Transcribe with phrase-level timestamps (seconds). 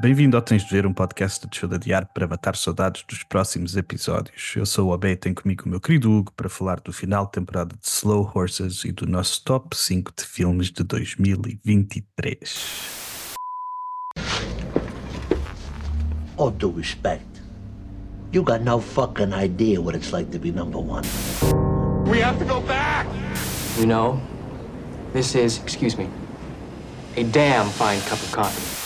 [0.00, 3.22] Bem-vindo ao Tens de Ver, um podcast de show de adiar para matar saudades dos
[3.22, 4.54] próximos episódios.
[4.56, 7.26] Eu sou o Abé e tenho comigo o meu querido Hugo para falar do final
[7.26, 13.34] de temporada de Slow Horses e do nosso top 5 de filmes de 2023.
[16.38, 17.26] All due respect,
[18.32, 21.02] you got no fucking idea what it's like to be number one.
[22.10, 23.06] We have to go back!
[23.78, 24.18] You know,
[25.12, 26.08] this is, excuse me,
[27.18, 28.79] a damn fine cup of coffee.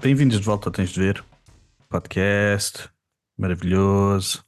[0.00, 1.24] Bem-vindos de volta ao Tens de Ver,
[1.88, 2.88] podcast
[3.36, 4.44] maravilhoso,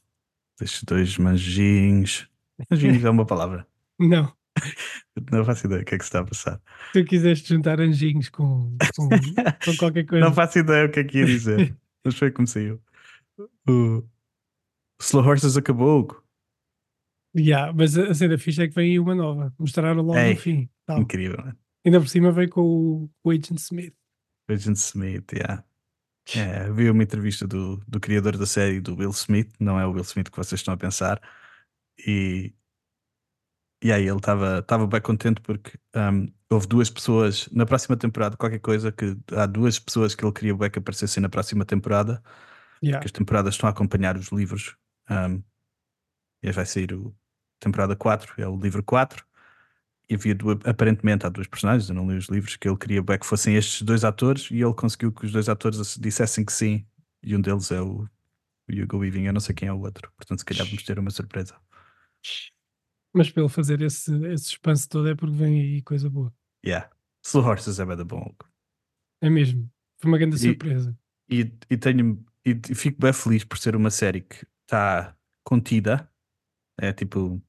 [0.59, 2.29] destes dois manjinhos.
[2.69, 3.67] Manjinhos é uma palavra.
[3.99, 4.33] Não,
[5.31, 6.61] Não faço ideia o que é que se está a passar.
[6.93, 9.09] tu quiseste juntar anjinhos com, com,
[9.65, 10.25] com qualquer coisa.
[10.25, 12.81] Não faço ideia o que é que ia dizer, mas foi como saiu.
[13.67, 14.03] O
[15.01, 16.07] Slow Horses acabou.
[17.35, 19.53] Yeah, mas a cena fixa é que vem aí uma nova.
[19.57, 20.69] Mostraram logo Ei, no fim.
[20.85, 20.99] Tal.
[20.99, 21.43] incrível?
[21.85, 23.93] Ainda por cima veio com o, o Agent Smith.
[24.51, 25.63] Agent Smith, yeah.
[26.35, 29.91] É, vi uma entrevista do, do criador da série, do Will Smith, não é o
[29.91, 31.21] Will Smith que vocês estão a pensar,
[32.07, 32.53] e,
[33.83, 38.59] e aí ele estava bem contente porque um, houve duas pessoas na próxima temporada, qualquer
[38.59, 42.21] coisa, que há duas pessoas que ele queria bem que aparecessem na próxima temporada,
[42.83, 42.99] Yeah.
[42.99, 44.75] que as temporadas estão a acompanhar os livros,
[45.07, 45.43] um,
[46.41, 47.15] e vai sair o
[47.59, 49.23] temporada 4, é o livro 4.
[50.11, 53.01] E havia du- aparentemente há duas personagens, eu não li os livros, que ele queria
[53.01, 56.51] bem que fossem estes dois atores e ele conseguiu que os dois atores dissessem que
[56.51, 56.85] sim.
[57.23, 58.05] E um deles é o,
[58.69, 61.11] Hugo Weaving, eu não sei quem é o outro, portanto, se calhar vamos ter uma
[61.11, 61.55] surpresa.
[63.13, 66.33] Mas para ele fazer esse, esse suspense todo é porque vem aí coisa boa.
[66.65, 66.89] Yeah.
[67.25, 68.33] Slow Horses é bem da bom.
[69.21, 69.71] É mesmo.
[69.97, 70.97] Foi uma grande E- surpresa.
[71.29, 76.09] E, e tenho e fico bem feliz por ser uma série que está contida.
[76.77, 77.41] É tipo.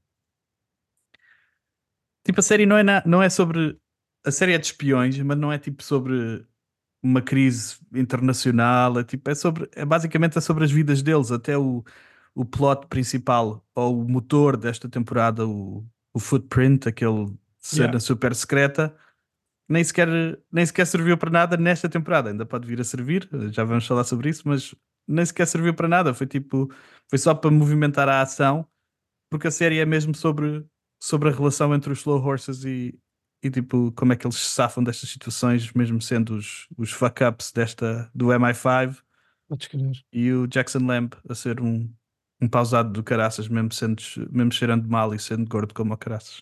[2.25, 3.79] Tipo, a série não é, na- não é sobre.
[4.25, 6.47] A série é de espiões, mas não é tipo sobre
[7.03, 8.99] uma crise internacional.
[9.01, 9.69] É tipo, é sobre.
[9.75, 11.33] É basicamente é sobre as vidas deles.
[11.33, 11.85] Até o,
[12.35, 18.01] o plot principal, ou o motor desta temporada, o, o footprint, aquele cena Yeah.
[18.01, 18.97] super secreta,
[19.69, 20.09] nem sequer,
[20.53, 22.31] nem sequer serviu para nada nesta temporada.
[22.31, 24.75] Ainda pode vir a servir, já vamos falar sobre isso, mas
[25.07, 26.15] nem sequer serviu para nada.
[26.15, 26.71] Foi tipo,
[27.09, 28.67] foi só para movimentar a ação,
[29.31, 30.65] porque a série é mesmo sobre,
[31.03, 32.97] sobre a relação entre os Slow Horses e,
[33.43, 37.51] e tipo, como é que eles se safam destas situações, mesmo sendo os, os fuck-ups
[37.51, 39.03] desta, do MI5
[39.49, 39.91] Podes crer.
[40.13, 41.93] e o Jackson Lamb a ser um,
[42.41, 46.41] um pausado do caraças, mesmo, sendo, mesmo cheirando mal e sendo gordo como o caraças.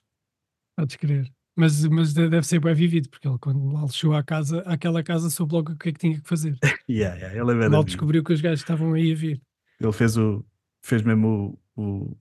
[0.77, 1.33] Podes crer.
[1.57, 5.03] Mas, mas de- deve ser bem vivido, porque ele, quando lá chegou à casa, àquela
[5.03, 6.59] casa, soube logo o que é que tinha que fazer.
[6.89, 7.85] Yeah, yeah, ele é bem vida.
[7.85, 9.41] descobriu que os gajos estavam aí a vir.
[9.81, 10.45] Ele fez o
[10.83, 12.17] fez mesmo o, o,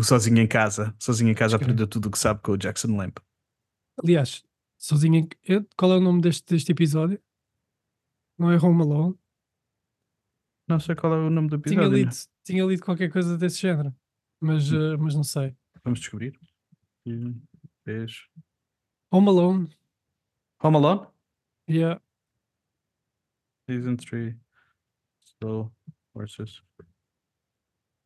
[0.00, 0.94] o sozinho em casa.
[0.98, 1.64] Sozinho em casa Escreve.
[1.72, 3.14] aprendeu tudo o que sabe com o Jackson Lamb.
[4.02, 4.44] Aliás,
[4.78, 5.28] sozinho em...
[5.76, 7.22] Qual é o nome deste, deste episódio?
[8.38, 9.18] Não é Home Alone?
[10.68, 11.98] Não sei qual é o nome do Tinha episódio.
[11.98, 12.16] lido, né?
[12.44, 13.94] tinha lido qualquer coisa desse género,
[14.40, 15.54] mas, eh, mas não sei.
[15.84, 16.38] Vamos descobrir.
[17.84, 18.26] Fez.
[19.12, 19.76] Home Alone,
[20.62, 21.06] Home Alone?
[21.68, 22.00] yeah.
[23.68, 24.36] Season 3.
[25.20, 25.72] Slow
[26.14, 26.62] Horses.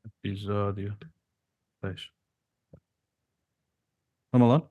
[0.06, 0.96] Episódio
[1.84, 2.10] 6.
[4.32, 4.64] Home Alone?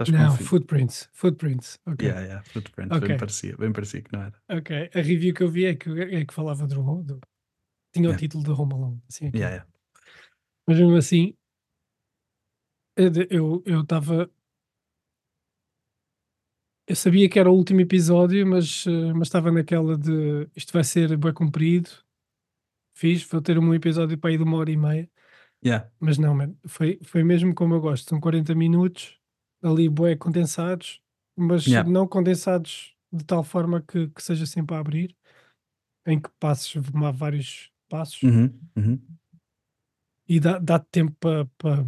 [0.00, 2.06] Estás não, Footprints, Footprints, ok.
[2.06, 2.92] Yeah, yeah, Footprint.
[2.92, 3.08] Ok.
[3.08, 4.42] Bem parecia, bem parecia que não era.
[4.48, 7.20] Ok, a review que eu vi é que, é que falava do, do
[7.92, 8.14] tinha Yeah.
[8.14, 9.38] o título de Home Alone, assim, aqui.
[9.38, 9.72] Yeah, yeah.
[10.68, 11.34] mas mesmo assim,
[12.96, 14.30] eu de- eu estava.
[16.86, 20.84] Eu sabia que era o último episódio, mas eh, mas estava naquela de isto vai
[20.84, 21.90] ser bem comprido.
[22.98, 25.08] Fiz, vou ter um episódio para aí de uma hora e meia.
[25.64, 25.88] Yeah.
[26.00, 28.08] Mas não, man, foi, foi mesmo como eu gosto.
[28.08, 29.20] São 40 minutos,
[29.62, 31.00] ali bué condensados,
[31.36, 31.88] mas Yeah.
[31.88, 35.16] não condensados de tal forma que, que seja sempre a abrir,
[36.08, 36.74] em que passes
[37.14, 39.00] vários passos Uhum, uhum.
[40.28, 41.86] e dá, dá tempo para pa,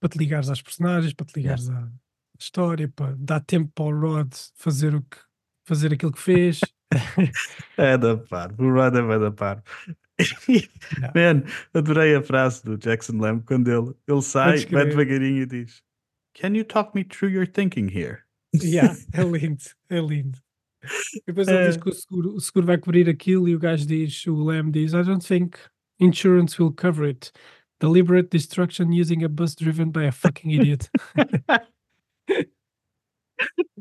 [0.00, 1.92] pa te ligares às personagens, para te ligares à
[2.40, 5.18] história, para dá tempo para o Rod fazer o que
[5.64, 6.60] fazer aquilo que fez.
[7.76, 9.62] É da par, o Rod é da par.
[11.14, 11.42] Man,
[11.74, 15.82] adorei a frase do Jackson Lamb quando ele, ele sai, vai devagarinho e diz:
[16.34, 18.18] Can you talk me through your thinking here?
[18.62, 20.38] Yeah, é lindo, é lindo.
[21.14, 21.80] E depois ele diz É.
[21.80, 24.92] que o seguro, o seguro vai cobrir aquilo e o gajo diz, o Lamb diz,
[24.92, 25.56] I don't think
[26.00, 27.32] insurance will cover it.
[27.80, 30.88] Deliberate destruction using a bus driven by a fucking idiot.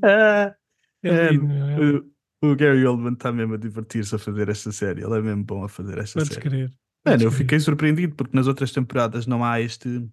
[0.03, 0.55] Ah,
[1.03, 2.01] É lindo, meu, é.
[2.41, 5.03] O, Gary Oldman está mesmo a divertir-se a fazer esta série.
[5.03, 6.41] Ele é mesmo bom a fazer esta Podes série.
[6.49, 6.69] crer.
[7.05, 10.07] Mano, podes eu fiquei surpreendido porque nas outras temporadas não há este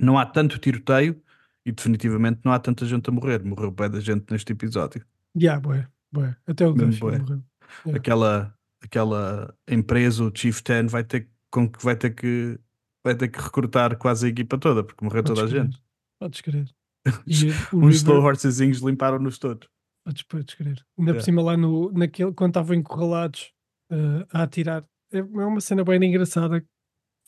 [0.00, 1.20] não há tanto tiroteio
[1.64, 3.42] e definitivamente não há tanta gente a morrer.
[3.44, 5.04] Morreu bem da gente neste episódio.
[5.36, 6.36] Yeah, bué, bué.
[6.46, 6.86] Até o bué.
[6.86, 7.42] morreu.
[7.84, 7.98] Yeah.
[7.98, 12.58] Aquela, aquela empresa, o Chief Ten, vai ter, com, que vai ter que
[13.04, 15.64] vai ter que recrutar quase a equipa toda, porque morreu toda a Podes crer.
[15.64, 15.82] gente.
[16.20, 16.68] Podes crer.
[17.72, 19.68] Uns slow River- horsezinhos limparam-nos todos.
[20.06, 20.86] Podes, podes crer.
[20.96, 23.52] Ainda por cima lá no, naquele, quando estavam encurralados
[23.90, 24.84] eh, a atirar.
[25.12, 26.64] É é uma cena bem engraçada.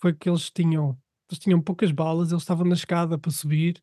[0.01, 0.97] Foi que eles tinham,
[1.29, 3.81] eles tinham poucas balas, eles estavam na escada para subir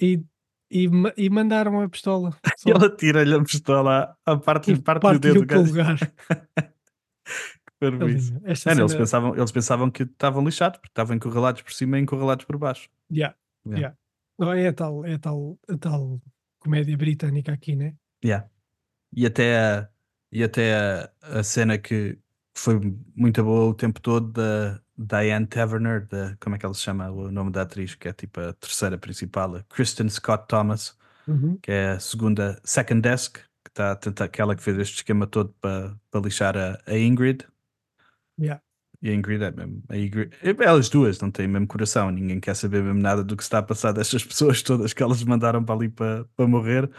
[0.00, 0.22] e,
[0.70, 2.30] e, e mandaram a pistola.
[2.64, 5.44] E ela tira-lhe a pistola à parte, e parte do dedo.
[5.46, 5.54] do.
[5.54, 5.98] Alinha.
[8.44, 11.98] Esta Mano, eles, cena- pensavam, eles pensavam que estavam lixados, porque estavam encurralados por cima
[11.98, 12.88] e encurralados por baixo.
[13.10, 13.34] Yeah,
[13.66, 13.80] Yeah.
[13.80, 13.96] yeah.
[14.38, 16.20] Não, é tal, é tal, a tal
[16.60, 17.94] comédia britânica aqui, né?
[18.24, 18.48] Yeah.
[19.12, 19.88] E até, a,
[20.30, 22.18] e até a, a cena que
[22.54, 22.78] foi
[23.16, 27.10] muito boa o tempo todo da Diane Taverner, da, como é que ela se chama?
[27.10, 30.96] O nome da atriz, que é tipo a terceira principal, a Kristen Scott Thomas,
[31.26, 31.58] Uhum.
[31.62, 35.26] que é a segunda Second Desk, que está a tentar, aquela que fez este esquema
[35.26, 37.46] todo para, para lixar a, a Ingrid.
[38.38, 38.62] Yeah.
[39.02, 39.82] E a Ingrid é mesmo.
[39.88, 40.30] A Ingrid,
[40.62, 43.62] elas duas não têm mesmo coração, ninguém quer saber mesmo nada do que está a
[43.62, 46.90] passar destas pessoas todas que elas mandaram para ali para, para morrer,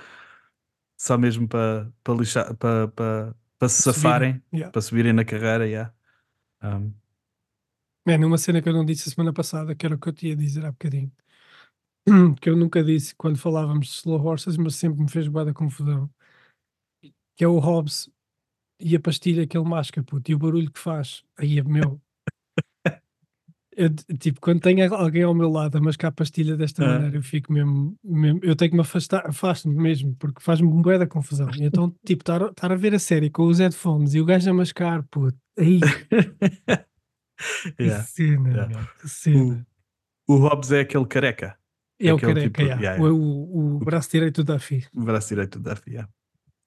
[1.00, 4.72] só mesmo para, para lixar, para, para, para se safarem, Yeah.
[4.72, 5.68] para subirem na carreira.
[5.68, 5.94] Yeah.
[6.64, 6.94] Um,
[8.04, 10.14] Man, uma cena que eu não disse a semana passada, que era o que eu
[10.14, 11.12] te ia dizer há bocadinho,
[12.42, 15.54] que eu nunca disse quando falávamos de Slow Horses, mas sempre me fez bué da
[15.54, 16.10] confusão,
[17.36, 18.10] que é o Hobbs
[18.82, 21.24] e a pastilha que ele masca, puto, e o barulho que faz.
[21.38, 22.02] Aí é meu.
[23.74, 23.90] Eu,
[24.20, 26.88] tipo, quando tenho alguém ao meu lado a mascar a pastilha desta Ah.
[26.94, 30.98] maneira, eu fico mesmo, mesmo- eu tenho que me afastar, afasto-me mesmo, porque faz-me bué
[30.98, 31.50] da confusão.
[31.58, 34.54] E então, tipo, estar a ver a série com os headphones e o gajo a
[34.54, 35.80] mascar, puto, aí,
[37.78, 38.04] que yeah.
[38.04, 38.68] cena, yeah.
[38.78, 39.66] meu, que cena.
[40.28, 41.58] O Hobbs é aquele careca,
[42.00, 42.82] É o aquele careca, tipo- yeah.
[42.82, 43.24] yeah, O, yeah.
[43.26, 44.86] o, o braço direito da FI.
[44.94, 46.10] o braço direito da FIA.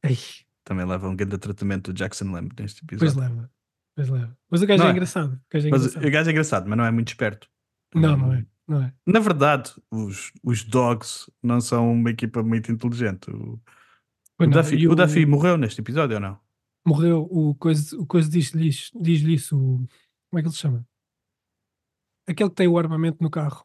[0.02, 0.16] Ai,
[0.64, 3.20] Também leva um grande tratamento do Jackson Lamb neste pois episódio.
[3.34, 3.50] leva,
[3.94, 4.38] pois leva.
[4.50, 4.92] Mas o gajo Não é, é?
[4.92, 5.32] engraçado.
[5.34, 6.06] O gajo é Mas engraçado.
[6.06, 7.48] o gajo é engraçado, mas não é muito esperto.
[7.94, 8.46] Não, Hum, não é.
[8.66, 8.94] Não é.
[9.06, 13.30] Na verdade, os, os Dogs não são uma equipa muito inteligente.
[13.30, 13.60] O,
[14.38, 16.40] Pois o, não, Duffy, e o Duffy morreu neste episódio ou não?
[16.86, 18.68] morreu, o coisa, o coisa diz-lhe
[19.34, 19.78] isso, o-
[20.30, 20.86] como é que ele se chama?
[22.26, 23.64] Aquele que tem o armamento no carro,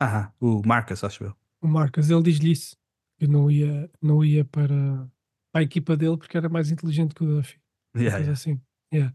[0.00, 1.34] Ah, o Marcus, acho eu.
[1.60, 2.76] o Marcos, ele diz-lhe isso,
[3.18, 5.08] que não ia, não ia para,
[5.56, 7.58] a equipa dele porque era mais inteligente que o Duffy.
[7.96, 8.60] Yeah, yeah, assim.
[8.92, 9.14] Yeah.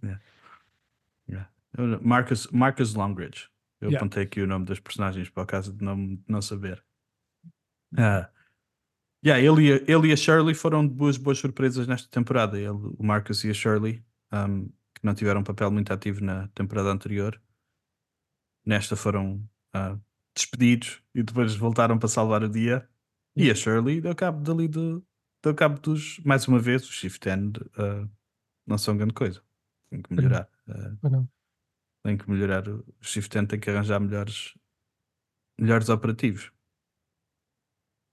[2.01, 3.49] Marcus, Marcus Longridge.
[3.79, 3.97] Eu Yeah.
[3.97, 6.83] apontei aqui o nome das personagens por causa de não, não saber.
[7.97, 8.29] Ah,
[9.25, 12.59] yeah, ele, e a, ele e a Shirley foram duas boas surpresas nesta temporada.
[12.59, 16.47] Ele, o Marcus e a Shirley, um, que não tiveram um papel muito ativo na
[16.49, 17.41] temporada anterior,
[18.63, 19.43] nesta foram
[19.73, 19.97] ah,
[20.35, 22.87] despedidos e depois voltaram para salvar o dia.
[23.35, 25.03] E a Shirley deu cabo dali do,
[25.43, 28.07] deu cabo dos, mais uma vez, os Shift End ah,
[28.65, 29.41] não são grande coisa.
[29.89, 30.49] Tem que melhorar.
[30.67, 31.29] Ah, Ou não?
[32.03, 32.67] tem que melhorar.
[32.67, 34.55] O Shift End tem que arranjar melhores,
[35.59, 36.51] melhores operativos.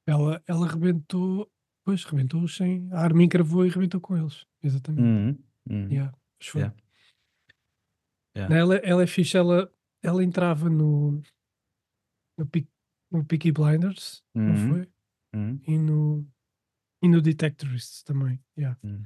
[0.06, 1.50] Ela, ela rebentou,
[1.84, 4.46] pois, rebentou sem, a arma encravou e rebentou com eles.
[4.62, 5.02] Exatamente.
[5.02, 5.38] Uhum,
[5.70, 5.88] uhum.
[5.90, 6.12] Yeah.
[6.54, 6.74] Yeah.
[8.36, 8.54] Yeah.
[8.54, 9.72] Não, Ela, ela é fixe, ela,
[10.02, 11.20] ela entrava no,
[12.38, 12.48] no,
[13.10, 14.68] no Peaky Blinders, não Uhum.
[14.68, 14.88] foi?
[15.34, 15.60] Uhum.
[15.66, 16.26] E no,
[17.02, 18.42] e no Detectorists também.
[18.56, 18.78] Yeah.
[18.82, 19.04] Uhum.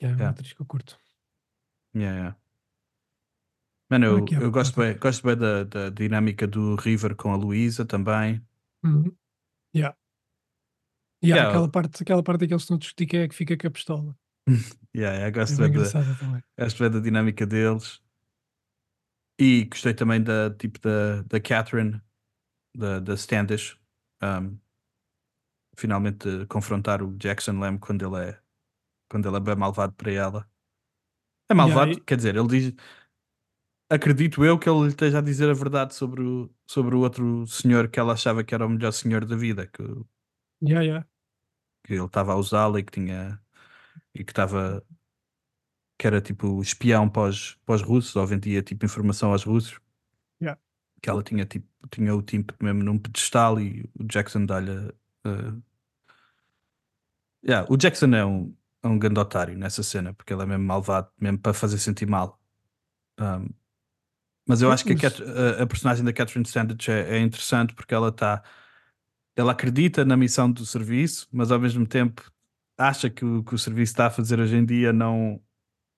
[0.00, 0.30] Yeah, é uma Yeah.
[0.30, 0.98] atriz que eu curto.
[1.94, 2.36] Yeah, yeah.
[3.90, 4.44] Mano, Como é eu, é?
[4.46, 8.40] eu gosto bem, gosto bem da, da dinâmica do River com a Luísa também.
[8.84, 9.04] Uhum.
[9.74, 9.96] Yeah.
[11.22, 13.56] Yeah, Yeah, aquela, parte, aquela parte que eles estão a discutir quem é que fica
[13.56, 14.16] com a pistola.
[14.92, 18.02] Yeah, yeah, É gosto, bem bem da, gosto bem da dinâmica deles.
[19.38, 22.00] E gostei também da tipo da, da Catherine,
[22.76, 23.78] da, da Standish,
[24.22, 24.58] um,
[25.76, 28.40] finalmente de confrontar o Jackson Lamb quando ele é
[29.10, 30.50] quando ele é bem malvado para ela.
[31.50, 32.74] É malvado, quer dizer, ele diz.
[33.90, 37.44] Acredito eu que ele lhe esteja a dizer a verdade sobre o, sobre o outro
[37.48, 39.82] senhor que ela achava que era o melhor senhor da vida, que,
[40.62, 41.08] Yeah, yeah.
[41.84, 43.40] que ele estava a usá-la e que tinha
[44.14, 44.84] e que estava
[45.98, 49.80] que era tipo espião para os, para os russos ou vendia tipo informação aos russos
[50.40, 50.58] Yeah.
[51.02, 54.92] que ela tinha tipo tinha o tipo mesmo num pedestal e o Jackson dá-lhe
[55.26, 55.62] uh...
[57.46, 60.64] yeah, o Jackson é um, é um grande otário nessa cena porque ele é mesmo
[60.64, 62.38] malvado mesmo para fazer sentir mal
[63.20, 63.48] Um,
[64.48, 67.74] mas eu acho que a, Cat- a- a personagem da Catherine Sandage é, é interessante
[67.74, 68.42] porque ela está
[69.36, 72.22] ela acredita na missão do serviço, mas ao mesmo tempo
[72.78, 75.40] acha que o que o serviço está a fazer hoje em dia não,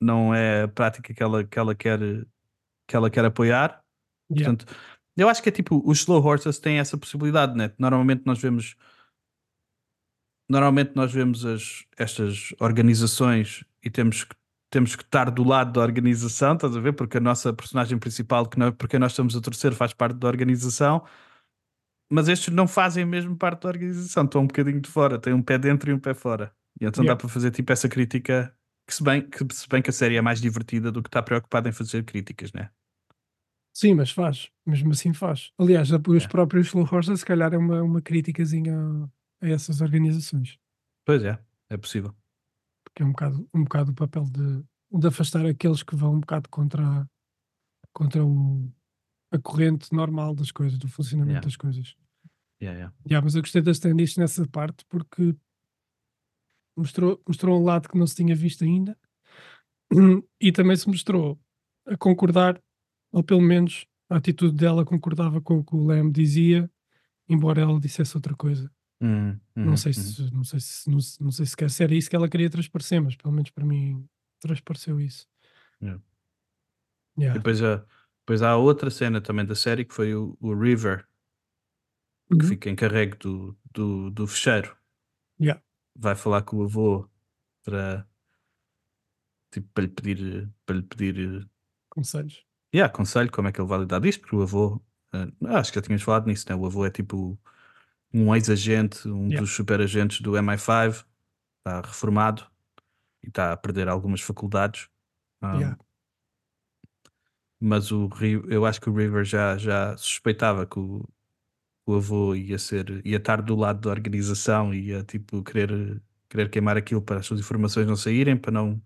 [0.01, 1.99] não é a prática que ela, que ela, quer,
[2.87, 3.83] que ela quer apoiar.
[4.31, 4.57] Yeah.
[4.57, 4.67] Portanto,
[5.17, 7.73] Eu acho que é tipo, os slow horses têm essa possibilidade, né?
[7.79, 8.77] Normalmente nós vemos
[10.53, 14.37] normalmente nós vemos as, estas organizações e temos que,
[14.71, 16.93] temos que estar do lado da organização, estás a ver?
[16.93, 21.05] Porque a nossa personagem principal, que porque nós estamos a torcer, faz parte da organização,
[22.11, 25.43] mas estes não fazem mesmo parte da organização, estão um bocadinho de fora, têm um
[25.43, 26.55] pé dentro e um pé fora.
[26.79, 27.15] E então Yeah.
[27.15, 28.55] dá para fazer tipo essa crítica,
[28.87, 31.23] que se, bem, que se bem que a série é mais divertida do que está
[31.23, 32.71] preocupada em fazer críticas, né?
[33.75, 35.51] Sim, mas faz, mesmo assim faz.
[35.59, 39.11] Aliás, os próprios Slow Horses, se calhar, é uma, uma criticazinha
[39.43, 40.59] a, essas organizações,
[41.05, 42.15] Pois é, é possível.
[42.85, 44.65] porque é um bocado, um bocado o papel de,
[45.01, 47.09] de afastar aqueles que vão um bocado contra,
[47.93, 48.73] contra o,
[49.33, 51.47] a corrente normal das coisas, do funcionamento Yeah.
[51.47, 51.97] das coisas.
[52.63, 52.95] Yeah, yeah.
[53.07, 55.35] Yeah, mas eu gostei da Standish nessa parte porque
[56.77, 58.97] mostrou, mostrou um lado que não se tinha visto ainda
[60.41, 61.41] e também se mostrou
[61.87, 62.63] a concordar,
[63.11, 66.71] ou pelo menos a atitude dela concordava com o que o Lem dizia,
[67.29, 68.71] embora ela dissesse outra coisa.
[69.03, 70.03] Uhum, não, uhum, sei uhum.
[70.03, 72.49] se, não sei se não, se- não sei sequer se era isso que ela queria
[72.49, 74.09] transparecer, mas pelo menos para mim
[74.41, 75.29] transpareceu isso.
[75.81, 76.01] Yeah.
[77.17, 77.35] E Yeah.
[77.39, 77.85] depois, há-
[78.21, 81.07] depois há outra cena também da série que foi o, o River,
[82.29, 82.49] que Uhum.
[82.49, 84.77] fica encarregue do, do, do fecheiro.
[85.41, 85.61] Yeah.
[85.95, 87.09] Vai falar com o avô
[87.65, 88.07] para,
[89.51, 91.49] tipo, para lhe pedir, para lhe pedir
[91.91, 92.45] Conselhos.
[92.75, 94.81] yeah, conselho como é que ele vai lidar disto, porque o avô,
[95.13, 95.27] eh,
[95.59, 96.55] acho que já tínhamos falado nisso, né?
[96.55, 97.39] o avô é tipo
[98.15, 99.41] um ex-agente, um Yeah.
[99.41, 101.05] dos super-agentes do MI5,
[101.59, 102.47] está reformado
[103.23, 104.89] e está a perder algumas faculdades.
[105.43, 105.77] Um, Yeah.
[107.61, 108.09] mas o
[108.49, 111.09] eu acho que o River já, já suspeitava que o,
[111.87, 116.51] o avô ia ser ia estar do lado da organização e ia tipo querer querer
[116.51, 118.81] queimar aquilo para as suas informações não saírem para não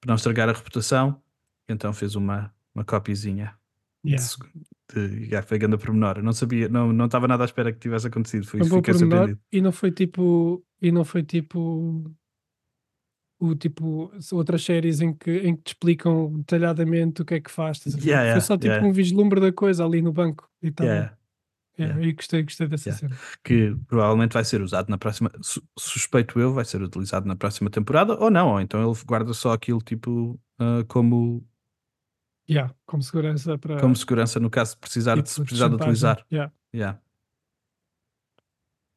[0.00, 1.22] para não estragar a reputação
[1.68, 3.56] então fez uma uma copiazinha
[4.04, 4.22] Yeah.
[4.94, 7.78] De, yeah, foi grande pormenor eu não sabia não não estava nada à espera que
[7.78, 12.10] tivesse acontecido foi isso fiquei surpreendido e não foi tipo e não foi tipo
[13.40, 17.50] o tipo outras séries em que, em que te explicam detalhadamente o que é que
[17.50, 17.80] faz?
[17.86, 18.86] Yeah, yeah, foi só tipo yeah.
[18.86, 21.16] um vislumbre da coisa ali no banco e tal Yeah,
[22.02, 23.08] e gostei, gostei dessa Yeah.
[23.08, 27.34] cena que provavelmente vai ser usado na próxima su- suspeito eu vai ser utilizado na
[27.34, 31.42] próxima temporada ou não ou então ele guarda só aquilo tipo ah, como
[32.50, 36.26] yeah, como segurança para como segurança no caso de precisar, tipo, de precisar de utilizar.
[36.32, 37.00] yeah, Yeah.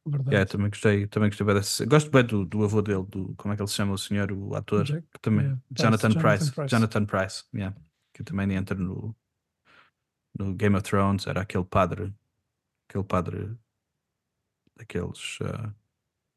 [0.06, 1.86] verdade Yeah, também gostei, também gostei bem dessa.
[1.86, 4.32] Gosto bem do, do avô dele, do, como é que ele se chama, o senhor,
[4.32, 6.76] o ator, Jack- que também, yeah, Jonathan, Jonathan Price, Price.
[6.76, 7.76] Jonathan Price, yeah,
[8.14, 9.16] que também entra no,
[10.38, 12.14] no Game of Thrones, era aquele padre,
[12.90, 13.58] aquele padre
[14.76, 15.74] daqueles, ah,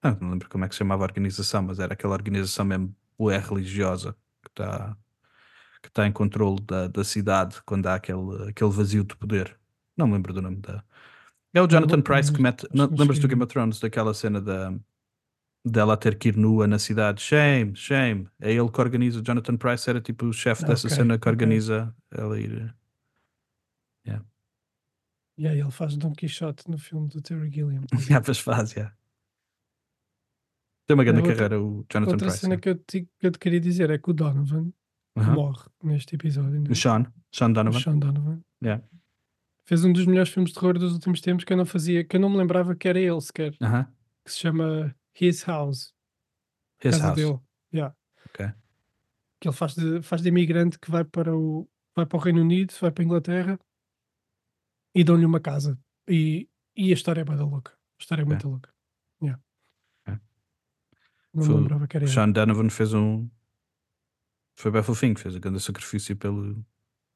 [0.02, 2.94] ah, não lembro como é que se chamava a organização, mas era aquela organização mesmo
[3.18, 4.96] bué religiosa que está
[5.86, 9.56] que está em controle da, da cidade quando há aquele, aquele vazio de poder.
[9.96, 10.84] Não me lembro do nome da.
[11.54, 12.66] É o Jonathan Price que mete.
[12.74, 14.74] Lembras-te do Game of Thrones, daquela cena da,
[15.64, 17.22] dela ter que ir nua na cidade?
[17.22, 18.28] Shame, shame.
[18.38, 19.22] É ele que organiza.
[19.22, 22.74] Jonathan Price era tipo o chefe Ah, dessa ok, cena que organiza ela ir.
[25.38, 28.90] Yeah, ele faz Don Quixote no filme do Terry Gilliam Já faz faz, já.
[30.86, 32.38] Tem uma grande outra- carreira, o Jonathan outra Price.
[32.38, 32.62] cena yeah.
[32.62, 34.72] que eu, te, que eu te queria dizer é que o Donovan
[35.16, 35.34] Aham.
[35.34, 36.68] morre neste episódio né?
[36.70, 37.80] O Sean, Sean o Donovan.
[37.80, 38.82] Sean Donovan Yeah.
[39.64, 42.16] fez um dos melhores filmes de terror dos últimos tempos que eu não fazia, que
[42.16, 45.94] eu não me lembrava que era ele sequer, que se chama His House,
[46.82, 47.16] His Casa House.
[47.16, 47.38] dele.
[47.74, 47.94] Yeah.
[48.28, 48.46] Ok.
[49.40, 52.40] Que ele faz de, faz de imigrante que vai para o vai para o Reino
[52.40, 53.60] Unido, vai para a Inglaterra
[54.94, 55.78] e dão-lhe uma casa.
[56.08, 57.72] E, e a história é bem louca.
[57.72, 58.70] A história é muito louca.
[59.22, 59.40] Yeah.
[61.34, 62.14] Não Foi me o lembrava que era O ele.
[62.14, 63.28] Sean Donovan fez um.
[64.56, 66.64] Foi bem fofinho, que fez um grande sacrifício pelo,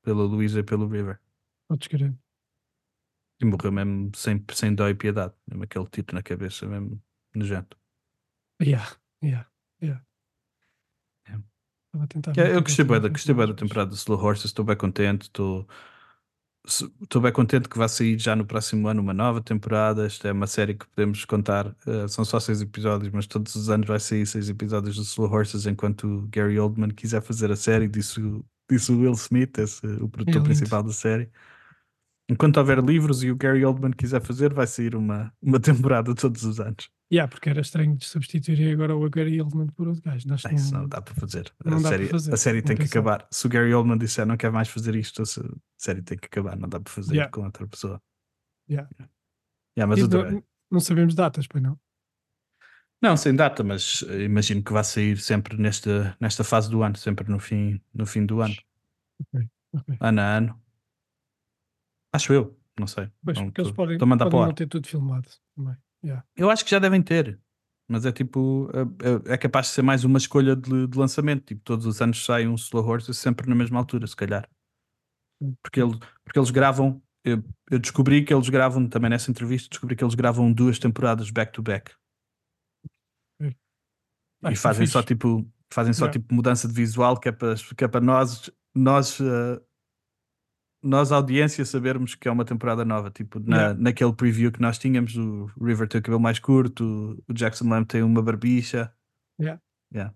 [0.02, 1.18] pela Luísa e pelo River.
[1.66, 2.14] Podes querer.
[3.40, 5.34] E morreu mesmo sem, sem dó e piedade.
[5.48, 7.02] Mesmo aquele tiro na cabeça, mesmo
[7.34, 7.78] nojento.
[8.62, 8.86] Yeah,
[9.22, 9.48] yeah,
[9.82, 10.04] yeah.
[11.26, 11.44] Yeah.
[11.86, 14.22] Estava a tentar Que ver Eu o gostei bem, gostei bem da temporada de Slow
[14.22, 15.62] Horses, estou bem contente, estou.
[15.62, 15.66] se-
[16.66, 20.06] Estou bem contente que vai sair já no próximo ano uma nova temporada.
[20.06, 21.74] Esta é uma série que podemos contar.
[21.86, 25.30] eh, são só seis episódios, mas todos os anos vai sair seis episódios de Slow
[25.32, 27.88] Horses enquanto o Gary Oldman quiser fazer a série.
[27.88, 30.42] Disse, o- disse o Will Smith, esse, o produtor lindo.
[30.42, 31.30] principal da série.
[32.28, 36.44] Enquanto houver livros e o Gary Oldman quiser fazer, vai sair uma, uma temporada todos
[36.44, 36.90] os anos.
[37.12, 40.32] Yeah, porque era estranho de substituir agora o Gary Oldman por outro gajo.
[40.32, 41.52] Acho Ah, que Isso não- não dá para fazer.
[41.64, 43.26] não a, dá para série, fazer, a série não tem que acabar.
[43.32, 45.24] Se o Gary Oldman disser não quer mais fazer isto, a
[45.76, 46.56] série tem que acabar.
[46.56, 47.32] Não dá para fazer Yeah.
[47.32, 48.00] com outra pessoa.
[48.70, 48.88] Yeah.
[49.76, 51.78] Yeah, mas E eu não, não sabemos datas, pois não?
[53.02, 56.96] Não, sem data, mas eh, imagino que vai sair sempre nesta, nesta fase do ano,
[56.96, 58.54] sempre no fim, no fim do ano.
[59.34, 59.96] Ok, ok.
[60.00, 60.62] Ano a ano.
[62.12, 62.56] Acho eu.
[62.78, 63.10] Não sei.
[63.24, 65.76] Pois, Não, porque eles podem, podem não ter tudo filmado também.
[66.04, 66.24] Yeah.
[66.36, 67.38] Eu acho que já devem ter,
[67.88, 71.44] mas é tipo, é, é- é capaz de ser mais uma escolha de, de lançamento.
[71.44, 74.48] Tipo, todos os anos sai um Slow Horses sempre na mesma altura, se calhar.
[75.62, 77.02] Porque, ele, porque eles gravam.
[77.24, 79.68] Eu, eu descobri que eles gravam também nessa entrevista.
[79.68, 81.92] Descobri que eles gravam duas temporadas back to back
[84.42, 86.18] e é fazem só tipo fazem só Yeah.
[86.18, 89.60] tipo mudança de visual que é para, que é para nós nós eh,
[90.82, 93.80] nós audiência sabermos que é uma temporada nova tipo na, Yeah.
[93.80, 97.86] naquele preview que nós tínhamos o River tem o cabelo mais curto o Jackson Lamb
[97.86, 98.92] tem uma barbicha
[99.40, 99.60] Yeah.
[99.94, 100.14] Yeah.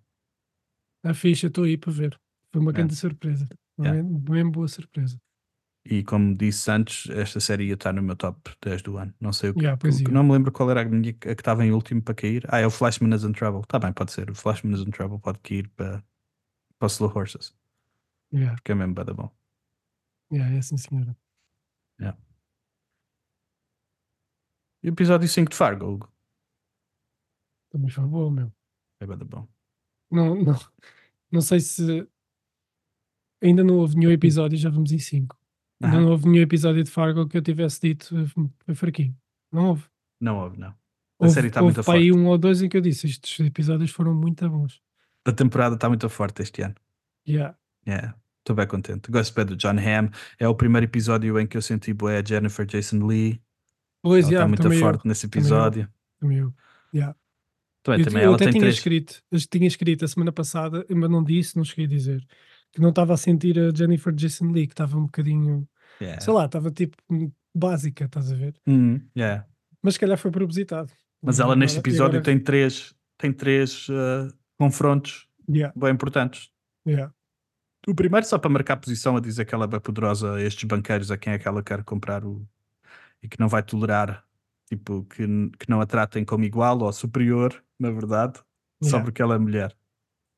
[1.02, 2.18] A ficha, estou aí para ver.
[2.52, 2.78] Foi uma Yeah.
[2.78, 3.46] grande surpresa.
[3.76, 4.02] Uma Yeah.
[4.08, 5.18] bem, bem boa surpresa.
[5.86, 9.32] e como disse antes esta série ia estar no meu top 10 do ano não
[9.34, 11.72] sei o que, Yeah, o não me lembro qual era a, minha, que estava em
[11.72, 14.34] último para cair ah é o Flashman as in Trouble tá bem pode ser o
[14.34, 16.02] Flashman as in Trouble pode cair para
[16.78, 17.54] para Slow Horses
[18.32, 18.54] Yeah.
[18.56, 19.30] porque é mesmo bada bom
[20.34, 21.16] Yeah, é sim, senhora.
[24.82, 26.12] e o episódio 5 de Fargo Hugo?
[27.70, 28.52] Também foi boa, meu.
[29.00, 29.46] é bada bom
[30.10, 30.54] Não, não,
[31.30, 32.06] não sei se.
[33.42, 35.36] Ainda não houve nenhum episódio, já vamos em 5.
[35.82, 36.04] Ainda Aham.
[36.04, 38.26] não houve nenhum episódio de Fargo que eu tivesse dito eh,
[38.64, 39.16] foi fraquinho.
[39.52, 39.88] Não houve.
[40.20, 40.68] Não houve, não.
[40.70, 40.76] A
[41.20, 42.12] Houve, série está muito forte.
[42.12, 44.82] um ou dois em que eu disse estes episódios foram muito bons.
[45.24, 46.74] A temporada está muito forte este ano.
[47.26, 47.56] Yeah.
[47.86, 48.18] Yeah.
[48.44, 49.10] Estou bem contente.
[49.10, 50.10] Gosto bem do John Hamm.
[50.38, 53.40] É o primeiro episódio em que eu senti boé a Jennifer Jason Lee.
[54.02, 55.88] Pois, Ela está muito forte eu, nesse episódio.
[56.20, 56.52] também eu.
[56.94, 57.16] Yeah.
[57.82, 58.74] Também, Eu, também eu ela até tem tinha três.
[58.76, 62.22] escrito, eu tinha escrito a semana passada, mas não disse, não cheguei a dizer,
[62.70, 65.66] que não estava a sentir a Jennifer Jason Lee, que estava um bocadinho,
[66.00, 66.20] Yeah.
[66.20, 66.96] sei lá, estava tipo
[67.54, 68.54] básica, estás a ver?
[68.66, 69.46] Hum, yeah.
[69.82, 70.92] Mas se calhar foi propositado.
[71.22, 76.50] Mas ela neste episódio agora- tem três, tem três eh, confrontos Yeah, bem importantes.
[76.86, 77.12] yeah,
[77.86, 80.64] O primeiro só para marcar posição a dizer que ela é bem poderosa a estes
[80.64, 82.46] banqueiros a quem é que ela quer comprar o
[83.22, 84.24] e que não vai tolerar
[84.66, 85.26] tipo que,
[85.58, 88.38] que não a tratem como igual ou superior, na verdade,
[88.82, 89.04] só Yeah.
[89.04, 89.76] porque ela é mulher.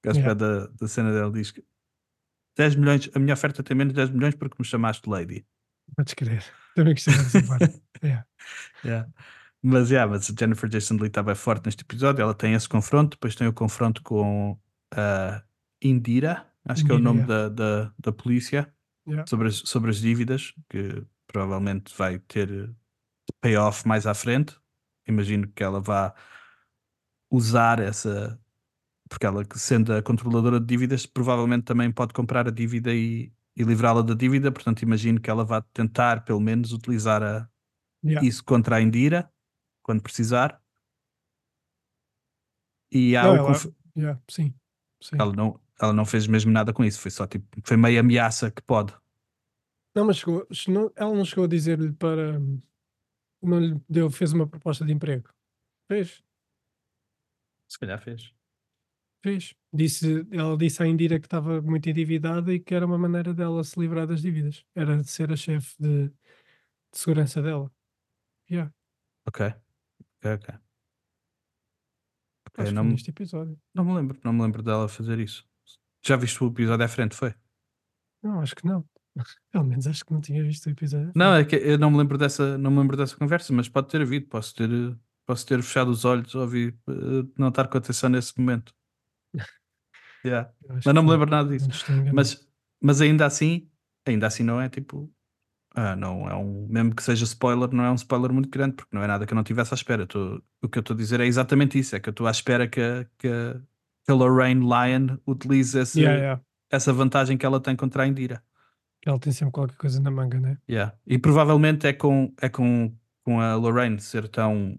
[0.04, 0.34] Gosto Yeah.
[0.34, 1.64] da, da cena dela diz que
[2.56, 5.46] 10 milhões, a minha oferta tem menos de 10 milhões porque me chamaste lady.
[5.96, 6.44] podes crer.
[6.74, 7.82] Também gostei dessa parte.
[8.02, 8.26] Yeah.
[8.84, 9.08] Yeah.
[9.62, 12.20] Mas, yeah, mas a Jennifer Jason Lee está bem forte neste episódio.
[12.22, 14.58] Ela tem esse confronto, depois tem o confronto com
[14.94, 15.42] a
[15.82, 18.72] Indira, acho que é o nome da, da, da polícia,
[19.08, 19.24] Yeah.
[19.28, 22.74] sobre, as, sobre as dívidas, que provavelmente vai ter
[23.40, 24.58] payoff mais à frente.
[25.06, 26.12] Imagino que ela vá
[27.30, 28.36] usar essa.
[29.08, 33.62] Porque ela, sendo a controladora de dívidas, provavelmente também pode comprar a dívida e, e
[33.62, 34.50] livrá-la da dívida.
[34.50, 37.48] Portanto, imagino que ela vá tentar, pelo menos, utilizar a,
[38.04, 38.26] Yeah.
[38.26, 39.30] isso contra a Indira
[39.84, 40.60] quando precisar.
[42.90, 43.58] E há Não, o ela-
[43.96, 44.52] Yeah, Sim,
[45.00, 45.16] sim.
[45.18, 48.50] ela, não, ela não fez mesmo nada com isso, foi só tipo, foi meio ameaça
[48.50, 48.94] que pode.
[49.94, 50.46] Não, mas chegou,
[50.94, 52.38] ela não chegou a dizer-lhe para.
[53.42, 55.28] Não lhe deu, fez uma proposta de emprego.
[55.88, 56.22] Fez,
[57.68, 58.32] Se calhar fez.
[59.22, 59.54] fez.
[59.72, 63.62] Disse, ela disse à Indira que estava muito endividada e que era uma maneira dela
[63.64, 64.64] se livrar das dívidas.
[64.74, 66.14] Era de ser a chefe de, de
[66.92, 67.70] segurança dela.
[68.50, 68.72] Yeah,
[69.26, 69.46] Ok.
[70.18, 70.54] Ok, ok.
[72.58, 73.60] Acho não, neste episódio.
[73.74, 75.46] não me lembro, não me lembro dela fazer isso.
[76.06, 77.34] Já viste o episódio à frente, foi?
[78.22, 78.84] Não, acho que não.
[79.50, 81.12] Pelo menos acho que não tinha visto o episódio.
[81.14, 83.88] Não, é que eu não me lembro dessa, não me lembro dessa conversa, mas pode
[83.88, 84.68] ter havido, posso ter,
[85.26, 86.92] posso ter fechado os olhos, ouvi, eh,
[87.38, 88.74] não estar com atenção nesse momento.
[90.24, 90.50] Yeah.
[90.68, 91.68] Mas não me lembro nada disso.
[92.12, 92.48] Mas,
[92.80, 93.70] mas ainda assim,
[94.04, 95.08] ainda assim não é tipo.
[95.72, 96.66] Ah, não é um.
[96.68, 99.32] Mesmo que seja spoiler, não é um spoiler muito grande, porque não é nada que
[99.32, 100.04] eu não tivesse à espera.
[100.04, 102.30] Tô- o que eu estou a dizer é exatamente isso: é que eu estou à
[102.32, 102.80] espera que,
[103.18, 103.60] que, a-
[104.06, 106.42] que a Lorraine Lyon utilize esse- Yeah, yeah.
[106.70, 108.42] essa vantagem que ela tem contra a Indira.
[109.04, 110.58] Ela tem sempre qualquer coisa na manga, né?
[110.68, 110.96] Yeah.
[111.06, 114.78] E provavelmente é com, é com, com a Lorraine ser tão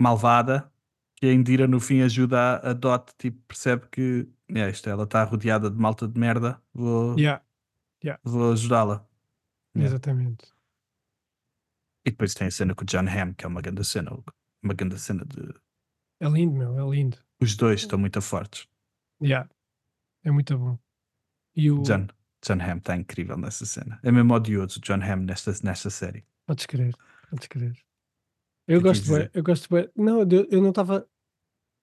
[0.00, 0.72] malvada
[1.16, 5.04] que a Indira no fim ajuda a, a Dot, tipo, percebe que yeah, isto, ela
[5.04, 7.42] está rodeada de malta de merda, vou, Yeah,
[8.24, 9.06] vou ajudá-la.
[9.76, 9.94] Yeah.
[9.94, 10.44] exatamente.
[12.04, 14.10] E depois tem a cena com o John Hamm, que é uma grande cena,
[14.62, 15.54] uma grande cena de.
[16.22, 17.18] É lindo, meu, é lindo.
[17.40, 18.68] Os dois estão muito fortes.
[19.20, 19.50] Yeah.
[20.22, 20.78] É muito bom.
[21.56, 21.82] E o.
[21.82, 22.06] John,
[22.46, 23.98] John Hamm está incrível nessa cena.
[24.04, 26.24] É mesmo odioso o John Hamm nesta, nesta série.
[26.46, 26.94] Podes crer,
[27.28, 27.76] podes crer.
[28.68, 29.90] Eu que gosto bem, eu gosto bem.
[29.96, 31.04] Não, eu, não estava.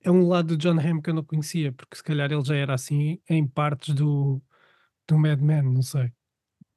[0.02, 2.56] É um lado do John Hamm que eu não conhecia, porque se calhar ele já
[2.56, 4.42] era assim em partes do,
[5.06, 6.14] do Mad Men, não sei.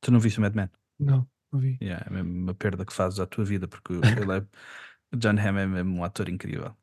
[0.00, 0.68] Tu não viste o Mad Men?
[0.98, 1.78] Não, não vi.
[1.80, 4.46] Yeah, é mesmo uma perda que fazes à tua vida, porque ele é,
[5.14, 6.76] o John Hamm é mesmo um ator incrível.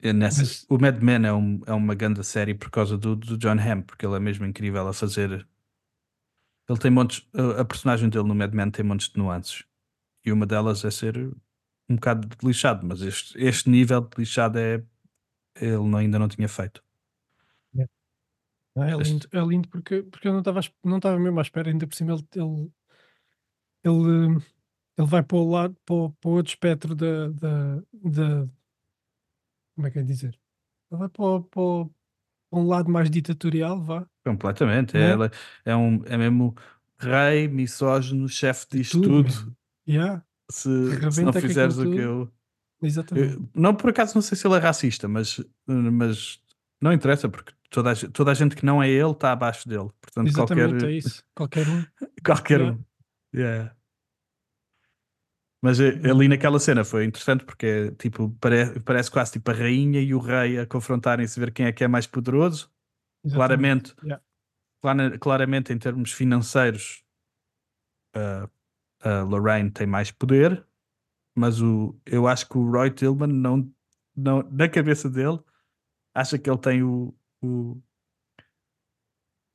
[0.00, 3.38] É Mas- O Mad Men é, um- é uma grande série por causa do, do
[3.38, 5.46] John Hamm, porque ele é mesmo incrível a fazer
[6.68, 7.26] Ele tem montes.
[7.34, 9.64] A, a personagem dele no Mad Men tem montes de nuances.
[10.24, 11.16] E uma delas é ser
[11.88, 14.84] um bocado de lixado, mas este, este nível de lixado é.
[15.58, 16.82] Ele não- ainda não tinha feito.
[18.74, 21.42] Não, é Este- lindo, é lindo porque, porque eu não estava não estava mesmo à
[21.42, 22.70] espera, ainda por cima ele, ele,
[23.84, 24.36] ele,
[24.98, 28.48] ele vai para o lado, para, para o outro espectro da, da, da
[29.76, 30.36] como é que é dizer?
[30.90, 31.62] Ele vai para, para,
[32.52, 34.06] um lado mais ditatorial, vá.
[34.24, 34.96] Completamente.
[34.96, 35.30] É, ela-
[35.64, 36.56] é, um, é mesmo
[36.98, 39.56] rei, misógino, chefe disto Tudo, tudo.
[39.88, 42.32] Yeah, Se, se não fizeres o que eu.
[42.82, 43.34] exatamente.
[43.34, 46.40] eu- Não, por acaso, não sei se ele é racista, mas, mas
[46.80, 49.90] não interessa, porque toda a, toda a gente que não é ele está abaixo dele.
[50.00, 51.24] Portanto, Exatamente, qualquer, é isso.
[51.34, 51.84] Qualquer um.
[52.24, 52.76] qualquer Yeah.
[52.76, 52.84] um.
[53.38, 53.75] Yeah.
[55.62, 60.00] Mas eh, ali naquela cena foi interessante porque tipo, pare- parece quase tipo a rainha
[60.00, 62.70] e o rei a confrontarem-se, ver quem é que é mais poderoso.
[63.24, 63.94] Exatamente.
[63.94, 64.24] Claramente, Yeah.
[64.80, 67.02] clara- claramente em termos financeiros,
[68.14, 68.48] a-
[69.00, 70.66] a Lorraine tem mais poder,
[71.34, 73.72] mas o, eu acho que o Roy Tillman não,
[74.16, 75.38] não na cabeça dele
[76.14, 77.82] acha que ele tem o, o-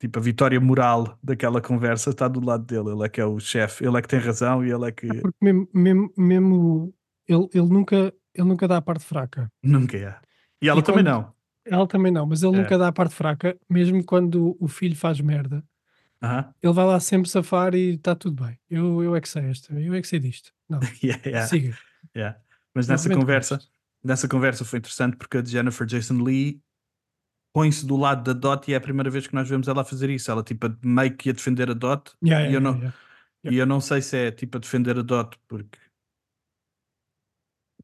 [0.02, 3.38] tipo a vitória moral daquela conversa está do lado dele, ele é que é o
[3.38, 6.94] chefe, ele é que tem razão e ele é que Porque mesmo, mesmo, mesmo
[7.28, 9.48] ele, ele, nunca, ele nunca dá a parte fraca.
[9.62, 10.16] nunca é.
[10.60, 11.32] E ela E também quando- não.
[11.64, 12.58] Ela também não, mas ele É.
[12.62, 15.62] nunca dá a parte fraca, mesmo quando o filho faz merda.
[16.20, 16.52] Aham.
[16.60, 18.58] Ele vai lá sempre safar e está tudo bem.
[18.68, 20.50] Eu, eu é que sei esta, eu é que sei disto.
[20.68, 21.78] Não, Yeah, yeah, siga.
[22.16, 22.36] yeah.
[22.74, 23.60] Mas nessa conversa,
[24.02, 26.60] nessa conversa foi interessante porque a Jennifer Jason Lee
[27.52, 30.10] põe-se do lado da Dot e é a primeira vez que nós vemos ela fazer
[30.10, 30.30] isso.
[30.30, 32.96] Ela tipo a- meio que a defender a Dot Yeah, e eu yeah, não, yeah,
[33.44, 35.78] E eu não sei se é tipo a defender a Dot porque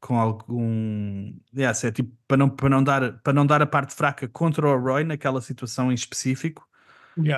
[0.01, 1.33] com algum.
[1.55, 4.27] Yeah, se é tipo para não, para, não dar, para não dar a parte fraca
[4.27, 6.67] contra o Roy naquela situação em específico,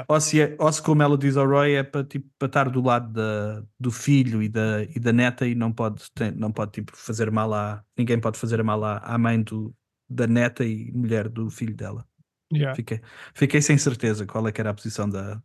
[0.08, 2.70] ou se, é, ou se como ela diz ao Roy, é para, tipo, para estar
[2.70, 6.52] do lado da, do filho e da, e da neta e não pode, tem- não
[6.54, 7.86] pode tipo, fazer mal à.
[7.98, 9.76] Ninguém pode fazer mal à, à mãe do,
[10.10, 12.08] da neta e mulher do filho dela.
[12.52, 12.76] Yeah.
[12.76, 13.02] Fiquei,
[13.34, 15.36] fiquei sem certeza qual é que era a posição da,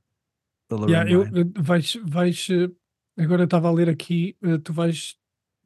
[0.68, 4.58] da Lorraine Yeah, eu, eu- vais, vais, eh, agora eu estava a ler aqui, eh,
[4.58, 5.16] tu vais,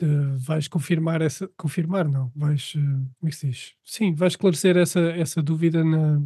[0.00, 0.06] eh,
[0.38, 3.74] vais confirmar essa, confirmar não, vais, eh, como é que se diz?
[3.84, 6.18] Sim, vais esclarecer essa, essa dúvida na,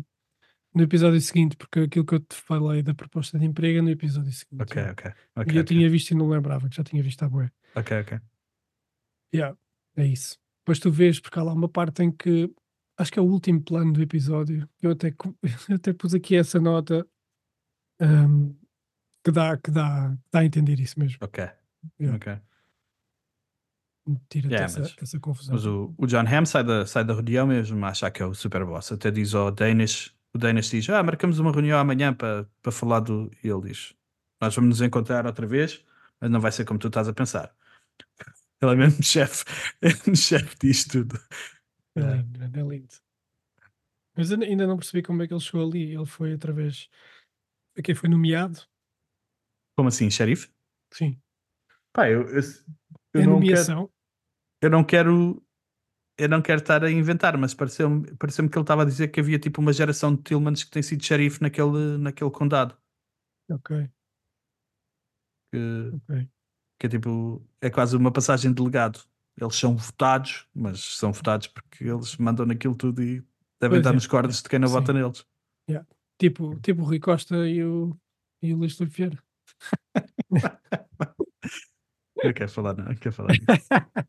[0.74, 3.90] no episódio seguinte, porque aquilo que eu te falei da proposta de emprego é no
[3.90, 4.62] episódio seguinte.
[4.62, 5.06] Ok, ok.
[5.10, 5.64] E ok, eu ok.
[5.64, 7.50] tinha visto e não lembrava, que já tinha visto a bué.
[7.76, 8.20] Ok, ok.
[9.34, 9.56] Yeah,
[9.96, 10.38] é isso.
[10.60, 12.50] Depois tu vês, porque há lá uma parte em que
[12.96, 14.68] acho que é o último plano do episódio.
[14.80, 15.08] Eu até,
[15.68, 17.06] eu até pus aqui essa nota
[18.00, 18.52] ahm,
[19.24, 21.18] que, dá, que dá, dá a entender isso mesmo.
[21.20, 21.44] Ok.
[22.00, 22.16] Yeah.
[22.16, 22.40] ok.
[24.28, 25.54] Tira-te Yeah, essa, mas- essa confusão.
[25.54, 28.26] Mas o, o John Hamm sai da, sai da reunião mesmo a achar que é
[28.26, 28.92] o super boss.
[28.92, 33.00] Até diz ao Danish, o Danish diz, ah, marcamos uma reunião amanhã para para falar
[33.00, 33.30] do...
[33.42, 33.94] E ele diz,
[34.40, 35.82] nós vamos nos encontrar outra vez,
[36.20, 37.54] mas não vai ser como tu estás a pensar.
[38.62, 39.44] Ele é mesmo chefe,
[40.14, 41.20] chefe disto tudo.
[41.96, 42.22] É Yeah.
[42.22, 42.94] lindo, é lindo.
[44.16, 45.94] Mas ainda- não percebi como é que ele chegou ali.
[45.94, 46.88] Ele foi através.
[47.76, 48.60] A quem foi nomeado?
[49.76, 50.48] Como assim, xerife?
[50.92, 51.20] Sim.
[51.92, 52.40] Pá, eu, eu,
[53.14, 53.92] eu a não quero, nomeação.
[54.62, 55.40] eu não quero
[56.16, 59.18] eu não quero estar a inventar, mas pareceu-me pareceu que ele estava a dizer que
[59.18, 62.76] havia tipo uma geração de Tillmans que tem sido xerife naquele, naquele condado.
[63.50, 63.90] Ok,
[65.52, 66.28] Que, ok.
[66.78, 69.00] que é tipo, é quase uma passagem de legado.
[69.40, 73.20] Eles são votados, mas são votados porque eles mandam naquilo tudo e
[73.60, 74.74] devem Pois estar é, nos cordes de quem não sim.
[74.74, 75.26] vota neles.
[76.18, 77.96] Tipo, tipo o Rui Costa e o,
[78.40, 79.22] e o Luís Filipe Vieira.
[82.22, 83.32] Eu quero falar, não, eu quero falar.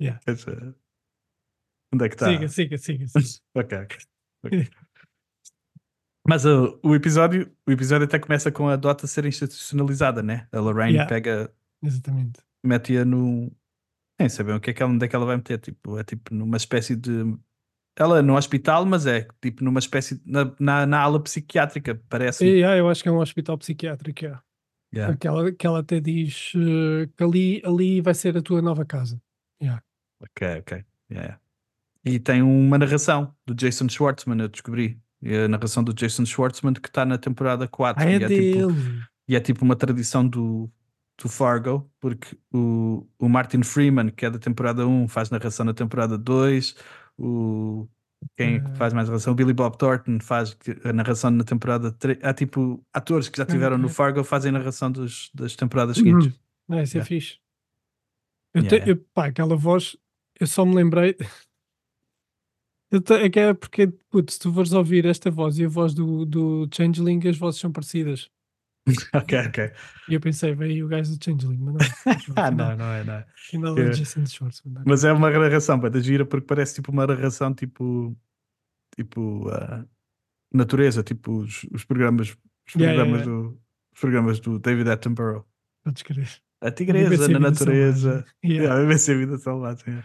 [0.00, 0.20] Yeah.
[0.26, 0.74] Essa-
[1.94, 2.26] Onde é que está?
[2.26, 3.06] Siga, siga, siga.
[3.06, 3.40] siga.
[3.54, 3.98] ok, ok.
[4.46, 4.68] ok.
[6.26, 10.48] Mas uh, o, episódio, o episódio até começa com a Dota ser institucionalizada, né?
[10.50, 11.08] A Lorraine Yeah.
[11.08, 12.40] pega, Exatamente.
[12.64, 13.54] mete-a no.
[14.22, 15.58] Nem sabem o que é que ela, onde é que ela vai meter.
[15.58, 17.36] Tipo, é tipo numa espécie de.
[17.96, 20.22] Ela é no hospital, mas é tipo numa espécie.
[20.24, 22.46] Na, na, na ala psiquiátrica, parece.
[22.46, 24.24] E, ah, eu acho que é um hospital psiquiátrico.
[24.24, 24.38] é.
[24.94, 25.14] Yeah.
[25.14, 29.20] Aquela, que ela até diz eh, que ali, ali vai ser a tua nova casa.
[29.60, 29.82] Yeah.
[30.20, 30.84] Ok, ok.
[31.10, 31.40] Yeah.
[32.04, 35.00] E tem uma narração do Jason Schwartzman, eu descobri.
[35.24, 38.02] A narração do Jason Schwartzman que está na temporada 4.
[38.02, 39.02] Ah, é e, é tipo, dele.
[39.28, 40.70] e é tipo uma tradição do,
[41.20, 45.74] do Fargo, porque o, o Martin Freeman, que é da temporada 1, faz narração na
[45.74, 46.74] temporada 2.
[47.18, 47.88] O,
[48.36, 48.74] quem é que Ah.
[48.74, 49.32] faz mais narração?
[49.32, 52.18] O Billy Bob Thornton faz a narração na temporada 3.
[52.22, 53.94] Há tipo atores que já tiveram no ok.
[53.94, 56.26] Fargo fazem narração dos, das temporadas seguintes.
[56.26, 56.32] Uhum.
[56.68, 57.08] Não, isso é Yeah.
[57.08, 57.38] fixe.
[58.54, 59.96] Eu Yeah, te- eu- pá, aquela voz,
[60.40, 61.16] eu só me lembrei.
[62.90, 65.68] Eu te- é que é porque, putz, se tu fores ouvir esta voz e a
[65.68, 68.30] voz do, do Changeling, as vozes são parecidas.
[69.14, 69.72] ok, ok.
[70.08, 72.34] E eu pensei, veio o gajo do Changeling, mas não.
[72.36, 73.26] Ah, não, não é, não é.
[73.34, 74.74] Afinal Eu- é Jason Schwartzman.
[74.74, 74.82] não.
[74.86, 78.16] Mas é uma narração, pá, da gira, porque parece tipo uma narração tipo.
[78.96, 79.48] Tipo.
[79.50, 79.84] ah,
[80.52, 82.28] natureza, tipo os, os programas.
[82.68, 83.48] Os Yeah, yeah, programas, yeah.
[83.54, 83.60] Do,
[83.94, 85.44] os programas do David Attenborough.
[85.84, 86.28] Podes crer.
[86.60, 88.10] A tigresa Viver na natureza.
[88.10, 88.34] selvagem.
[88.44, 88.64] Yeah.
[88.64, 90.02] Yeah, viver sem vida selvagem.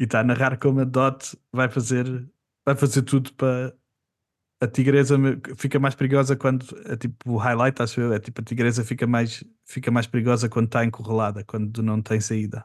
[0.00, 2.06] E está a narrar como a Dot vai fazer,
[2.66, 3.74] vai fazer tudo para
[4.60, 5.16] a tigresa
[5.56, 9.06] fica mais perigosa quando é tipo o highlight, acho eu, é tipo a tigresa fica
[9.06, 12.64] mais, fica mais perigosa quando está encurralada, quando não tem saída.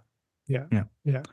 [0.49, 0.67] Yeah.
[0.71, 0.89] Yeah.
[1.05, 1.29] Yeah.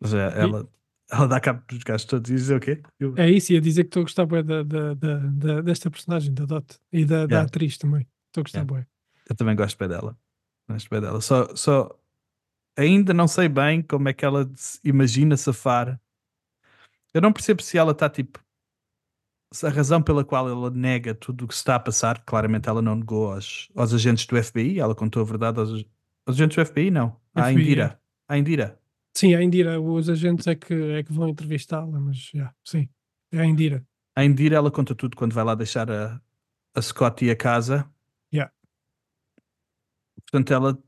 [0.00, 0.68] Mas é, ela,
[1.10, 2.82] ela dá cabo dos gajos todos e diz o quê?
[2.98, 5.90] Eu- É isso, ia dizer que estou a gostar bué da, da, da, da- desta
[5.90, 6.78] personagem, da Dot.
[6.92, 7.46] E da, da Yeah.
[7.48, 8.06] atriz também.
[8.28, 8.72] Estou a gostar Yeah.
[8.74, 8.86] bué.
[9.28, 10.16] Eu também gosto bem dela.
[10.68, 11.20] Gosto bem dela.
[11.20, 11.98] Só, só
[12.76, 14.48] ainda não sei bem como é que ela
[14.84, 16.00] imagina safar.
[17.12, 18.38] Eu não percebo se ela está tipo.
[19.64, 22.80] A razão pela qual ela nega tudo o que se está a passar, claramente ela
[22.80, 25.70] não negou aos, aos agentes do FBI, ela contou a verdade aos,
[26.24, 27.16] aos agentes do FBI, não.
[27.34, 28.00] À FBI, Indira.
[28.28, 28.80] À Indira.
[29.12, 32.88] Sim, a Indira, os agentes é que, é que vão entrevistá-la, mas yeah, sim,
[33.32, 33.84] é a Indira.
[34.14, 36.20] À Indira ela conta tudo quando vai lá deixar a,
[36.74, 37.90] a Scott e a casa.
[38.32, 38.52] Yeah.
[40.22, 40.78] Portanto, ela,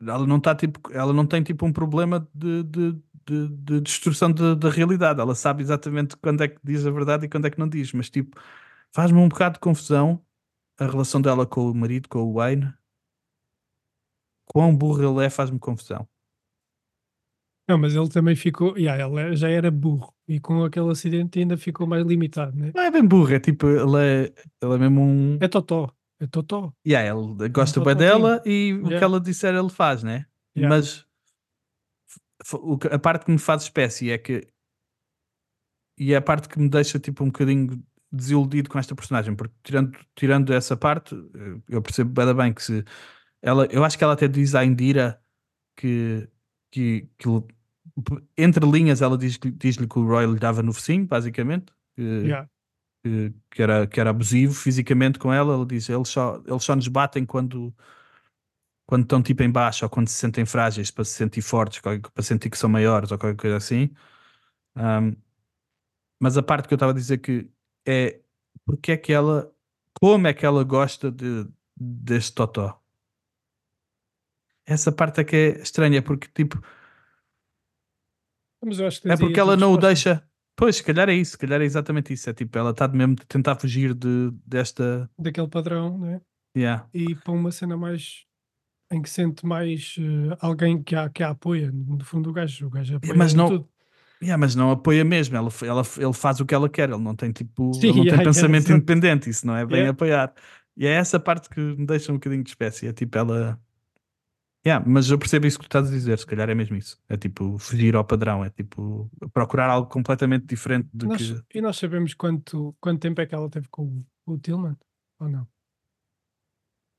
[0.00, 2.92] ela não está tipo, ela não tem tipo um problema de, de,
[3.26, 5.20] de, de distorção da realidade.
[5.20, 7.92] Ela sabe exatamente quando é que diz a verdade e quando é que não diz.
[7.92, 8.40] Mas tipo,
[8.92, 10.22] faz-me um bocado de confusão
[10.78, 12.72] a relação dela com o marido, com o Wayne.
[14.44, 16.06] Quão burro ele é, faz-me confusão.
[17.68, 21.56] Não, mas ele também ficou, yeah, ele já era burro e com aquele acidente ainda
[21.56, 22.70] ficou mais limitado, né?
[22.72, 25.38] Não é bem burro, é tipo, ele é, ele é mesmo um.
[25.40, 26.72] É Totó, é Totó.
[26.86, 29.04] Yeah, ele gosta um bem dela e o que Yeah.
[29.04, 30.26] ela disser ele faz, né?
[30.56, 30.76] Yeah.
[30.76, 31.05] Mas
[32.90, 34.46] a parte que me faz espécie é que
[35.98, 39.54] e é a parte que me deixa tipo um bocadinho desiludido com esta personagem, porque
[39.62, 42.84] tirando, tirando essa parte, eh, eu percebo bem, bem que se
[43.42, 45.20] ela, eu acho que ela até diz à Indira
[45.76, 46.28] que,
[46.70, 47.28] que, que
[48.36, 51.66] entre linhas ela diz, diz-lhe que o Roy lhe dava no focinho, basicamente.
[51.96, 52.48] que- Yeah.
[53.04, 55.54] que, que era, que era abusivo fisicamente com ela.
[55.56, 57.72] Ele diz: eles só, eles só nos batem quando,
[58.86, 62.22] quando estão tipo em baixo ou quando se sentem frágeis para se sentir fortes, para
[62.22, 63.90] sentir que são maiores ou qualquer coisa assim.
[64.76, 65.16] Ahm,
[66.20, 67.50] mas a parte que eu estava a dizer que
[67.86, 68.20] é
[68.64, 69.52] porque é que ela,
[70.00, 71.46] como é que ela gosta de,
[71.76, 72.80] deste Totó?
[74.64, 76.60] Essa parte é que é estranha, porque tipo,
[79.04, 80.26] é porque ela não o deixa.
[80.56, 82.28] Pois, se calhar é isso, se calhar é exatamente isso.
[82.30, 85.08] É tipo, ela está mesmo de tentar fugir de, desta.
[85.18, 86.20] Daquele padrão, né?
[86.56, 86.88] Yeah.
[86.94, 88.26] E para uma cena mais
[88.90, 91.70] em que sente mais eh, alguém que a, que a apoia.
[91.72, 93.68] No fundo, o gajo, o gajo apoia mas em não- tudo.
[94.22, 97.14] Yeah, mas não apoia mesmo, ela, ela, ele faz o que ela quer, ele não
[97.14, 98.72] tem tipo, Sim, ele não yeah, tem yeah, pensamento exato.
[98.78, 99.90] independente, isso não é bem Yeah.
[99.90, 100.32] apoiar.
[100.74, 103.60] E é essa parte que me deixa um bocadinho de espécie, é tipo ela.
[104.66, 106.98] Yeah, mas eu percebo isso que tu estás a dizer, se calhar é mesmo isso.
[107.08, 111.58] É tipo fugir ao padrão, é tipo procurar algo completamente diferente do Nós- que.
[111.58, 113.82] E nós sabemos quanto, quanto tempo é que ela teve com
[114.26, 114.76] o, o Tillman?
[115.20, 115.46] Ou não?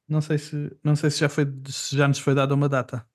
[0.08, 3.06] Não sei se, não sei se já, foi, se já nos foi dada uma data.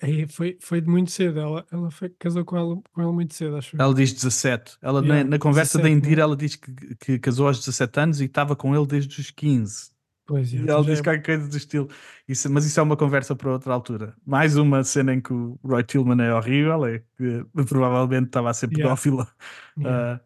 [0.00, 1.40] Aí foi, foi de muito cedo.
[1.40, 3.76] Ela, ela foi, casou com, ela, com ele muito cedo, acho.
[3.80, 4.76] Ela diz 17.
[4.80, 5.94] Ela, na- Yeah, na, conversa 17, da né?
[5.94, 9.30] Indira, ela diz que, que casou aos 17 anos e estava com ele desde os
[9.32, 9.90] 15.
[10.24, 11.88] Pois, E yeah, ela diz é- qualquer coisa do estilo.
[12.28, 14.14] Isso, mas isso é uma conversa para outra altura.
[14.24, 18.54] Mais uma cena em que o Roy Tillman é horrível, é que provavelmente estava a
[18.54, 18.84] ser Yeah.
[18.84, 19.28] pedófila.
[19.76, 20.20] yeah.
[20.22, 20.24] Ah,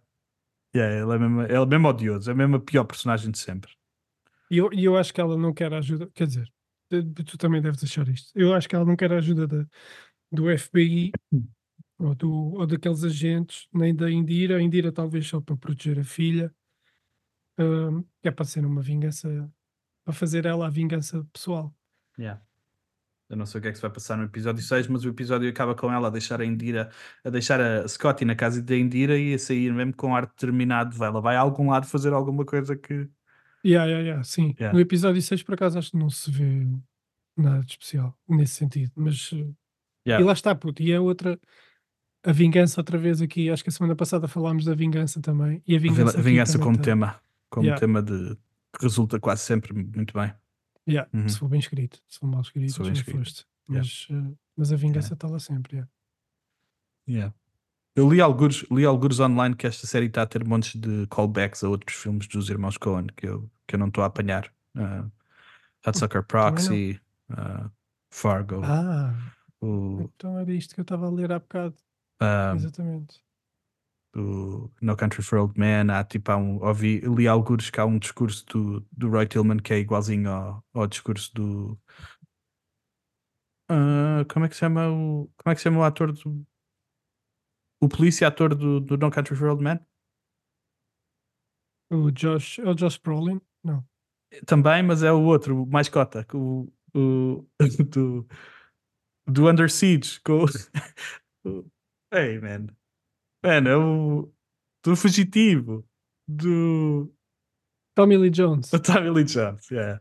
[0.77, 3.73] yeah, ele, é mesmo, ele é mesmo odioso, é mesmo a pior personagem de sempre.
[4.51, 6.09] E eu, eu acho que ela não quer a ajuda.
[6.15, 6.53] Quer dizer,
[7.27, 8.31] tu também deves achar isto.
[8.35, 9.67] Eu acho que ela não quer a ajuda da-
[10.31, 11.13] do FBI
[11.99, 14.57] ou, do, ou daqueles agentes, nem da Indira.
[14.59, 16.55] A Indira, talvez só para proteger a filha,
[17.59, 19.51] hum, que é para ser uma vingança,
[20.05, 21.75] para fazer ela a vingança pessoal.
[22.19, 22.41] Yeah.
[23.29, 25.09] Eu não sei o que é que se vai passar no episódio 6, mas o
[25.09, 26.91] episódio acaba com ela a deixar a Indira,
[27.25, 30.95] a deixar a Scotty na casa da Indira e a sair mesmo com ar determinado.
[30.97, 33.09] Vai- Ela vai a algum lado fazer alguma coisa que.
[33.67, 34.55] Yeah, yeah, yeah, sim.
[34.61, 34.73] Yeah.
[34.73, 36.67] No episódio 6, por acaso, acho que não se vê
[37.37, 38.93] nada de especial nesse sentido.
[38.95, 39.55] Mas uh,
[40.07, 40.23] Yeah.
[40.23, 40.83] e lá está, puto.
[40.83, 41.39] E é outra.
[42.25, 43.51] A vingança, outra vez aqui.
[43.51, 45.61] Acho que a semana passada falámos da vingança também.
[45.67, 47.21] E a A vingança, vingança, aqui também como tá- tema.
[47.51, 47.81] Como Yeah.
[47.81, 48.37] tema de.
[48.79, 50.33] que resulta quase sempre muito bem.
[50.89, 51.29] Yeah, Uhum.
[51.29, 53.19] Se for bem escrito, se for mal escrito, Se for bem escrito.
[53.19, 53.47] foste.
[53.67, 55.85] Mas, uh, mas a vingança está lá sempre.
[57.09, 57.35] yeah.
[57.97, 61.65] Eu li alguns, li alguns online que esta série está a ter montes de callbacks
[61.65, 64.53] a outros filmes dos irmãos Coen que eu, que eu não estou a apanhar.
[64.77, 65.11] Uh,
[65.87, 67.71] Hudsucker Proxy, uh,
[68.11, 68.61] Fargo.
[68.63, 69.15] Ah,
[69.63, 71.75] o, então era isto que eu estava a ler há bocado.
[72.21, 73.25] um, Exatamente.
[74.13, 75.91] do No Country for Old Men.
[75.91, 79.59] Há tipo, há um, ouvi, li alguns que há um discurso do, do Roy Tillman
[79.59, 81.79] que é igualzinho ao, ao discurso do.
[83.71, 85.31] Ah, como é que se chama o.
[85.39, 86.47] Como é que se chama o ator do.
[87.81, 89.79] O polícia ator do, do No Country for Old Men?
[91.91, 93.41] O Josh, é o Josh Brolin?
[93.63, 93.85] Não.
[94.47, 97.47] Também, mas é o outro, o mais cota, o, o
[97.91, 98.27] do,
[99.27, 100.21] do Under Siege.
[100.23, 100.45] Com,
[101.45, 101.71] o-
[102.13, 102.67] hey, man.
[103.45, 104.33] Man, é o
[104.85, 105.87] do Fugitivo,
[106.29, 107.13] do,
[107.97, 108.71] Tommy Lee Jones.
[108.71, 109.71] do Tommy Lee Jones.
[109.71, 110.01] Yeah.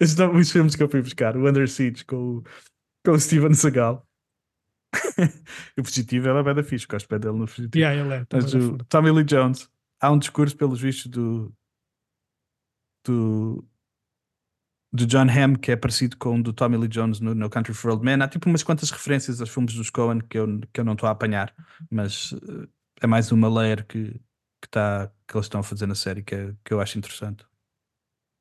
[0.00, 2.42] Estes são os filmes que eu fui buscar: o Under Siege com, o-
[3.04, 4.06] com o Steven Seagal.
[5.78, 7.78] o Fugitivo ele é bem da fixe, gosto bem dele no Fugitivo.
[7.84, 8.24] Yeah, ele é.
[8.24, 8.78] tá Mas o.
[8.88, 9.68] Tommy Lee Jones,
[10.00, 11.52] há um discurso pelos vistos do
[13.04, 13.64] do
[14.92, 17.74] do John Hamm que é parecido com o do Tommy Lee Jones no, no Country
[17.74, 18.22] for Old Men.
[18.22, 21.08] Há tipo umas quantas referências aos filmes dos Coen que eu, que eu não estou
[21.08, 21.54] a apanhar,
[21.90, 22.68] mas eh,
[23.02, 24.12] é mais uma layer que,
[24.62, 27.44] que, tá, que eles estão a fazer na série que, é- que eu acho interessante.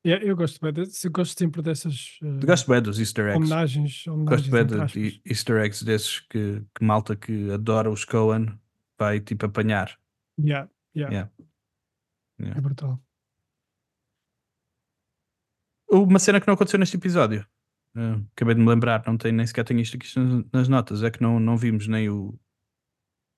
[0.06, 0.86] Yeah, eu gosto bem.
[1.04, 3.38] Eu gosto sempre dessas Eu gosto bem dos Easter eggs.
[3.38, 4.08] homenagens.
[4.08, 8.58] homenagens Gosto bem de, Easter eggs desses que, que malta que adora os Coen
[8.98, 10.00] vai tipo apanhar.
[10.40, 11.12] Yeah, yeah.
[11.14, 11.32] Yeah.
[12.40, 12.58] Yeah.
[12.58, 13.02] É brutal.
[15.90, 17.46] Uma cena que não aconteceu neste episódio.
[17.96, 21.02] eh, acabei de me lembrar, não tem, nem sequer tenho isto aqui nas, nas notas.
[21.04, 22.38] É que não, não vimos nem o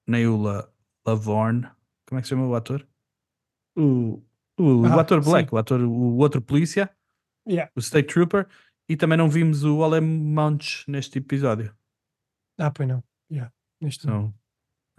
[0.07, 0.67] nem o La,
[1.05, 1.67] Lavorne.
[2.07, 2.85] Como é que se chama o ator?
[3.77, 4.21] O,
[4.59, 5.55] o, o Ah, ator Black, sim.
[5.55, 6.89] o ator, o outro polícia,
[7.47, 7.71] Yeah.
[7.75, 8.47] o State Trooper,
[8.87, 11.75] e também não vimos o Munch neste episódio.
[12.59, 13.03] Ah, pois não.
[13.31, 13.51] Yeah.
[13.81, 14.33] Neste Então,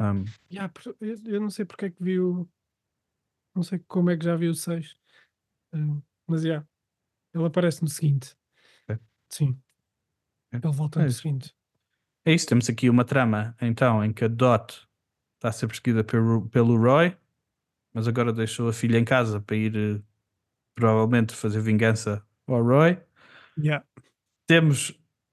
[0.00, 0.72] um, Yeah,
[1.26, 2.48] eu, não sei porque é que vi o.
[3.54, 4.96] Não sei como é que já vi o 6.
[6.26, 6.66] mas yeah,
[7.34, 8.34] ele aparece no seguinte.
[8.88, 9.00] Ok.
[9.30, 9.60] Sim.
[10.54, 10.68] Ok.
[10.68, 11.54] Ele volta É no seguinte.
[12.24, 14.88] é isso, temos aqui uma trama então em que a Dot
[15.36, 17.16] está a ser perseguida pelo, pelo Roy,
[17.92, 20.00] mas agora deixou a filha em casa para ir eh,
[20.74, 22.98] provavelmente fazer vingança ao Roy.
[23.58, 23.84] Yeah.
[24.46, 24.90] Temos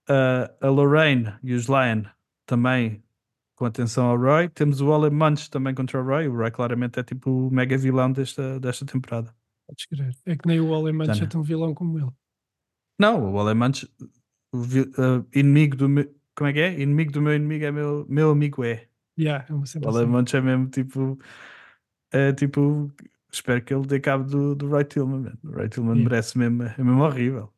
[0.09, 2.03] uh, a Lorraine e os Lion
[2.45, 3.03] também
[3.55, 4.49] com atenção ao Roy.
[4.49, 6.27] Temos o Ole Munch também contra o Roy.
[6.27, 9.33] O Roy claramente é tipo o mega vilão desta, desta temporada.
[9.67, 10.15] Podes crer.
[10.25, 12.11] É que nem o Alemão Já é tão vilão como ele.
[12.99, 13.87] Não, o Ole Munch,
[14.53, 16.15] o vi- uh, inimigo do meu.
[16.35, 16.79] Como é que é?
[16.79, 18.87] Inimigo do meu inimigo é meu, meu amigo é.
[19.19, 20.05] Yeah, é uma O Ole assim.
[20.05, 21.19] Munch é mesmo tipo.
[22.35, 22.91] Tipo.
[23.31, 25.19] Espero que ele dê cabo do, do Roy Tillman.
[25.19, 25.37] man.
[25.43, 26.09] O Roy Tillman Yeah.
[26.09, 26.63] merece mesmo.
[26.63, 27.53] É mesmo horrível.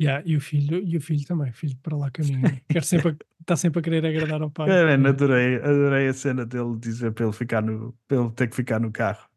[0.00, 1.50] Yeah, e, o filho, e o filho também.
[1.50, 2.60] O filho para lá caminha.
[2.68, 4.68] Quer sempre, está sempre a querer agradar ao pai.
[4.70, 8.48] É, man, adorei, adorei a cena dele dizer para ele, ficar no, para ele ter
[8.48, 9.28] que ficar no carro.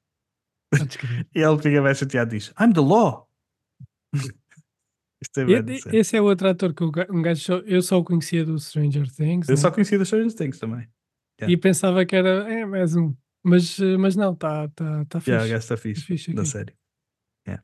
[1.35, 3.29] E ele fica bem chateado e diz: I'm the law.
[5.37, 5.97] É.
[5.97, 9.49] Esse é outro ator que um gajo só, eu só o conhecia do Stranger Things.
[9.49, 9.61] Eu né?
[9.61, 10.87] só conhecia das Stranger Things também.
[11.41, 11.51] yeah.
[11.51, 13.15] E pensava que era é, mais um.
[13.47, 15.29] Mas, eh, mas não, está tá, tá fixe.
[15.29, 16.49] Yeah, o gajo está fixe, fixe da aqui.
[16.49, 16.75] série.
[17.47, 17.63] Yeah.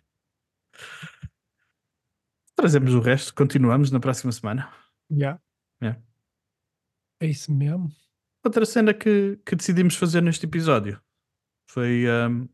[2.56, 4.72] Trazemos o resto, continuamos na próxima semana.
[5.12, 5.42] Yeah.
[5.82, 6.00] Yeah.
[7.20, 7.92] É isso mesmo.
[8.46, 11.02] Outra cena que, que decidimos fazer neste episódio
[11.68, 12.48] foi um,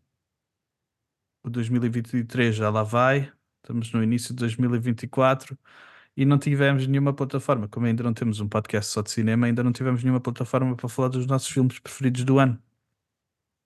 [1.43, 3.29] o 2023 já lá vai,
[3.61, 5.59] estamos no início de 2024
[6.15, 7.67] e não tivemos nenhuma plataforma.
[7.67, 10.87] Como ainda não temos um podcast só de cinema, ainda não tivemos nenhuma plataforma para
[10.87, 12.61] falar dos nossos filmes preferidos do ano.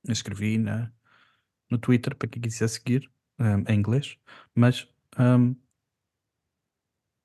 [0.06, 0.92] Eu escrevi na,
[1.70, 3.10] no Twitter para quem quiser seguir,
[3.40, 4.18] um, em inglês,
[4.56, 4.88] mas,
[5.18, 5.56] um,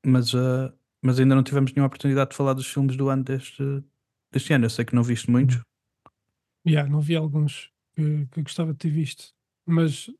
[0.04, 3.62] mas, uh, mas ainda não tivemos nenhuma oportunidade de falar dos filmes do ano deste,
[4.32, 4.66] deste ano.
[4.66, 5.60] Eu sei que não viste muitos.
[6.66, 9.32] Yeah, não vi alguns que, que gostava de ter visto,
[9.64, 10.10] mas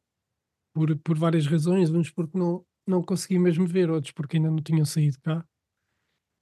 [0.73, 4.63] por, por várias razões, uns porque não, não consegui mesmo ver, outros porque ainda não
[4.63, 5.45] tinham saído cá.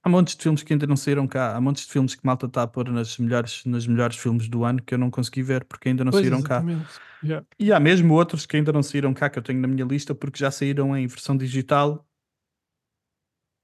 [0.05, 1.55] Há montes de filmes que ainda não saíram cá.
[1.55, 4.63] Há montes de filmes que malta está a pôr nas melhores, nas melhores filmes do
[4.63, 6.57] ano que eu não consegui ver porque ainda não Pois, saíram cá.
[6.57, 6.93] exatamente.
[7.23, 7.47] Yeah.
[7.57, 10.13] E há mesmo outros que ainda não saíram cá que eu tenho na minha lista
[10.13, 12.07] porque já saíram em versão digital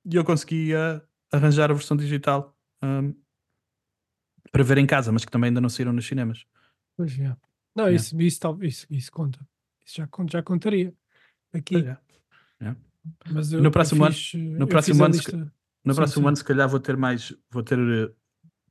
[0.03, 0.99] e eu consegui ah,
[1.31, 3.11] arranjar a versão digital ahm,
[4.51, 6.43] para ver em casa, mas que também ainda não saíram nos cinemas.
[6.97, 7.37] Pois, yeah.
[7.75, 7.95] Não, Yeah.
[7.97, 9.39] isso, isso, isso, isso conta.
[9.85, 10.91] Isso já, já contaria
[11.53, 11.75] aqui.
[11.75, 11.97] Pois é.
[13.31, 15.53] Mas E eu, no eu próximo ano- fiz, eh, no eu próximo ano lista-
[15.83, 16.27] No Sim, próximo sim.
[16.27, 18.11] ano, se calhar, vou ter mais, vou ter eh,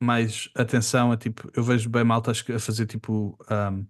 [0.01, 3.85] mais atenção a tipo, eu vejo bem malta a fazer tipo ahm,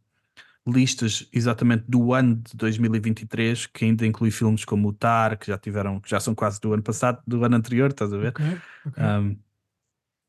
[0.66, 5.58] listas exatamente do ano de 2023, que ainda inclui filmes como o Tar, que já
[5.58, 8.34] tiveram, que já são quase do ano passado, do ano anterior, estás a ver?
[8.38, 8.40] Ok,
[8.84, 8.98] ok.
[8.98, 9.36] Um,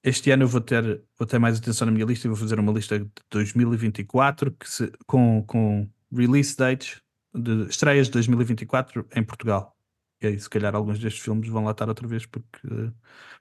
[0.03, 2.59] este ano eu vou ter, vou ter mais atenção na minha lista e vou fazer
[2.59, 7.01] uma lista de 2024 que se- com, com release dates
[7.33, 9.77] de estreias de 2024 em Portugal.
[10.21, 12.59] E aí, se calhar, alguns destes filmes vão lá estar outra vez porque,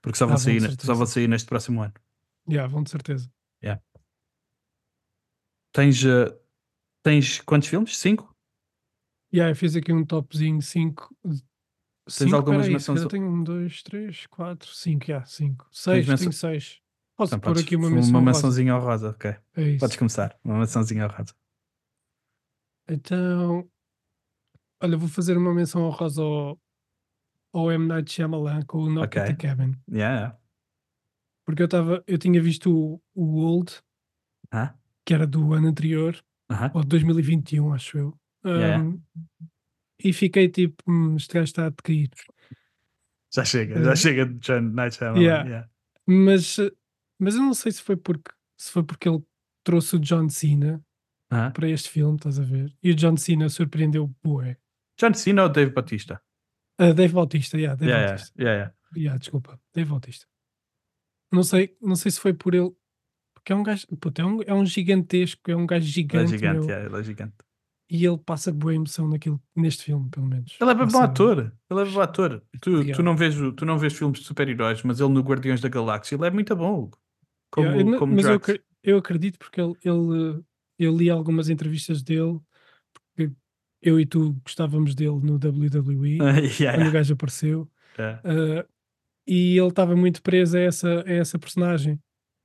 [0.01, 1.93] porque só, Ah, vão vão, sair, de ne- só vão sair neste próximo ano.
[2.49, 3.31] Yeah, vão de certeza.
[5.73, 6.37] Tens, eh,
[7.03, 7.99] tens quantos filmes?
[7.99, 8.35] Cinco?
[9.33, 11.15] Yeah, eu fiz aqui um topzinho 5.
[12.19, 15.69] Tens algumas peraí, menções- Eu tenho um, dois, três, quatro, cinco, já, cinco.
[15.71, 16.81] Seis, tenho seis.
[17.17, 18.27] Posso Então, pôr podes- aqui uma uma menção rosa?
[18.27, 19.37] mençãozinha ao rosa, ok.
[19.57, 19.81] É isso.
[19.81, 20.37] Podes começar.
[20.45, 21.35] Uma mençãozinha ao rosa.
[22.89, 23.71] Então,
[24.81, 26.59] olha, vou fazer uma menção honrosa ao,
[27.53, 27.87] ao M.
[27.87, 29.35] Night Shyamalan com o Knock at Ok.
[29.37, 29.73] the Cabin.
[29.91, 30.37] Yeah.
[31.47, 33.73] Porque eu, tava, eu tinha visto o, o Old,
[34.53, 34.75] Ah?
[35.05, 36.17] que era do ano anterior,
[36.51, 36.71] Aham.
[36.75, 38.19] ou de 2021, acho eu.
[38.45, 38.83] Yeah.
[38.85, 39.03] Um,
[40.03, 42.09] E fiquei tipo, hum, este gajo está a decair.
[43.35, 45.21] Já chega, já Eh, chega de John Night Shyamalan.
[45.23, 45.45] yeah.
[45.49, 45.71] yeah.
[46.07, 46.71] Mas, eh,
[47.19, 49.23] mas eu não sei se foi porque se foi porque ele
[49.65, 50.83] trouxe o John Cena
[51.31, 51.53] Aham.
[51.53, 52.75] para este filme, estás a ver?
[52.83, 54.57] E o John Cena surpreendeu bué.
[54.99, 56.21] John Cena ou Dave Bautista?
[56.81, 58.43] Ah, Dave Bautista, yeah, Dave Yeah, yeah, Bautista.
[58.43, 58.73] yeah, yeah.
[58.97, 60.27] Yeah, desculpa, Dave Bautista.
[61.33, 62.71] Não sei, não sei se foi por ele,
[63.35, 65.93] porque é um gajo, puto, é, um, é um gigantesco, é um gajo Ele é
[65.93, 67.35] gigante, gigante, yeah, ele é gigante.
[67.89, 70.57] e ele passa boa emoção naquilo, neste filme, pelo menos.
[70.61, 71.53] Ele é bom ator.
[71.71, 72.43] Ele é bom ator.
[72.61, 72.95] Tu, Yeah.
[72.95, 76.17] tu, não vês, tu não vês filmes de super-heróis, mas ele no Guardiões da Galáxia
[76.17, 76.91] ele é muito bom.
[77.51, 78.41] Como, Yeah, como mas eu,
[78.83, 80.43] eu acredito porque ele, ele,
[80.79, 82.41] eu li algumas entrevistas dele,
[83.83, 88.21] eu e tu gostávamos dele no WWE, Yeah, quando o yeah, gajo apareceu, yeah.
[88.25, 88.67] ah,
[89.27, 91.99] e ele estava muito preso a essa, a essa personagem.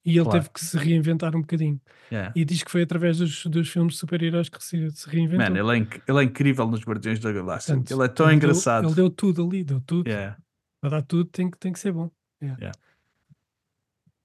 [0.07, 0.39] E ele Claro.
[0.39, 1.81] teve que se reinventar um bocadinho.
[2.11, 2.31] Yeah.
[2.36, 5.49] E diz que foi através dos, dos filmes de super-heróis que se, se reinventou.
[5.49, 7.73] Man, ele é, ele é incrível nos Guardiões da Galáxia.
[7.73, 8.86] Portanto, ele é tão deu- engraçado.
[8.88, 10.07] ele deu tudo ali, deu tudo.
[10.07, 10.38] Yeah.
[10.79, 12.11] Para dar tudo tem que, tem que ser bom.
[12.39, 12.59] Yeah.
[12.61, 12.79] Yeah.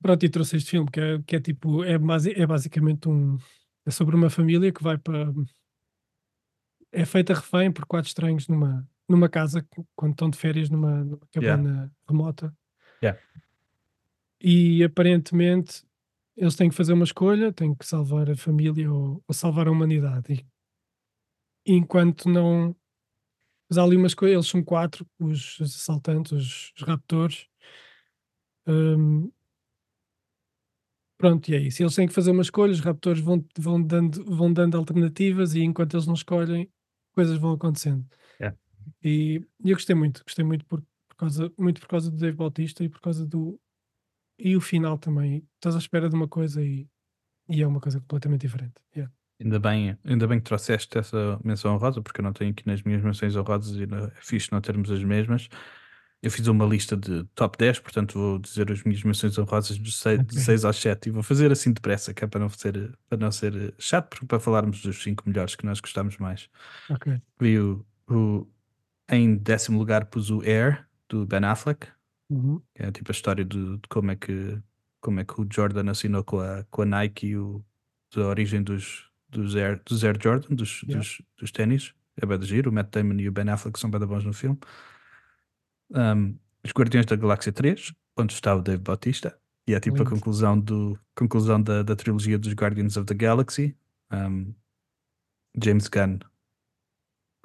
[0.03, 3.39] Pronto, e trouxe este filme que é, que é tipo, é, é basicamente um.
[3.87, 5.33] É sobre uma família que vai para.
[6.93, 11.29] É feita refém por quatro estranhos numa, numa casa quando estão de férias numa, numa
[11.33, 12.55] cabana remota.
[13.03, 13.21] Yeah.
[14.41, 15.85] E aparentemente
[16.37, 19.71] eles têm que fazer uma escolha, têm que salvar a família ou, ou salvar a
[19.71, 20.47] humanidade.
[21.67, 22.75] E enquanto não.
[23.69, 27.47] Mas há ali uma escolha, eles são quatro, os assaltantes, os, os raptores.
[28.67, 29.31] Hum,
[31.19, 31.83] pronto, e é isso.
[31.83, 35.61] Eles têm que fazer uma escolha, os raptores vão, vão, dando, vão dando alternativas e
[35.61, 36.69] enquanto eles não escolhem,
[37.21, 38.07] coisas vão acontecendo.
[38.41, 38.57] Yeah.
[39.05, 42.37] E, e eu gostei muito, gostei muito por, por causa, muito por causa do Dave
[42.37, 43.61] Bautista e por causa do.
[44.39, 45.47] E o final também.
[45.57, 46.89] Estás à espera de uma coisa e,
[47.49, 48.73] e é uma coisa completamente diferente.
[48.97, 49.13] Yeah.
[49.39, 52.83] Ainda bem, ainda bem que trouxeste essa menção honrosa, porque eu não tenho aqui nas
[52.83, 55.49] minhas menções honrosas e não- é fixe não termos as mesmas.
[56.23, 59.91] Eu fiz uma lista de top 10, portanto vou dizer as minhas menções honrosas de
[59.91, 60.67] 6, Ok.
[60.67, 63.75] aos 7 e vou fazer assim depressa, que é para não ser, para não ser
[63.79, 66.49] chato, porque para falarmos dos 5 melhores que nós gostamos mais.
[66.91, 67.19] Ok.
[67.41, 68.47] Vi o, o-
[69.11, 71.87] em décimo lugar pus o Air, do Ben Affleck,
[72.29, 72.61] Uhum.
[72.75, 74.57] que é tipo a história de, de como, é que,
[75.01, 77.65] como é que o Jordan assinou com a, com a Nike e o,
[78.15, 80.99] da origem dos, dos, Air, dos Air Jordan, dos, Yeah.
[80.99, 81.93] dos, dos ténis.
[82.23, 82.71] É bem de giro.
[82.71, 84.59] O Matt Damon e o Ben Affleck são bem de bons no filme.
[85.91, 89.37] Um, Os Guardiões da Galáxia 3, onde está o Dave Bautista.
[89.67, 93.77] E é tipo a conclusão, do, conclusão da, da trilogia dos Guardians of the Galaxy.
[94.13, 94.55] Um,
[95.63, 96.19] James Gunn,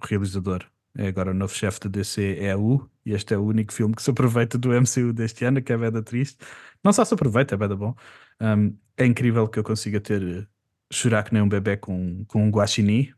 [0.02, 0.66] o realizador,
[0.98, 4.10] é agora o novo chefe da DCEU e este é o único filme que se
[4.10, 6.38] aproveita do MCU deste ano, que é beda triste.
[6.84, 7.94] Não só se aproveita, é beda bom.
[8.40, 10.48] Um, é incrível que eu consiga ter eh,
[10.92, 13.14] chorar que nem um bebê com, com um guaxinim.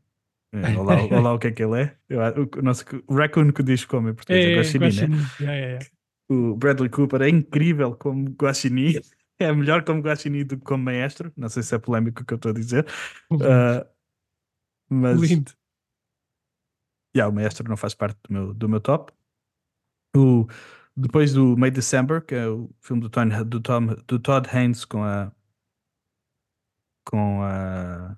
[0.53, 1.97] Eh, Olá, olá, o que é que ele é?
[2.07, 5.17] Eu, o, nosso, o raccoon que diz como em português é, É, é, guaxinim, né?
[5.39, 5.85] Yeah, yeah, yeah.
[6.29, 8.93] O Bradley Cooper é incrível como guaxinim.
[9.39, 11.31] É melhor como guaxinim do que como maestro.
[11.37, 12.87] Não sei se é polémico o que eu estou a dizer.
[13.43, 13.85] Ah,
[14.89, 15.51] mas Lindo.
[17.15, 19.13] yeah, o maestro não faz parte do meu, do meu top.
[20.15, 20.47] O,
[20.95, 24.85] depois do May December, que é o filme do, Tom, do, Tom, do Todd Haynes
[24.85, 25.31] com a
[27.05, 28.17] com a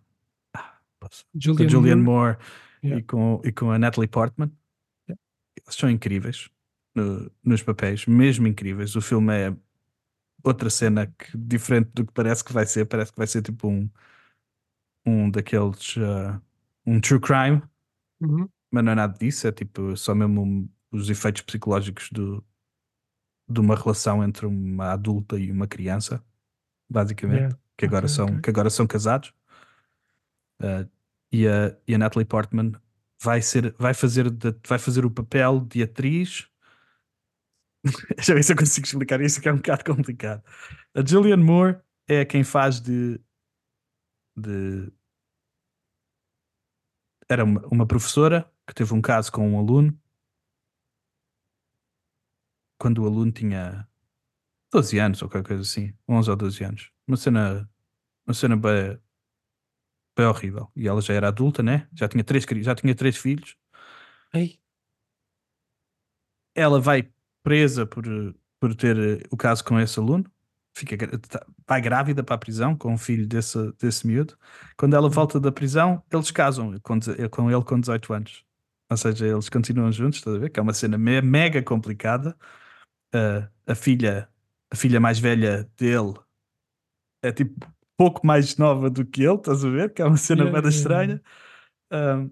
[1.00, 1.39] posso- com
[1.70, 2.36] Julianne, Moore.
[2.36, 2.38] Moore
[2.82, 3.00] Yeah.
[3.02, 4.50] e, com, e com a Natalie Portman.
[5.10, 6.50] Eles são incríveis
[6.95, 8.95] no- nos papéis, mesmo incríveis.
[8.95, 9.56] O filme é
[10.43, 12.86] outra cena que, diferente do que parece que vai ser.
[12.86, 13.89] Parece que vai ser tipo um,
[15.06, 16.41] um daqueles ah,
[16.86, 17.62] um true crime,
[18.22, 18.47] Uhum.
[18.72, 19.45] mas não é nada disso.
[19.47, 22.41] É tipo só mesmo um- os efeitos psicológicos do,
[23.50, 26.24] de uma relação entre uma adulta e uma criança,
[26.89, 27.58] basicamente Yeah.
[27.78, 28.41] que agora, Ok, são, ok.
[28.41, 29.34] que agora são casados.
[30.62, 30.89] Uh,
[31.32, 32.74] e, a, e a Natalie Portman
[33.22, 36.47] vai, ser, vai, fazer de- vai fazer o papel de atriz.
[38.16, 40.43] Deixa eu ver se eu consigo explicar isso, que é um bocado complicado.
[40.93, 43.20] A Julianne Moore é quem faz de.
[44.36, 44.91] de
[47.30, 49.97] era uma, uma professora que teve um caso com um aluno
[52.80, 53.88] quando o aluno tinha
[54.72, 56.91] 12 anos ou qualquer coisa assim, 11 ou 12 anos.
[57.07, 57.70] Uma cena,
[58.26, 58.99] uma cena bem,
[60.20, 60.72] É horrível.
[60.76, 61.88] E ela já era adulta, né?
[61.93, 63.55] Já tinha três, já tinha três filhos.
[64.34, 64.59] Ei,
[66.55, 67.09] Ela vai
[67.43, 68.03] presa por,
[68.59, 70.26] por ter eh, o caso com esse aluno.
[70.76, 74.38] Fica, tá- vai grávida para a prisão com o filho desse, desse miúdo.
[74.78, 76.99] Quando ela volta da prisão, eles casam com,
[77.32, 78.45] com ele com 18 anos.
[78.89, 80.49] Ou seja, eles continuam juntos, estás a ver?
[80.49, 82.38] Que é uma cena me- mega complicada.
[83.13, 84.30] Ah, a filha,
[84.72, 86.13] a filha mais velha dele
[87.22, 87.65] é tipo
[88.00, 89.93] pouco mais nova do que ele, estás a ver?
[89.93, 91.22] Que é uma cena Yeah, bem yeah, estranha.
[91.91, 92.26] Ah,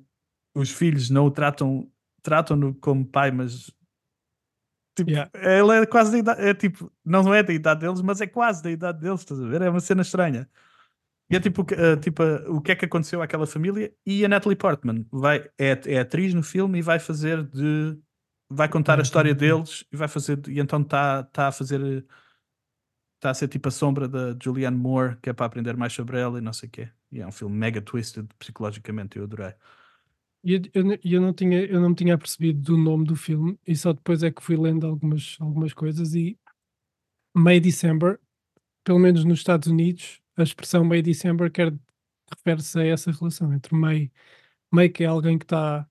[0.56, 1.92] os filhos não o tratam,
[2.22, 3.70] tratam-no como pai, mas
[4.96, 5.30] tipo, Yeah.
[5.36, 8.64] ele é quase da idade, é tipo, não é da idade deles, mas é quase
[8.64, 9.62] da idade deles, estás a ver?
[9.62, 10.50] É uma cena estranha.
[11.30, 13.94] E é tipo, ah, tipo ah, o que é que aconteceu àquela família?
[14.06, 18.00] E a Natalie Portman vai, é, é atriz no filme e vai fazer de.
[18.50, 19.58] Vai contar a história ok, ok.
[19.58, 20.40] deles e vai fazer.
[20.48, 22.06] E então está tá a fazer.
[23.18, 26.20] Está a ser tipo a sombra da Julianne Moore, que é para aprender mais sobre
[26.20, 26.90] ela e não sei o quê.
[27.12, 29.54] E é um filme mega twisted psicologicamente, eu adorei.
[30.44, 33.16] E eu, eu, não- eu não tinha, eu não me tinha apercebido do nome do
[33.16, 36.38] filme e só depois é que fui lendo algumas, algumas coisas e
[37.34, 38.20] May December,
[38.84, 41.74] pelo menos nos Estados Unidos, a expressão May December quer
[42.32, 44.12] refere-se a essa relação entre May,
[44.72, 45.88] May que é alguém que está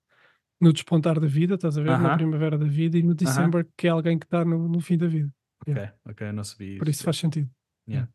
[0.61, 2.17] no despontar da vida, estás a ver, na Aham.
[2.17, 5.07] primavera da vida, e no December que é alguém que está no, no fim da
[5.07, 5.33] vida.
[5.61, 5.95] Ok, Yeah.
[6.05, 7.49] ok, não sabia Por isso faz sentido.
[7.87, 8.09] Yeah.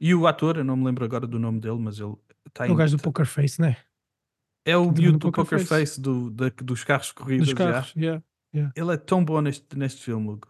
[0.00, 2.14] E o ator, eu não me lembro agora do nome dele, mas ele
[2.46, 3.76] está É o gajo do Poker Face, né?
[4.64, 5.68] É o entrou miúdo no do Poker Face.
[5.68, 7.46] Face, do, da- dos carros corridos.
[7.46, 8.22] Dos carros, yeah.
[8.74, 10.48] Ele é tão bom neste, neste filme, Hugo.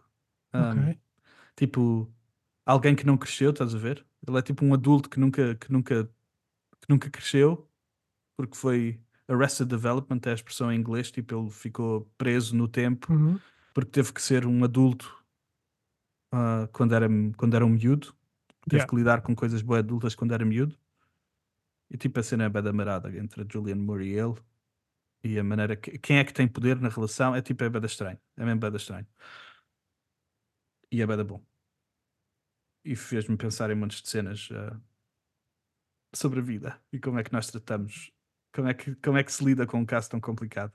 [0.53, 0.99] Um, Ok.
[1.55, 2.13] Tipo,
[2.65, 4.05] alguém que não cresceu, estás a ver?
[4.27, 7.69] Ele é tipo um adulto que nunca, que nunca, que nunca cresceu,
[8.35, 13.11] porque foi Arrested Development, é a expressão em inglês, tipo, ele ficou preso no tempo
[13.11, 13.39] Uhum.
[13.73, 15.13] porque teve que ser um adulto
[16.31, 17.07] ah, quando, era,
[17.37, 18.15] quando era um miúdo,
[18.67, 18.89] teve Yeah.
[18.89, 20.77] que lidar com coisas boas adultas quando era miúdo.
[21.89, 24.35] E tipo, a cena é bem da marada entre a Julian Moore e ele.
[25.23, 25.97] E a maneira que.
[25.97, 28.19] Quem é que tem poder na relação é tipo, é bem da estranho.
[28.35, 29.07] É mesmo bem da estranho.
[30.91, 31.43] E é bem da bom.
[32.83, 34.79] E fez-me pensar em montes de cenas ah,
[36.13, 38.11] sobre a vida e como é que nós tratamos.
[38.53, 40.73] Como é, que, como é que se lida com um caso tão complicado.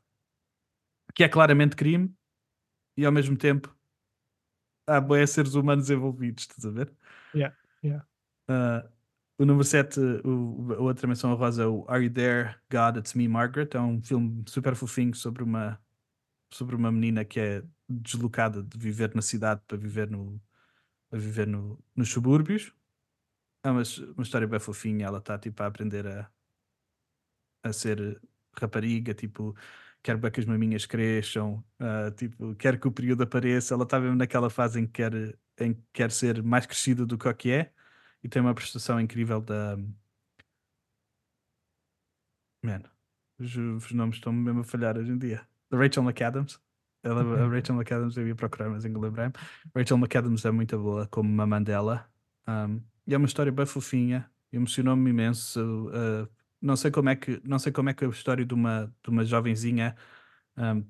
[1.14, 2.14] Que é claramente crime
[2.96, 3.74] e ao mesmo tempo
[4.86, 6.92] há boé seres humanos envolvidos, estás a ver?
[7.34, 8.06] Yeah, yeah.
[8.48, 8.88] Ah,
[9.38, 13.14] o número 7, o, a outra menção rosa é o Are You There, God, It's
[13.14, 13.70] Me, Margaret.
[13.74, 15.80] É um filme super fofinho sobre uma,
[16.52, 20.40] sobre uma menina que é deslocada de viver na cidade para viver, no,
[21.10, 22.72] a viver no, nos subúrbios.
[23.64, 23.82] É uma,
[24.14, 25.06] uma história bem fofinha.
[25.06, 26.30] Ela está tipo, a aprender a,
[27.64, 28.20] a ser
[28.56, 29.56] rapariga, tipo,
[30.02, 33.74] quer bem que as maminhas cresçam, ah, tipo, quer que o período apareça.
[33.74, 35.12] Ela está mesmo naquela fase em que quer,
[35.60, 37.72] em que quer ser mais crescida do que o que é
[38.22, 39.76] e tem uma prestação incrível da.
[42.62, 42.88] Mano,
[43.38, 45.46] os, os nomes estão mesmo a falhar hoje em dia.
[45.70, 46.60] Da Rachel McAdams.
[47.02, 47.48] Ela, a Ok.
[47.48, 49.32] Rachel McAdams eu ia procurar, mas ainda lembrei-me.
[49.74, 52.08] Rachel McAdams é muito boa como mamãe dela.
[52.46, 54.30] Um, e é uma história bem fofinha.
[54.52, 55.88] Emocionou-me imenso.
[55.88, 56.28] uh,
[56.62, 59.10] não sei como é que não sei como é que a história de uma, de
[59.10, 59.96] uma jovenzinha
[60.56, 60.86] um,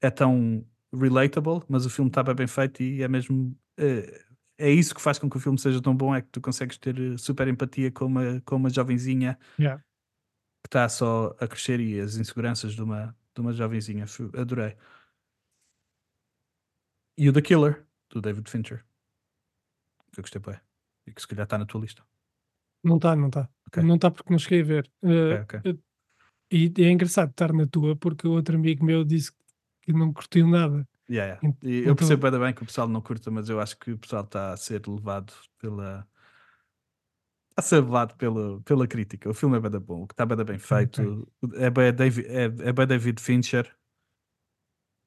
[0.00, 4.24] é tão relatable, mas o filme está bem, feito e é mesmo eh,
[4.58, 6.78] é isso que faz com que o filme seja tão bom, é que tu consegues
[6.78, 9.82] ter eh, super empatia com uma, com uma jovenzinha Yeah.
[10.62, 14.06] que está só a crescer e as inseguranças de uma, de uma jovenzinha.
[14.36, 14.76] Adorei.
[17.18, 18.84] E o The Killer, do David Fincher.
[20.12, 20.58] Que eu gostei bem.
[21.06, 22.02] E que se calhar está na tua lista.
[22.82, 23.48] Não está, não está.
[23.68, 23.82] Ok.
[23.82, 24.90] Não está porque não cheguei a ver.
[25.02, 25.60] Eh, ok.
[25.64, 25.76] eh,
[26.50, 29.32] E é engraçado estar na tua, porque o outro amigo meu disse
[29.82, 30.86] que não curtiu nada.
[31.10, 31.58] Yeah, yeah.
[31.62, 33.92] E eu então- percebo bem, bem que o pessoal não curta, mas eu acho que
[33.92, 36.06] o pessoal está a ser levado pela.
[37.56, 39.30] A ser levado pela, pela crítica.
[39.30, 41.26] O filme é bem bom, o que está bem, bem feito.
[41.54, 43.74] É bem David, é, é bem David Fincher.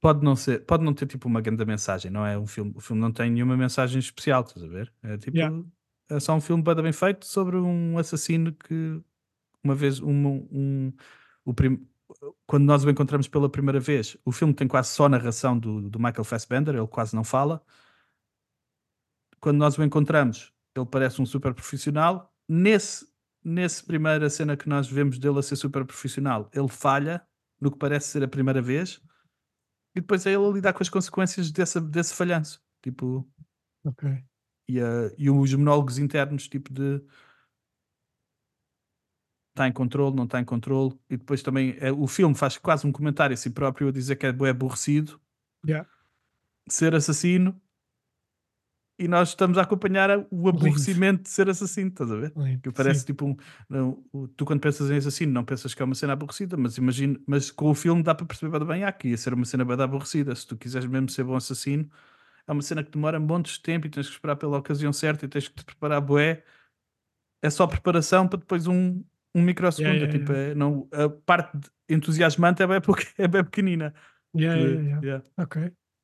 [0.02, 2.38] Pode não, ser, pode não ter tipo uma grande mensagem, não é?
[2.38, 4.92] Um filme, o filme não tem nenhuma mensagem especial, estás a ver?
[5.04, 5.38] É tipo.
[5.38, 5.64] Yeah.
[6.10, 9.02] É só um filme bem, feito sobre um assassino que
[9.64, 10.94] uma vez um, um,
[11.46, 11.88] o prim-
[12.48, 16.00] quando nós o encontramos pela primeira vez, o filme tem quase só narração do, do
[16.00, 17.64] Michael Fassbender, ele quase não fala.
[19.40, 22.34] Quando nós o encontramos, ele parece um super profissional.
[22.48, 23.08] Nesse,
[23.44, 27.26] nesse primeira cena que nós vemos dele a ser super profissional, ele falha
[27.62, 29.02] no que parece ser a primeira vez,
[29.96, 32.64] e depois é ele a lidar com as consequências dessa, desse falhanço.
[32.82, 33.30] Tipo,
[33.84, 34.04] Ok.
[34.70, 37.02] E, a- e os monólogos internos, tipo de
[39.52, 42.88] está em controle, não está em controle, e depois também é, o filme faz quase
[42.88, 45.20] um comentário a si próprio a dizer que é bué aborrecido
[45.68, 45.86] Yeah.
[46.70, 47.60] ser assassino
[48.98, 52.34] e nós estamos a acompanhar o aborrecimento de ser assassino, estás a ver?
[52.36, 53.06] Lindo, Que parece sim.
[53.08, 53.36] tipo um.
[53.70, 54.04] não,
[54.36, 57.50] tu, quando pensas em assassino, não pensas que é uma cena aborrecida, mas imagina, mas
[57.50, 60.36] com o filme dá para perceber bem, ah, que ia ser uma cena bem aborrecida.
[60.36, 61.90] Se tu quiseres mesmo ser bom assassino,
[62.50, 65.26] é uma cena que demora montes de tempo e tens que esperar pela ocasião certa
[65.26, 66.44] e tens que te preparar, bué.
[67.44, 69.04] É só preparação para depois um,
[69.36, 69.96] um microsegundo.
[69.96, 72.80] Yeah, yeah, tipo, é- não, a parte entusiasmante é bem,
[73.18, 73.94] é bem pequenina.
[74.36, 75.06] Yeah, Que- yeah, yeah.
[75.06, 75.26] yeah.
[75.38, 75.62] Ok.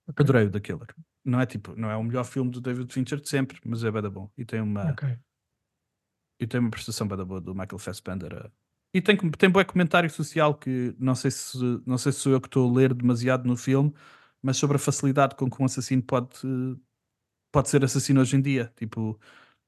[0.08, 0.24] ok.
[0.24, 0.88] Adorei o The Killer.
[1.26, 3.90] Não é tipo, não é o melhor filme do David Fincher de sempre, mas é
[3.90, 4.30] bem da bom.
[4.38, 5.18] E tem uma, Ok.
[6.40, 8.52] e tem uma prestação bem da boa do Michael Fassbender.
[8.94, 12.40] E tem, tem bom comentário social que não sei, se, não sei se sou eu
[12.40, 13.94] que estou a ler demasiado no filme,
[14.46, 16.30] mas sobre a facilidade com que um assassino pode,
[17.52, 18.72] pode ser assassino hoje em dia.
[18.76, 19.20] Tipo,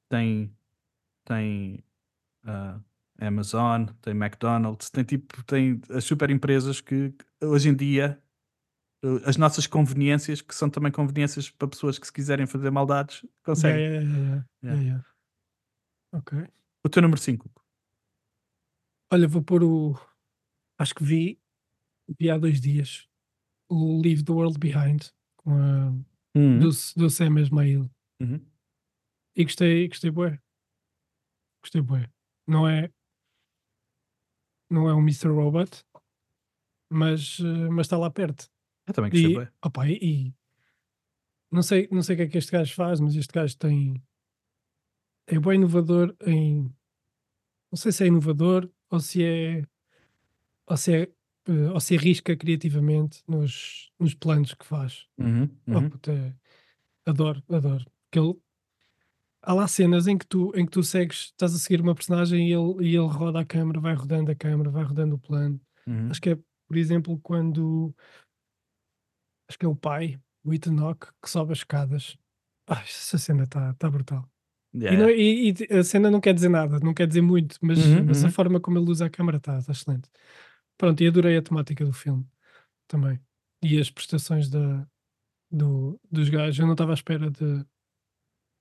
[0.07, 0.55] tem,
[1.25, 1.83] tem
[2.43, 2.79] ah,
[3.19, 7.11] Amazon, tem McDonald's, tem tipo, tem as super empresas que
[7.41, 8.21] hoje em dia
[9.03, 13.25] eh, as nossas conveniências, que são também conveniências para pessoas que se quiserem fazer maldades,
[13.43, 13.81] conseguem.
[13.81, 14.45] yeah, Yeah.
[14.63, 15.05] yeah, yeah.
[16.13, 16.47] Ok.
[16.85, 17.49] O teu número 5.
[19.11, 19.95] Olha, vou pôr o.
[20.77, 21.41] Acho que vi,
[22.19, 23.06] vi há dois dias
[23.69, 25.03] o Leave the World Behind
[25.37, 25.89] com a,
[26.35, 27.89] do, do Sam Esmail
[28.19, 28.43] Uhum.
[29.35, 30.39] e gostei, gostei bué.
[31.61, 32.09] Gostei bué.
[32.47, 32.91] Não é
[34.69, 35.27] não é um Mr.
[35.29, 35.83] Robot,
[36.91, 38.49] mas eh, mas está lá perto.
[38.87, 39.31] Eu também gostei.
[39.31, 39.51] E, bué.
[39.63, 40.35] opa, e, e
[41.51, 44.01] não sei não sei o que é que este gajo faz, mas este gajo tem
[45.27, 46.63] é bem inovador em
[47.71, 49.63] não sei se é inovador ou se é
[50.69, 51.13] ou se é
[51.47, 55.05] eh, ou se arrisca criativamente nos, nos planos que faz.
[55.17, 55.89] Uhum, Oh, uhum.
[55.89, 56.33] puta, é-
[57.05, 57.85] adoro, adoro.
[58.11, 58.35] Que ele,
[59.41, 62.49] há lá cenas em que tu, em que tu segues, estás a seguir uma personagem
[62.49, 65.59] e ele, e ele roda a câmera, vai rodando a câmera, vai rodando o plano.
[65.87, 66.09] Uhum.
[66.09, 66.35] Acho que é,
[66.67, 67.93] por exemplo, quando
[69.49, 72.17] acho que é o pai, o Ethan Hawke, que sobe as escadas.
[72.67, 74.29] Ah, essa cena está tá brutal.
[74.75, 77.57] Yeah, E, não- e- e a cena não quer dizer nada, não quer dizer muito,
[77.61, 78.33] mas, Uhum, mas a uhum.
[78.33, 80.09] forma como ele usa a câmera está tá excelente.
[80.77, 82.25] Pronto, e adorei a temática do filme
[82.87, 83.19] também.
[83.61, 84.87] E as prestações da,
[85.51, 86.59] do, dos gajos.
[86.59, 87.65] Eu não estava à espera de,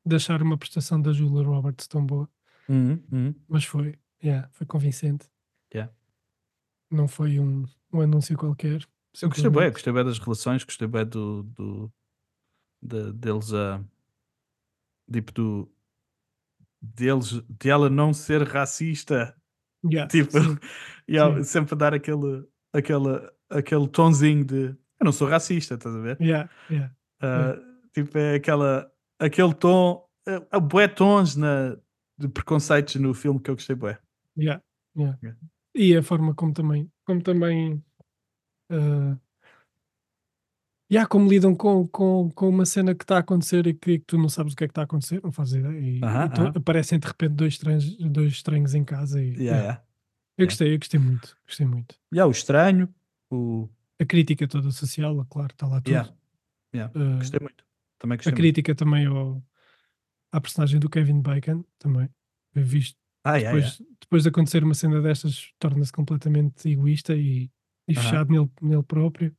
[0.05, 2.29] de achar uma prestação da Julia Roberts tão boa,
[2.69, 3.35] Uhum, uhum.
[3.47, 5.29] mas foi, yeah, foi convincente.
[5.73, 5.93] Yeah.
[6.91, 8.87] Não foi um, um anúncio qualquer.
[9.23, 11.93] Eu gostei bem, gostei bem das relações, gostei bem do, do
[12.83, 13.83] de- deles a
[15.11, 15.73] tipo do
[16.81, 19.37] deles de ela não ser racista
[19.85, 20.59] Yeah, tipo sim,
[21.07, 21.45] e ela sim.
[21.45, 26.51] sempre dar aquele aquele aquele tonzinho de eu não sou racista estás a ver yeah,
[26.71, 26.93] yeah.
[27.21, 27.57] Ah,
[27.93, 31.77] tipo é aquela aquele tom uh, há bué tons na,
[32.19, 33.99] de preconceitos no filme que eu gostei bué
[34.37, 34.63] Yeah,
[34.97, 35.19] yeah.
[35.23, 35.39] Yeah.
[35.75, 37.83] E a forma como também, como também
[38.71, 39.19] uh,
[40.91, 44.05] yeah, como lidam com, com, com uma cena que está a acontecer e que, que
[44.07, 45.79] tu não sabes o que é que está a acontecer, não fazes ideia.
[45.79, 46.53] E, Aham, e to- aham.
[46.57, 49.63] aparecem de repente dois estranhos, dois estranhos em casa e yeah, yeah.
[49.63, 49.85] yeah.
[50.39, 51.97] eu gostei, eu gostei muito, gostei muito.
[52.13, 52.89] Yeah, o estranho
[53.31, 53.69] o
[54.01, 56.15] A crítica toda social, claro, está lá tudo.
[56.95, 57.65] Uh, gostei muito
[57.99, 58.43] também a gostei muito.
[58.43, 59.43] crítica também ao,
[60.31, 62.09] à personagem do Kevin Bacon, também.
[62.55, 67.51] Eu visto ah, depois, depois de acontecer uma cena destas, torna-se completamente egoísta e,
[67.89, 68.03] e Aham.
[68.03, 69.35] fechado nele, nele próprio.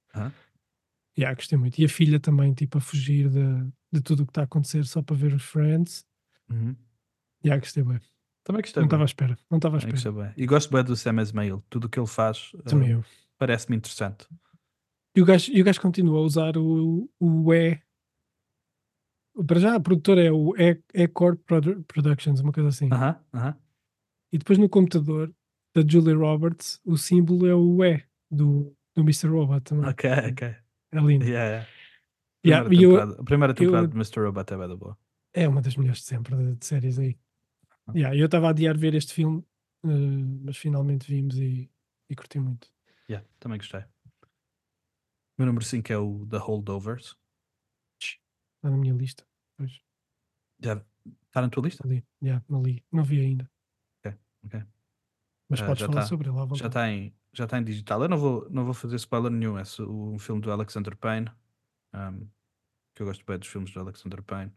[1.18, 1.80] Yeah, gostei muito.
[1.80, 4.86] E a filha também, tipo, a fugir de, de tudo o que está a acontecer
[4.86, 6.05] só para ver os Friends.
[6.49, 6.76] Uhum.
[7.43, 7.99] Yeah, gostei bem.
[8.43, 9.38] também gostei Não estava à espera.
[9.49, 9.93] Não estava à espera.
[9.95, 10.34] gostei bué.
[10.38, 13.03] e gosto bem do Sam Esmail tudo o que ele faz uh,
[13.38, 14.28] parece-me interessante
[15.15, 17.80] E o gajo, e o gajo continua a usar o, o E.
[19.45, 22.89] Para já, a produtora é o E, e Corp Produ- Productions, uma coisa assim.
[22.91, 23.55] Aham, aham.
[24.32, 25.34] E depois no computador
[25.76, 29.28] da Julia Roberts, o símbolo é o E do, do Mr.
[29.28, 29.89] Robot também.
[29.89, 30.55] ok ok
[30.92, 31.26] É lindo.
[31.26, 31.68] Yeah, yeah.
[32.46, 32.84] Yeah, Primeira e
[33.16, 34.20] eu- a primeira temporada eu- de Mr.
[34.22, 34.98] Robot é da boa
[35.34, 37.20] É uma das melhores de sempre de, de séries aí.
[37.88, 37.92] Ah.
[37.96, 39.44] Yeah, eu estava a adiar ver este filme,
[39.84, 39.88] eh,
[40.44, 41.70] mas finalmente vimos e,
[42.10, 42.72] e curti muito.
[43.10, 43.82] Yeah, também gostei.
[43.82, 43.86] O
[45.40, 47.16] meu número 5 é o The Holdovers.
[48.02, 49.24] Está na minha lista.
[49.58, 49.82] Pois,
[50.60, 50.84] Já
[51.28, 51.86] está na tua lista?
[51.86, 52.04] ali.
[52.24, 52.84] Yeah, não li.
[52.92, 53.50] Não vi ainda.
[54.44, 54.64] ok.
[55.50, 56.08] Mas Ah, podes já falar tá.
[56.08, 56.60] sobre ele à vontade.
[56.60, 58.02] Já está em, já está em digital.
[58.02, 59.58] Eu não vou, não vou fazer spoiler nenhum.
[59.58, 61.30] É um filme do Alexander Payne.
[61.94, 62.28] um,
[62.96, 64.52] que eu gosto bem dos filmes do Alexander Payne.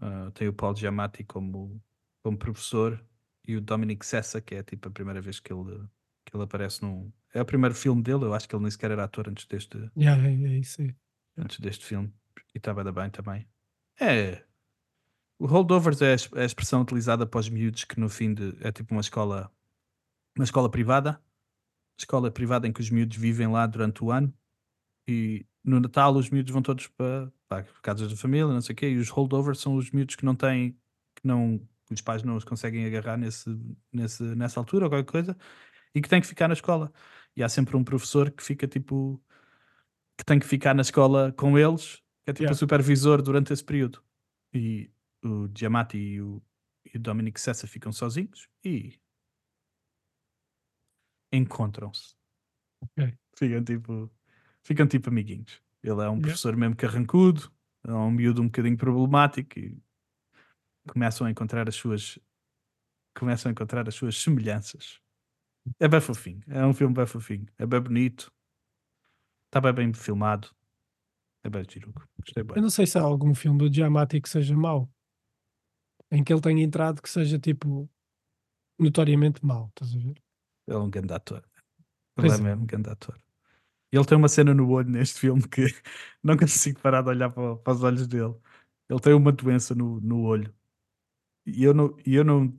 [0.00, 1.80] Ah, tem o Paul Giamatti como,
[2.22, 3.00] como professor
[3.46, 5.88] e o Dominic Sessa, que é tipo a primeira vez que ele,
[6.24, 7.12] que ele aparece num.
[7.32, 8.24] É o primeiro filme dele.
[8.24, 10.94] Eu acho que ele nem sequer era ator antes deste, Yeah, é, é isso aí.
[11.36, 12.12] antes deste filme
[12.52, 13.46] e estava da bem também.
[14.00, 14.42] É.
[15.38, 18.56] O holdovers é a é a expressão utilizada para os miúdos que no fim de
[18.60, 19.50] é tipo uma escola
[20.36, 21.20] uma escola privada,
[21.98, 24.32] escola privada em que os miúdos vivem lá durante o ano
[25.08, 28.76] E no Natal os miúdos vão todos para, para casas da família, não sei o
[28.76, 30.72] quê, e os holdovers são os miúdos que não têm,
[31.16, 33.50] que não, os pais não os conseguem agarrar nesse,
[33.92, 35.36] nesse, nessa altura ou qualquer coisa,
[35.94, 36.92] e que têm que ficar na escola.
[37.36, 39.22] E há sempre um professor que fica tipo,
[40.18, 42.54] que tem que ficar na escola com eles, que é tipo Yeah.
[42.54, 44.02] o supervisor durante esse período.
[44.54, 44.90] E
[45.24, 46.42] o Giamatti e o,
[46.92, 48.98] e o Dominic Sessa ficam sozinhos e
[51.36, 52.14] encontram-se.
[52.80, 53.16] Ok.
[53.36, 54.10] Ficam tipo,
[54.62, 55.62] ficam tipo amiguinhos.
[55.82, 56.22] Ele é um Yeah.
[56.22, 57.52] professor mesmo carrancudo,
[57.84, 59.76] é um miúdo um bocadinho problemático e
[60.88, 62.18] começam a encontrar as suas
[63.16, 65.00] começam a encontrar as suas semelhanças.
[65.80, 68.32] É bem fofinho, é um filme bem fofinho, é bem bonito,
[69.46, 70.48] está bem bem filmado,
[71.44, 71.92] é bem giro.
[72.20, 72.62] Gostei Eu bem.
[72.62, 74.90] não sei se há algum filme do Giamatti que seja mau,
[76.10, 77.88] em que ele tenha entrado que seja tipo
[78.78, 80.23] notoriamente mau, estás a ver?
[80.66, 81.42] Ele é um grande ator.
[82.18, 82.38] Ele Pois é é.
[82.38, 83.18] mesmo um grande ator.
[83.92, 85.66] Ele tem uma cena no olho neste filme que
[86.22, 88.34] não consigo parar de olhar para, para os olhos dele.
[88.88, 90.54] Ele tem uma doença no, no olho.
[91.46, 92.54] E eu não, e eu não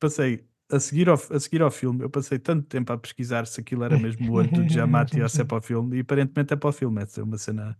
[0.00, 3.60] passei a seguir, ao, a seguir ao filme, eu passei tanto tempo a pesquisar se
[3.60, 6.52] aquilo era mesmo o olho do Giamatti ou se é para o filme, e aparentemente
[6.54, 7.02] é para o filme.
[7.02, 7.78] É uma cena.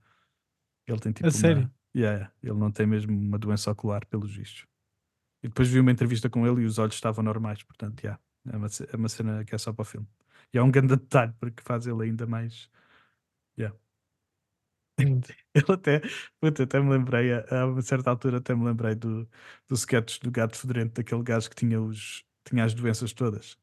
[0.87, 1.33] Ele tem tipo A uma.
[1.33, 1.71] sério?
[1.97, 4.67] Yeah, ele não tem mesmo uma doença ocular, pelos vistos.
[5.43, 8.21] E depois vi uma entrevista com ele e os olhos estavam normais, portanto, yeah,
[8.51, 10.07] é, uma, é uma cena que é só para o filme.
[10.53, 12.71] E é um grande detalhe porque faz ele ainda mais.
[13.59, 13.77] Yeah.
[15.55, 16.01] Ele até,
[16.41, 19.29] puta, até me lembrei, a, uma certa altura, até me lembrei do,
[19.69, 23.59] do sketch do gato fedorento, daquele gajo que tinha, os, tinha as doenças todas.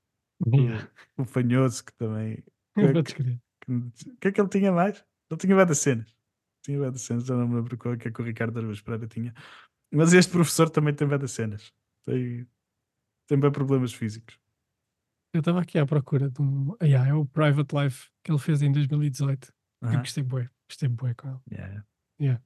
[0.54, 0.90] Yeah.
[1.18, 2.44] O, fanhoso que também.
[2.76, 3.40] Eu que- que-
[3.72, 5.04] O que é que ele tinha mais?
[5.30, 6.16] Ele tinha várias cenas.
[6.64, 8.84] Tinha várias cenas, já não me lembro qual é que é que o Ricardo Araújo
[8.84, 9.34] Pereira tinha.
[9.92, 11.74] Mas este professor também tem várias cenas.
[12.06, 12.48] Tem,
[13.28, 14.40] tem bem problemas físicos.
[15.34, 16.76] Eu estava aqui à procura de um.
[16.80, 19.54] Ah, yeah, é o Private Life que ele fez em 2018.
[19.82, 20.00] Eu Aham.
[20.00, 21.40] gostei bué, gostei bué com ele.
[22.20, 22.44] Yeah.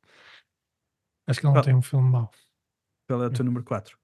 [1.25, 1.63] Acho que ele não Ah.
[1.63, 2.29] tem um filme mau.
[3.07, 3.97] Qual é o teu número 4?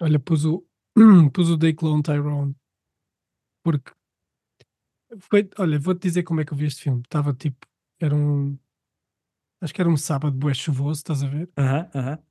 [0.00, 0.66] Olha, pus o,
[1.32, 2.56] pus o Day Clone Tyrone
[3.62, 3.92] porque
[5.20, 7.02] foi, olha, vou-te dizer como é que eu vi este filme.
[7.02, 7.66] Estava tipo,
[8.00, 8.58] era um
[9.60, 11.50] acho que era um sábado bué chuvoso, estás a ver?
[11.58, 12.14] Aham, aham.
[12.14, 12.27] E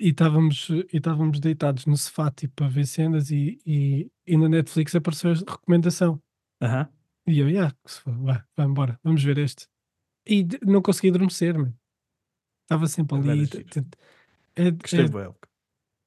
[0.00, 4.48] e estávamos e estávamos deitados no sofá tipo a ver cenas e, e, e na
[4.48, 6.20] Netflix apareceu a recomendação.
[6.62, 6.88] Aham.
[7.26, 9.68] E eu, yeah, se for, vai embora, vamos ver este.
[10.26, 11.72] E de- não consegui adormecer, man.
[12.64, 13.26] Estava sempre É ali.
[13.26, 13.68] bué t- giro.
[13.68, 13.98] t-
[14.56, 15.34] é- Gostei é-.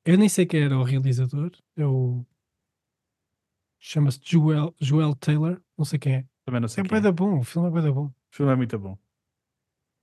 [0.05, 1.51] Eu nem sei quem era o realizador.
[1.77, 2.25] É o.
[3.79, 5.61] Chama-se Joel, Joel Taylor.
[5.77, 6.25] Não sei quem é.
[6.45, 7.01] Também não sei É quem bué é.
[7.01, 7.39] da bom.
[7.39, 8.05] O filme é bué da bom.
[8.07, 8.97] O filme é muito bom.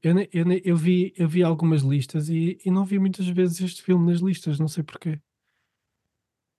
[0.02, 3.82] Eu, eu, eu, vi, eu vi algumas listas e, e não vi muitas vezes este
[3.82, 4.58] filme nas listas.
[4.58, 5.20] Não sei porquê.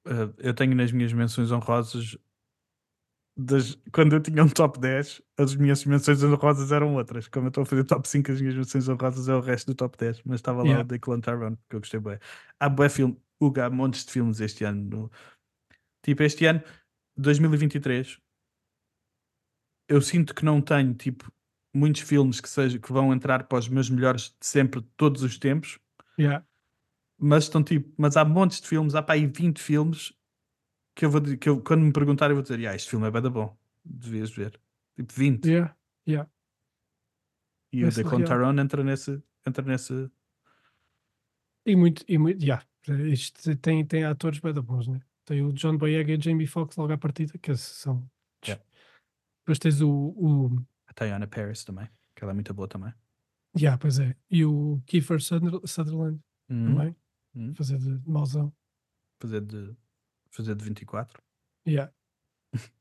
[0.05, 2.17] Uh, eu tenho nas minhas menções honrosas
[3.37, 7.27] das, quando eu tinha um top 10, as minhas menções honrosas eram outras.
[7.27, 9.75] Como eu estou a fazer top 5, as minhas menções honrosas é o resto do
[9.75, 10.21] top 10.
[10.23, 10.81] Mas estava lá Yeah.
[10.83, 12.19] o Declan Tyrone, que eu gostei bem.
[12.59, 14.83] Há bué filme, Hugo, há montes de filmes este ano.
[14.89, 15.11] no-
[16.03, 16.61] Tipo, este ano,
[17.15, 18.17] 2023,
[19.87, 21.31] eu sinto que não tenho, tipo,
[21.73, 25.37] muitos filmes que, seja, que vão entrar para os meus melhores de sempre, todos os
[25.37, 25.79] tempos.
[26.19, 26.45] Yeah.
[27.17, 30.13] Mas estão tipo, mas há montes de filmes, há para aí 20 filmes
[30.95, 33.11] que eu vou que eu, quando me perguntarem, eu vou dizer, ah, este filme é
[33.11, 34.59] bem da bom, devias ver.
[34.95, 35.45] Tipo 20.
[35.45, 35.75] Yeah.
[36.07, 36.29] Yeah.
[37.71, 38.27] E o é Declan surreal.
[38.27, 40.11] Tyrone entra nesse, entra nesse.
[41.65, 42.03] E muito.
[42.07, 42.65] E muito yeah.
[42.87, 45.01] Isto tem, tem atores bué da bons, né?
[45.25, 48.09] Tem o John Boyega e o Jamie Foxx logo à partida, que são.
[48.45, 48.63] Yeah.
[49.41, 52.93] Depois tens o, o A Tayana Paris também, que ela é muito boa também.
[53.57, 54.13] Yeah, pois é.
[54.29, 56.19] E o Kiefer Suther- Sutherland
[56.49, 56.65] Uhum.
[56.75, 56.95] também,
[57.33, 57.55] Uhum.
[57.55, 58.53] fazer de mauzão.
[59.21, 59.73] Fazer, de,
[60.29, 61.21] fazer de 24.
[61.65, 61.93] Yeah.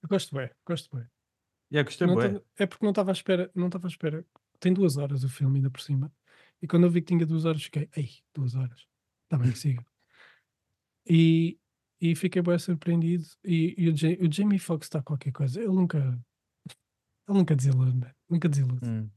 [0.03, 1.07] Eu gosto bem, gosto bem.
[1.73, 4.27] Yeah, gostei Não tava- é porque não estava à espera, não estava à espera.
[4.59, 6.13] Tem duas horas o filme ainda por cima.
[6.61, 8.87] E quando eu vi que tinha duas horas, fiquei, ei, duas horas.
[9.25, 9.87] Está bem que siga.
[11.09, 11.59] E,
[12.01, 13.25] e fiquei bem surpreendido.
[13.45, 15.61] E, e o Jamie Foxx está qualquer coisa.
[15.61, 16.19] Ele nunca.
[17.31, 18.11] Ele nunca desilude, man.
[18.29, 18.85] Nunca desilude.
[18.85, 19.09] Hum.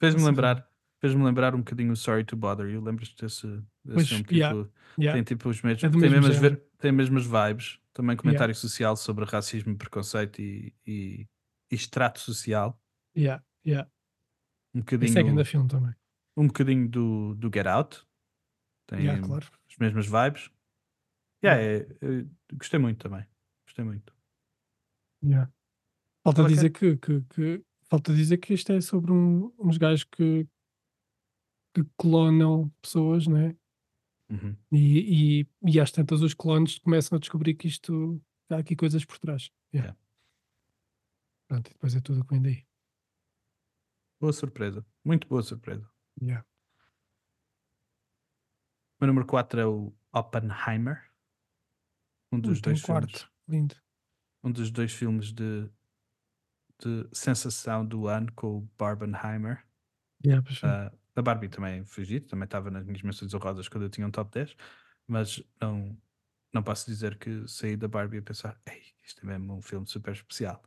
[0.00, 0.70] Fez-me Essa lembrar,
[1.00, 2.80] fez-me lembrar um bocadinho o Sorry to Bother You.
[2.82, 3.64] Lembras-te desse, desse
[3.94, 4.24] Pois, filme?
[4.24, 4.68] Tipo, yeah,
[4.98, 5.12] Yeah.
[5.14, 7.80] Tem tipo os mesmos, É tem, mesmo mesmas, tem mesmas vibes.
[7.92, 11.28] Também comentário social sobre racismo, preconceito e, e,
[11.70, 12.80] e extrato social.
[13.16, 13.88] Yeah, yeah.
[14.74, 15.94] Um Esse é bocadinho, grande filme também.
[16.36, 18.04] um bocadinho do, do Get Out.
[18.86, 19.46] Tem Yeah, claro.
[19.70, 20.50] as mesmas vibes.
[21.44, 23.24] Yeah, é- é- gostei muito também.
[23.66, 24.12] Gostei muito.
[25.22, 25.52] Yeah.
[26.24, 26.48] Falta Bacana.
[26.48, 30.48] dizer que, que, que- falta dizer que isto é sobre um- uns gajos que,
[31.74, 33.56] que clonam pessoas, né?
[34.30, 34.56] Uhum.
[34.72, 38.20] E, e, e às tantas os clones começam a descobrir que isto
[38.50, 39.50] há aqui coisas por trás.
[39.72, 39.90] Yeah.
[39.92, 40.00] Yeah.
[41.46, 42.66] Pronto, e depois é tudo o que vem daí.
[44.18, 44.84] Boa surpresa.
[45.04, 45.86] Muito boa surpresa.
[46.22, 46.44] Yeah.
[48.98, 51.10] O meu número 4 é o Oppenheimer.
[52.32, 52.82] Um dos dois filmes.
[52.82, 53.30] quarto.
[53.46, 53.76] Lindo.
[54.42, 55.68] Um dos dois filmes de,
[56.84, 59.64] de sensação do ano com o Barbenheimer.
[60.24, 60.46] Yeah.
[60.62, 64.06] Ah, a Barbie também foi giro, também estava nas minhas menções honrosas quando eu tinha
[64.06, 64.56] um top 10,
[65.06, 65.96] mas não,
[66.52, 69.86] não posso dizer que saí da Barbie a pensar, ei, isto é mesmo um filme
[69.86, 70.62] super especial.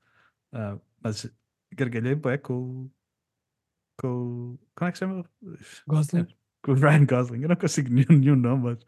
[0.51, 1.29] Ah, mas
[1.73, 2.91] gargalhei bué com, o-
[3.97, 4.57] com.
[4.75, 5.29] Como é que se chama?
[5.87, 6.27] Gosling.
[6.63, 7.43] Com o Ryan Gosling.
[7.43, 8.79] Eu não consigo nenhum, nenhum nome, mas.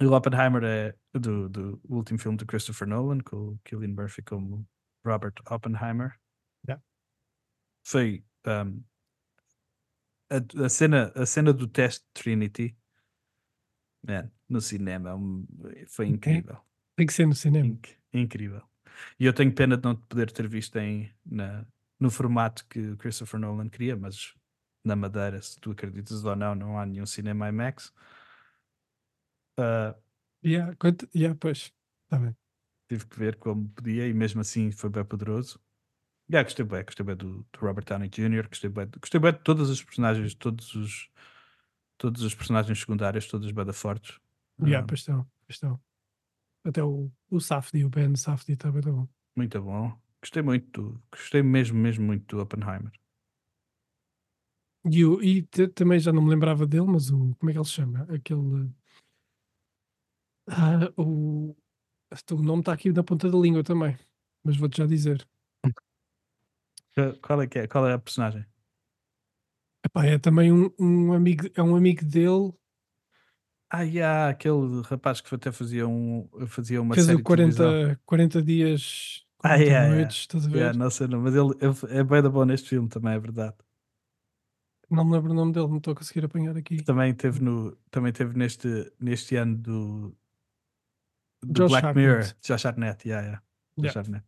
[0.00, 4.64] O Oppenheimer é do, do último filme de Christopher Nolan, com o Cillian Murphy como
[5.04, 6.18] Robert Oppenheimer.
[6.66, 6.82] Yeah.
[7.84, 8.82] Foi um,
[10.30, 12.76] a, a cena, a cena do teste Trinity
[14.02, 15.46] man, no cinema é um-
[15.88, 16.58] foi incrível.
[16.96, 17.66] Tem que ser no cinema.
[17.66, 18.62] Inc- incrível.
[19.18, 21.64] E eu tenho pena de não poder ter visto em, na,
[22.00, 24.34] no formato que o Christopher Nolan queria, mas
[24.84, 27.92] na Madeira, se tu acreditas ou não, não há nenhum cinema IMAX.
[29.56, 29.94] Ah,
[30.44, 31.08] Yeah, quanto...
[31.14, 31.72] yeah, pois.
[32.04, 32.36] Está bem.
[32.88, 35.60] Tive que ver como podia e mesmo assim foi bem poderoso.
[36.30, 39.38] Yeah, gostei bem, gostei bem do, do Robert Downey Jr., gostei bem, gostei bem de
[39.40, 41.10] todas as personagens, todos os,
[41.96, 44.18] todos os personagens secundários, todas bem fortes.
[44.60, 45.24] Yeah, Ah, pois estão.
[45.46, 45.80] pois estão.
[46.64, 49.08] Até o, o Safdie, o Ben Safdie está bem bom.
[49.36, 49.98] muito bom.
[50.20, 52.92] Gostei muito, gostei mesmo, mesmo muito do Oppenheimer.
[54.84, 57.34] E, o, e te- também já não me lembrava dele, mas o.
[57.36, 58.02] Como é que ele se chama?
[58.12, 58.70] Aquele.
[60.50, 61.54] Ah, o.
[62.32, 63.96] O nome está aqui na ponta da língua também.
[64.42, 65.26] Mas vou-te já dizer.
[67.22, 67.66] Qual- é que é?
[67.66, 68.44] Qual é a personagem?
[69.84, 72.52] Epá, é também um, um amigo, é um amigo dele.
[73.70, 77.70] Ah, yeah, aquele rapaz que até fazia, um, fazia uma fez série o de televisão.
[77.70, 79.94] 40, 40 dias, Ah, 40 yeah, yeah.
[79.94, 80.56] noites, estás a ver?
[80.58, 83.18] Yeah, não sei, não, mas ele, ele é bem da bom neste filme também, é
[83.18, 83.56] verdade.
[84.90, 86.82] Não me lembro o nome dele, não estou a conseguir apanhar aqui.
[86.82, 90.16] Também teve, no, também teve neste, neste ano do,
[91.42, 92.06] do Josh Black Hartnett.
[92.08, 93.42] Mirror, Josh Hartnett, yeah, yeah,
[93.78, 94.24] Josh Yeah.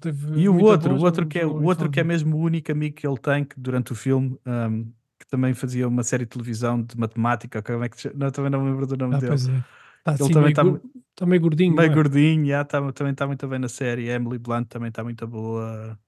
[0.00, 2.40] Teve E o outro, o outro não que é, o outro que é mesmo o
[2.40, 4.84] único amigo que ele tem que durante o filme, um,
[5.18, 8.62] que também fazia uma série de televisão de matemática, como é que não, também não
[8.62, 9.32] me lembro do nome Ah, dele.
[9.34, 9.36] é.
[9.36, 11.74] Está Ele assim também meio, tá- tá meio gordinho.
[11.74, 12.02] Meio não é?
[12.02, 14.10] gordinho, yeah, tá- também está muito bem na série.
[14.10, 15.98] A Emily Blunt também está muito boa.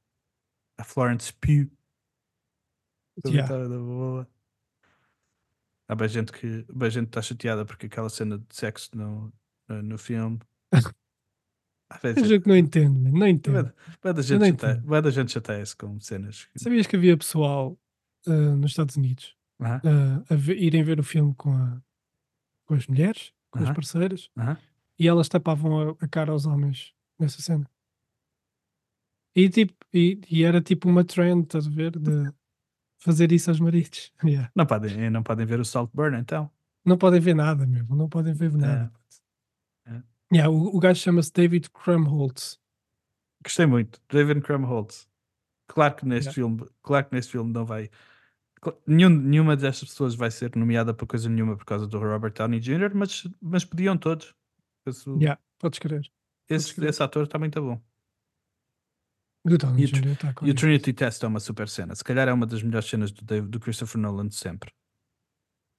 [0.79, 1.71] A Florence Pugh
[3.23, 3.55] também Yeah.
[3.55, 4.29] está muito boa.
[5.89, 9.33] Há bem gente que bem gente está chateada porque aquela cena de sexo no,
[9.69, 10.39] no, no filme.
[12.25, 13.73] Juro que não entendo, não entendo.
[14.03, 16.49] bué da gente chateia- da gente chateia-se com cenas.
[16.57, 17.79] Sabias que havia pessoal
[18.27, 21.81] ah, nos Estados Unidos Aham, ah, a ve- irem ver o filme com, a-
[22.67, 23.75] com as mulheres, com as Aham.
[23.75, 24.59] parceiras, aham.
[24.99, 27.71] e elas tapavam a, a cara aos homens nessa cena.
[29.35, 31.93] E, tipo, e, e era tipo uma trend, estás a ver?
[31.99, 32.33] De
[32.99, 34.13] fazer isso aos maridos.
[34.25, 34.51] Yeah.
[34.57, 36.51] Não, podem, não podem ver o Saltburn então.
[36.85, 38.91] Não podem ver nada mesmo, não podem ver nada.
[38.93, 39.06] É.
[40.33, 42.59] Yeah, o, o gajo chama-se David Krumholtz.
[43.45, 44.01] Gostei muito.
[44.11, 45.09] David Krumholtz.
[45.69, 46.35] Claro que neste Yeah.
[46.35, 47.91] filme, claro que neste filme não vai.
[48.87, 52.59] Nenhum, nenhuma destas pessoas vai ser nomeada para coisa nenhuma por causa do Robert Downey
[52.59, 54.35] Jr., mas, mas podiam todos.
[54.85, 56.11] Esse, Yeah, podes crer.
[56.49, 56.89] esse, crer.
[56.91, 57.81] esse ator está muito bom.
[59.45, 60.17] Do Downey E Jr.
[60.17, 60.55] tá E o.
[60.55, 61.95] Trinity Test é uma super cena.
[61.95, 64.73] Se calhar é uma das melhores cenas do, Dave- do Christopher Nolan de sempre.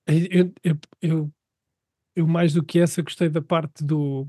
[0.05, 1.31] Eu, eu, eu,
[2.19, 4.27] eu, mais do que essa, gostei da parte do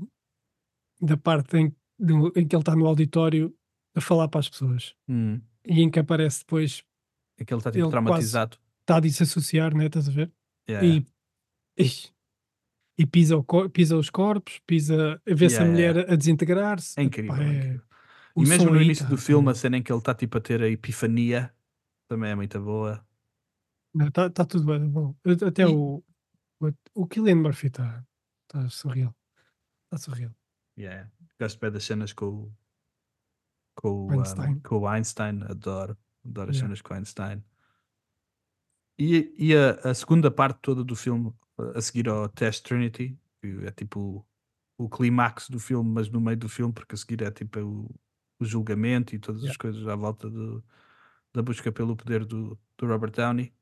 [1.01, 3.55] da parte em, do- em que ele está no auditório
[3.95, 5.41] a falar para as pessoas Hum.
[5.65, 6.83] e em que aparece depois
[7.39, 8.57] Aquele está tipo Ele traumatizado.
[8.81, 9.85] está a desassociar, né?
[9.85, 10.31] Estás a ver?
[10.69, 11.05] Yeah, E,
[11.77, 11.89] e,
[12.97, 16.13] e pisa, o pisa os corpos, pisa, vê-se Yeah, a mulher yeah.
[16.13, 16.99] a desintegrar-se.
[16.99, 17.33] É incrível.
[17.33, 17.81] Epá, é é- incrível.
[18.37, 20.37] E mesmo no início tá- do filme, tá- a cena em que ele está tipo
[20.37, 21.53] a ter a epifania
[22.09, 23.05] também é muito boa.
[24.01, 25.15] Está tá tudo bem, bom.
[25.47, 26.03] Até E- o,
[26.95, 28.05] o, Killian Murphy está
[28.47, 29.15] tá surreal.
[29.85, 30.31] Está surreal.
[30.77, 31.09] Yeah.
[31.39, 32.57] Gosto bem das cenas com o
[33.75, 34.55] com Einstein.
[34.55, 36.67] um, com o Einstein, adoro, adoro as Yeah.
[36.67, 37.43] cenas com o Einstein.
[38.97, 41.33] E, e a, a segunda parte toda do filme,
[41.75, 44.25] a seguir ao Test Trinity, que é tipo
[44.77, 47.59] o, o clímax do filme, mas no meio do filme, porque a seguir é tipo
[47.61, 47.95] o,
[48.39, 49.59] o julgamento e todas as Yeah.
[49.61, 50.63] coisas à volta do,
[51.33, 53.53] da busca pelo poder do, do Robert Downey,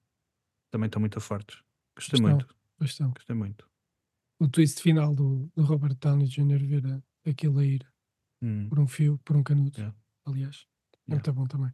[0.71, 1.61] também estão muito fortes.
[1.95, 2.29] Gostei Estão.
[2.31, 2.47] muito,
[2.78, 3.11] Pois estão.
[3.11, 3.67] gostei muito.
[4.39, 6.65] O twist final do, do Robert Downey Jr.
[6.65, 7.86] ver a- aquilo a ir
[8.41, 9.75] Hum, por um fio, por um canudo.
[9.78, 9.97] Yeah.
[10.25, 10.67] Aliás,
[11.07, 11.15] é Yeah.
[11.15, 11.73] muito bom também.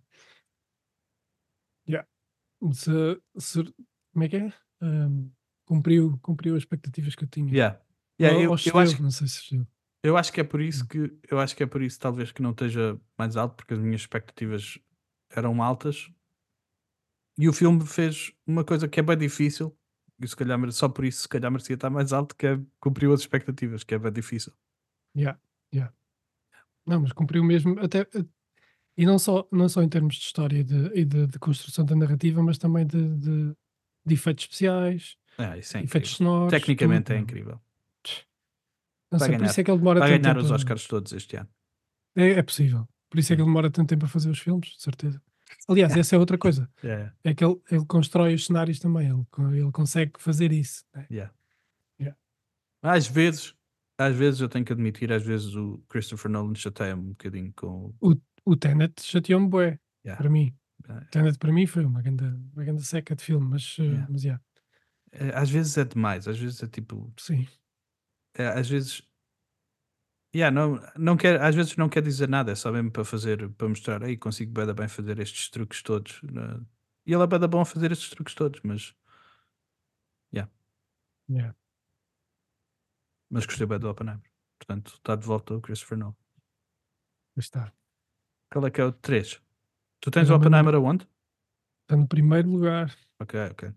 [1.87, 2.07] Yeah.
[2.73, 3.73] Se, se-
[4.13, 4.53] como é que é?
[4.81, 5.29] Ahm,
[5.65, 7.51] cumpriu, cumpriu as expectativas que eu tinha.
[7.51, 7.81] yeah.
[8.21, 9.67] Yeah, Ou- eu, ou eu acho, não sei se excedeu.
[10.03, 12.41] Eu acho que é por isso que eu acho que é por isso talvez que
[12.41, 14.77] não esteja mais alto, porque as minhas expectativas
[15.29, 16.09] eram altas,
[17.37, 19.75] E o filme fez uma coisa que é bem difícil,
[20.19, 23.13] e se calhar só por isso se calhar merecia estar mais alto, que é cumpriu
[23.13, 24.53] as expectativas, que é bem difícil.
[25.15, 25.39] Yeah,
[25.73, 25.93] yeah.
[26.85, 28.25] Não, mas cumpriu mesmo, até, eh,
[28.97, 31.85] e não só, não só em termos de história e de, e de, de construção
[31.85, 33.55] da narrativa, mas também de, de,
[34.05, 36.51] de efeitos especiais, É, isso é efeitos sonoros.
[36.51, 37.61] Tecnicamente tudo, é incrível.
[39.11, 40.55] Não Vai sei, por ganhar- isso é que ele demora Vai ganhar tempo os a-
[40.55, 41.49] Oscars todos este ano.
[42.15, 42.87] É, é possível.
[43.09, 45.21] Por isso é que ele demora tanto tempo a fazer os filmes, de certeza.
[45.67, 46.69] Aliás, essa é outra coisa.
[46.83, 49.07] É, É que ele, ele constrói os cenários também.
[49.09, 50.83] Ele, ele consegue fazer isso.
[50.93, 51.05] né?
[51.11, 51.33] yeah.
[51.99, 52.17] Yeah.
[52.81, 53.55] Às vezes,
[53.97, 57.93] às vezes eu tenho que admitir, às vezes o Christopher Nolan chateia-me um bocadinho com.
[58.45, 60.21] O Tenet chateou-me bué, Yeah.
[60.21, 60.53] para mim.
[60.89, 64.07] É, Tenet para mim foi uma grande, uma grande seca de filme, mas, eh, Yeah.
[64.09, 64.43] mas yeah,
[65.13, 67.13] é, às vezes é demais, às vezes é tipo.
[67.17, 67.47] sim.
[68.35, 69.01] é, às vezes.
[70.35, 73.49] Yeah, não, não quer, às vezes não quer dizer nada, é só mesmo para fazer,
[73.51, 76.21] para mostrar, aí consigo bem, bem fazer estes truques todos.
[76.23, 76.59] né?
[77.05, 78.95] E ele é bem bom a fazer estes truques todos, mas,
[81.29, 81.55] Yeah.
[83.29, 84.21] mas gostei bem do Oppenheimer.
[84.59, 86.15] Portanto, está de volta o Christopher Nolan.
[87.37, 87.71] Está.
[88.51, 89.41] Qual é que é o 3?
[90.01, 91.07] Tu tens o Oppenheimer aonde?
[91.83, 92.93] Está no primeiro lugar.
[93.19, 93.73] Ok, ok.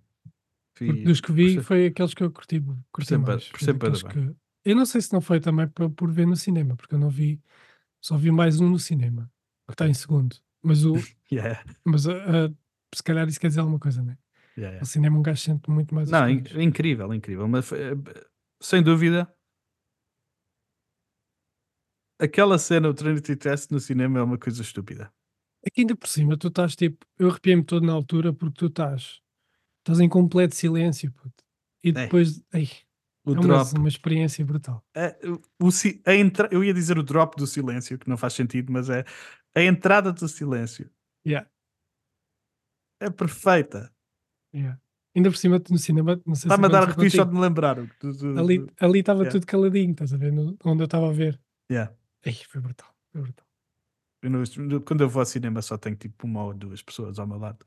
[0.77, 3.47] Fui- dos que vi percebo- foi aqueles que eu curti, curti Percebo mais.
[3.47, 4.46] Foi percebo que...
[4.67, 7.09] Eu não sei se não foi também por, por ver no cinema, porque eu não
[7.09, 7.41] vi,
[8.01, 9.31] só vi mais um no cinema,
[9.65, 10.37] que está em segundo.
[10.61, 10.95] Mas, o,
[11.31, 12.13] Yeah, mas ah,
[12.49, 12.53] ah,
[12.95, 14.19] se calhar isso quer dizer alguma coisa, né?
[14.57, 14.81] yeah, yeah.
[14.81, 17.47] No cinema um gajo sente muito mais Não, in- incrível, incrível.
[17.47, 17.95] Mas foi- eh,
[18.61, 19.33] sem dúvida,
[22.19, 25.13] aquela cena, o Trinity Test no cinema é uma coisa estúpida.
[25.65, 29.21] Aqui ainda por cima, tu estás tipo, eu arrepiei-me todo na altura porque tu estás,
[29.79, 31.45] estás em completo silêncio, puto.
[31.85, 32.69] E depois, ei,
[33.27, 33.77] O é uma, drop.
[33.79, 34.85] uma experiência brutal.
[34.95, 35.19] é,
[35.61, 35.69] o,
[36.07, 39.05] a entra, eu ia dizer o drop do silêncio, que não faz sentido, mas é
[39.55, 40.89] a entrada do silêncio.
[41.27, 41.49] Yeah,
[43.01, 43.93] É perfeita.
[44.55, 44.81] yeah.
[45.15, 47.41] Ainda por cima, no cinema, não sei se Está-me a dar arrepios só de me
[47.41, 47.77] lembrar.
[47.77, 48.39] do- do-
[48.79, 49.31] Ali estava Yeah.
[49.33, 50.31] tudo caladinho, estás a ver?
[50.33, 51.41] No- onde eu estava a ver.
[51.71, 51.93] yeah.
[52.25, 53.47] Ei, foi brutal, foi brutal.
[54.23, 57.27] Eu não- quando eu vou ao cinema só tenho tipo uma ou duas pessoas ao
[57.27, 57.67] meu lado.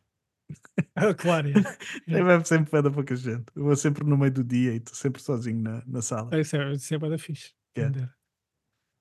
[0.95, 1.47] Ah, claro,
[2.07, 3.45] mesmo sempre pé da pouca gente.
[3.55, 6.37] Eu vou sempre no meio do dia e estou sempre sozinho na, na sala.
[6.39, 7.53] isso é, isso é bué da fixe.
[7.77, 8.13] Yeah.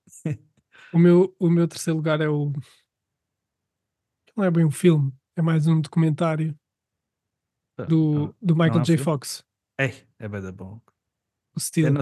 [0.93, 2.53] o, meu, o meu terceiro lugar é o.
[4.35, 6.57] Não é bem um filme, é mais um documentário
[7.77, 8.97] do, do não é Michael um J.
[8.97, 9.03] filme?
[9.03, 9.43] Fox.
[9.77, 10.75] É bem da bom.
[10.75, 10.81] O
[11.55, 11.93] Eu Steel.
[11.93, 12.01] não,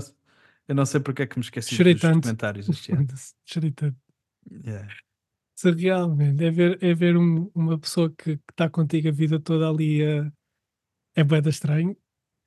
[0.67, 2.23] eu não sei porque é que me esqueci Chorei dos tanto.
[2.23, 3.07] comentários este ano.
[3.45, 3.97] Chorei tanto.
[4.51, 4.87] Yeah.
[5.57, 6.35] Surreal, man.
[6.39, 10.31] É ver, é ver um- uma pessoa que está contigo a vida toda ali a-
[11.15, 11.97] é bué da estranho,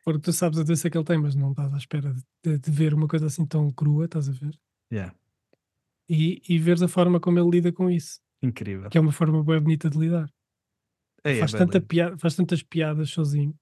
[0.04, 2.70] porque tu sabes a doença que ele tem, mas não estás à espera de, de
[2.70, 4.56] ver uma coisa assim tão crua, estás a ver?
[4.92, 5.14] Yeah.
[6.08, 8.88] E, e veres a forma como ele lida com isso, Incrível.
[8.88, 10.32] que é uma forma bem bonita de lidar.
[11.24, 13.54] É faz, bem tanta piada, faz tantas piadas sozinho.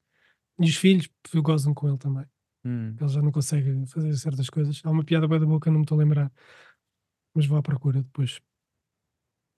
[0.60, 2.26] E os filhos gozam com ele também.
[2.64, 4.80] Hum, Ele já não consegue fazer certas coisas.
[4.84, 6.32] Há uma piada bem da boca, não me estou a lembrar.
[7.34, 8.40] Mas vou à procura depois.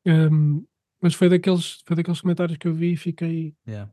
[0.07, 0.65] Hum,
[1.01, 3.93] mas foi daqueles, foi daqueles comentários que eu vi e fiquei, yeah.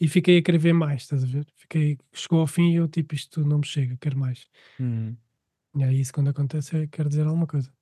[0.00, 1.46] e fiquei a querer ver mais, estás a ver?
[1.56, 4.48] Fiquei, chegou ao fim e eu tipo, isto não me chega, quero mais.
[4.80, 5.16] Hum.
[5.76, 7.72] E aí isso quando acontece quer dizer alguma coisa.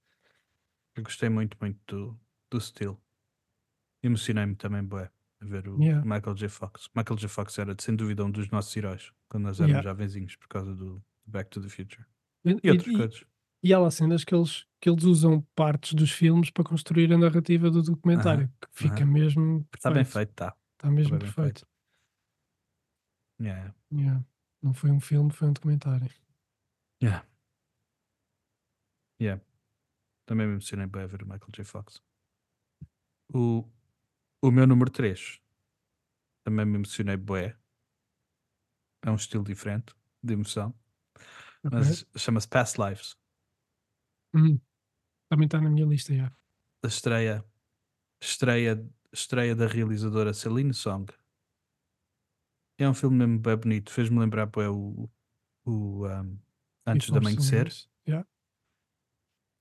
[0.95, 2.99] Eu gostei muito, muito do, do Steel.
[4.03, 6.05] Emocionei-me também, bué, a ver o Yeah.
[6.05, 6.49] Michael J.
[6.49, 6.89] Fox.
[6.95, 7.29] Michael J.
[7.29, 9.91] Fox era, sem dúvida, um dos nossos heróis quando nós éramos Yeah.
[9.91, 12.05] jovenzinhos por causa do Back to the Future.
[12.45, 13.25] E, E outras e- coisas.
[13.63, 17.19] E há lá cenas que eles, que eles usam partes dos filmes para construir a
[17.19, 19.13] narrativa do documentário, que fica aham.
[19.13, 19.77] mesmo perfeito.
[19.77, 20.57] Está bem feito, está.
[20.75, 21.67] Está mesmo bem perfeito.
[23.41, 23.75] Yeah.
[23.93, 24.25] Yeah.
[24.63, 26.11] Não foi um filme, foi um documentário.
[27.03, 27.27] Yeah.
[29.21, 29.43] Yeah.
[30.27, 31.65] Também me emocionei bem a ver o Michael J.
[31.65, 32.03] Fox.
[33.35, 33.65] O,
[34.41, 35.41] o meu número 3
[36.45, 37.57] também me emocionei bué.
[39.05, 40.75] É um estilo diferente de emoção,
[41.65, 41.71] Ok?
[41.73, 43.17] mas chama-se Past Lives.
[44.35, 44.59] Hum.
[45.29, 46.33] Também está na minha lista, já.
[46.85, 47.45] A estreia,
[48.21, 51.13] estreia, estreia da realizadora Celine Song.
[52.79, 53.93] É um filme mesmo bem bonito.
[53.93, 55.09] Fez-me lembrar o,
[55.65, 56.39] o um,
[56.87, 57.69] Antes de Before Amanhecer.
[58.07, 58.27] Yeah.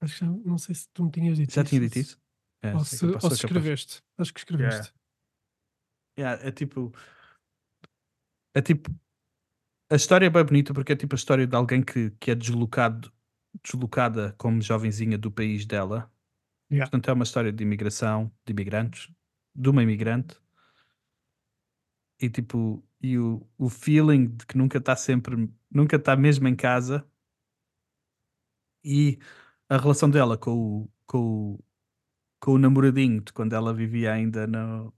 [0.01, 1.69] Acho que não sei se tu me tinhas dito Já isso.
[1.69, 2.19] tinha dito isso?
[2.63, 4.03] É, Ou se, ou se escreveste.
[4.17, 4.93] Acho que escreveste.
[6.17, 6.91] Yeah, é tipo.
[8.55, 8.89] É tipo.
[9.91, 12.35] A história é bem bonita porque é tipo a história de alguém que, que é
[12.35, 13.11] deslocado,
[13.63, 16.11] deslocada como jovenzinha do país dela.
[16.71, 16.89] Yeah.
[16.89, 19.11] Portanto, é uma história de imigração, de imigrantes,
[19.55, 20.39] de uma imigrante.
[22.19, 26.55] E tipo, e o, o feeling de que nunca está sempre, nunca está mesmo em
[26.55, 27.05] casa.
[28.83, 29.19] E
[29.69, 31.17] a relação dela com o, com
[31.53, 31.63] o,
[32.39, 34.93] com o namoradinho de quando ela vivia ainda no,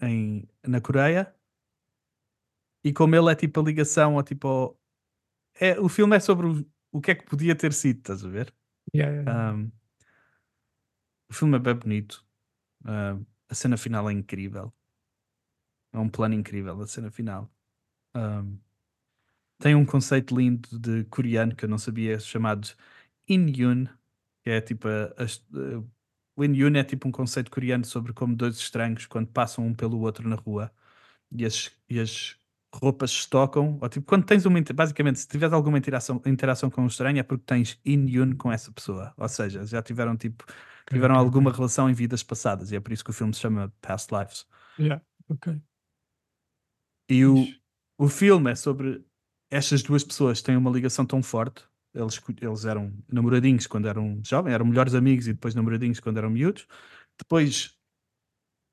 [0.00, 1.34] em, na Coreia
[2.82, 4.78] e como ele é tipo a ligação ao tipo
[5.60, 6.66] é, o filme é sobre
[6.98, 8.54] o, que é que podia ter sido, estás a ver?
[8.92, 9.52] Yeah, yeah.
[9.52, 9.72] Um,
[11.28, 12.24] o filme é bem bonito.
[12.84, 14.74] Um, a cena final é incrível.
[15.92, 17.50] É um plano incrível a cena final.
[18.16, 18.58] Um,
[19.58, 22.68] tem um conceito lindo de coreano que eu não sabia, chamado
[23.28, 23.86] Inyun,
[24.42, 25.84] que é tipo a, a-
[26.36, 30.00] o Inyun é tipo um conceito coreano sobre como dois estranhos, quando passam um pelo
[30.00, 30.72] outro na rua
[31.30, 32.38] e as, e as
[32.74, 36.82] roupas se tocam, ou tipo, quando tens uma basicamente, se tiveres alguma interação, interação com
[36.82, 40.44] um estranho, é porque tens Inyun com essa pessoa, ou seja, já tiveram tipo,
[40.88, 43.40] tiveram ok, alguma relação em vidas passadas, e é por isso que o filme se
[43.40, 44.46] chama Past Lives.
[44.78, 45.60] Yeah, ok.
[47.08, 47.46] E o,
[47.98, 49.04] o filme é sobre
[49.50, 51.64] estas duas pessoas que têm uma ligação tão forte.
[51.94, 56.28] Eles, eles eram namoradinhos quando eram jovens, eram melhores amigos e depois namoradinhos quando eram
[56.28, 56.66] miúdos.
[57.18, 57.78] Depois,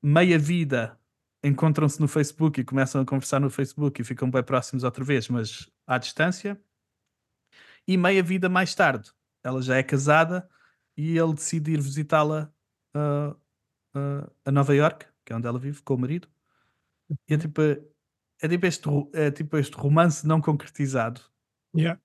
[0.02, 0.98] meia vida,
[1.44, 5.28] encontram-se no Facebook e começam a conversar no Facebook e ficam bem próximos outra vez,
[5.28, 6.58] mas à distância.
[7.86, 10.48] E meia vida mais tarde, ela já é casada
[10.96, 12.50] e ele decide ir visitá-la
[12.94, 13.36] ah,
[13.94, 16.26] ah, a Nova York, que é onde ela vive, com o marido.
[17.28, 21.20] E é tipo, é tipo, este, é tipo este romance não concretizado.
[21.76, 22.00] Yeah.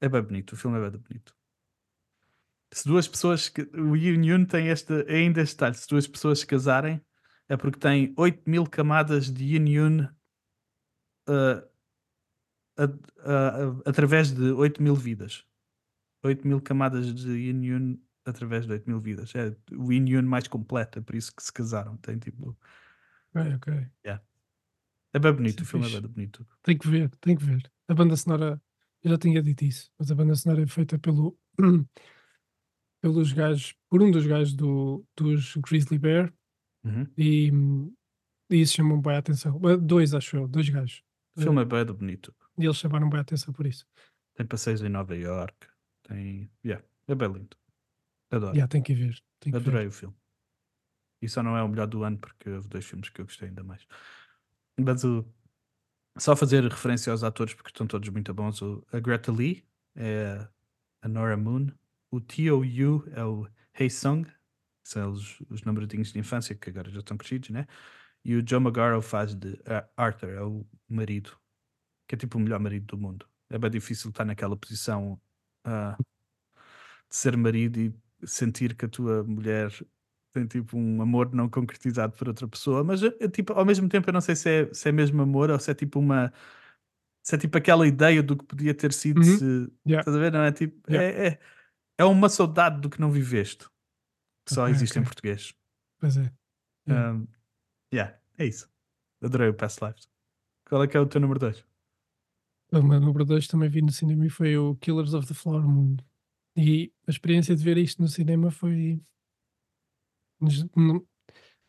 [0.00, 1.36] É bem bonito, o filme é bem bonito.
[2.72, 6.40] Se duas pessoas, que- o Yun Yun tem este, ainda este detalhe, se duas pessoas
[6.40, 7.04] se casarem,
[7.52, 10.08] é porque tem 8 mil camadas de Yun Yun
[11.28, 11.64] ah,
[12.76, 15.44] a- a- a- através de 8 mil vidas.
[16.24, 19.34] 8 mil camadas de Yin Yun através de 8 mil vidas.
[19.34, 21.96] É o Yin Yun mais completo, é por isso que se casaram.
[21.96, 22.56] Tem tipo.
[23.34, 23.90] Ok, ok.
[25.14, 25.98] É bem bonito, Isso é o filme fixe.
[25.98, 26.46] é bem bonito.
[26.62, 27.70] Tem que ver, tem que ver.
[27.88, 28.62] A banda sonora,
[29.02, 31.38] eu já tinha dito isso, mas a banda sonora é feita pelo
[33.02, 36.32] pelos gajos, por um dos gajos do, dos Grizzly Bear
[36.84, 37.06] Uhum.
[37.16, 37.52] e,
[38.50, 39.60] e isso chamam bem a atenção.
[39.80, 41.02] Dois, acho eu, dois gajos.
[41.36, 42.34] O filme é bem bonito.
[42.58, 43.86] E eles chamaram bem a atenção por isso.
[44.34, 45.66] Tem passeios em Nova York.
[46.02, 46.50] Tem.
[46.64, 47.56] Yeah, é bem lindo.
[48.30, 48.56] Adoro.
[48.56, 49.22] Já, tem que ver.
[49.40, 49.68] Tem que ver.
[49.68, 50.14] Adorei o filme.
[51.20, 53.48] E só não é o melhor do ano porque houve dois filmes que eu gostei
[53.48, 53.86] ainda mais.
[54.78, 55.24] Mas o.
[56.18, 58.60] Só fazer referência aos atores porque estão todos muito bons.
[58.60, 59.64] O, a Greta Lee
[59.94, 60.46] é
[61.00, 61.68] a Nora Moon.
[62.10, 64.26] O Tio Yu é o Hei Sung.
[64.84, 67.66] São os, os namoradinhos de infância que agora já estão crescidos, né?
[68.24, 69.58] E o Joe Magaro faz de
[69.96, 71.36] Arthur, é o marido,
[72.06, 73.26] que é tipo o melhor marido do mundo.
[73.50, 75.20] É bem difícil estar naquela posição
[75.64, 75.96] ah,
[77.08, 77.92] de ser marido e
[78.24, 79.70] sentir que a tua mulher
[80.32, 83.00] tem tipo um amor não concretizado por outra pessoa, mas
[83.32, 85.70] tipo, ao mesmo tempo eu não sei se é, se é mesmo amor ou se
[85.70, 86.32] é tipo uma
[87.22, 89.38] se é tipo aquela ideia do que podia ter sido Uhum.
[89.38, 89.44] se
[89.86, 90.00] Yeah.
[90.00, 90.32] estás a ver?
[90.32, 91.18] Não é tipo Yeah.
[91.20, 91.38] é, é,
[91.98, 93.66] é uma saudade do que não viveste.
[94.46, 95.08] Que só Ok, existe em ok.
[95.08, 95.54] português.
[95.98, 96.32] Pois é.
[96.88, 97.12] Yeah.
[97.14, 97.26] Um,
[97.94, 98.68] yeah, é isso.
[99.22, 100.08] Adorei o Past Lives.
[100.68, 101.64] Qual é que é o teu número 2?
[102.72, 105.62] O meu número 2 também vi no cinema e foi o Killers of the Flower
[105.66, 105.96] Moon.
[106.56, 109.00] E a experiência de ver isto no cinema foi.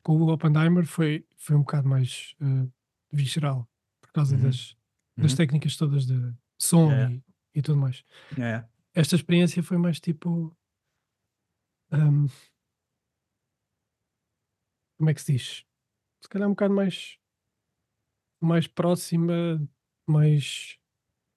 [0.04, 2.68] Com o Oppenheimer foi, foi um bocado mais eh,
[3.12, 3.70] visceral
[4.02, 4.44] por causa Uhum.
[4.44, 4.76] das,
[5.18, 5.38] das Uhum.
[5.38, 7.14] técnicas todas de som Yeah.
[7.14, 7.24] e,
[7.56, 8.04] e tudo mais.
[8.38, 8.66] É.
[8.94, 10.56] Esta experiência foi mais tipo.
[11.92, 12.28] ahm,
[15.04, 15.66] como é que se diz?
[16.22, 17.18] Se calhar um bocado mais.
[18.42, 19.34] mais próxima,
[20.08, 20.78] mais.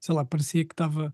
[0.01, 1.13] sei lá, parecia que estava.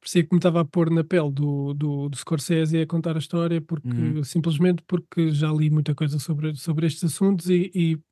[0.00, 3.20] parecia que me estava a pôr na pele do, do, do Scorsese a contar a
[3.20, 4.24] história, porque Uhum.
[4.24, 8.02] simplesmente porque já li muita coisa sobre, sobre estes assuntos e, e,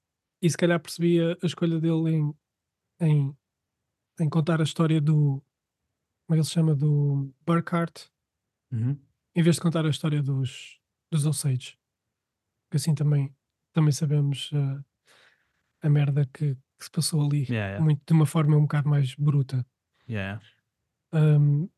[0.41, 2.35] e se calhar percebi a, escolha dele em,
[3.01, 3.37] em,
[4.21, 5.43] em contar a história do.
[6.25, 6.75] como é que ele se chama?
[6.77, 8.09] Do Burkhardt
[8.73, 8.97] Uhum.
[9.35, 10.79] em vez de contar a história dos,
[11.11, 11.77] dos Osage.
[12.71, 13.35] Que assim também,
[13.73, 14.85] também sabemos ah,
[15.83, 17.43] a merda que, que se passou ali.
[17.43, 17.85] Yeah, yeah.
[17.85, 19.67] Muito, de uma forma um bocado mais bruta.
[20.09, 20.41] Yeah.
[21.13, 21.69] Ahm,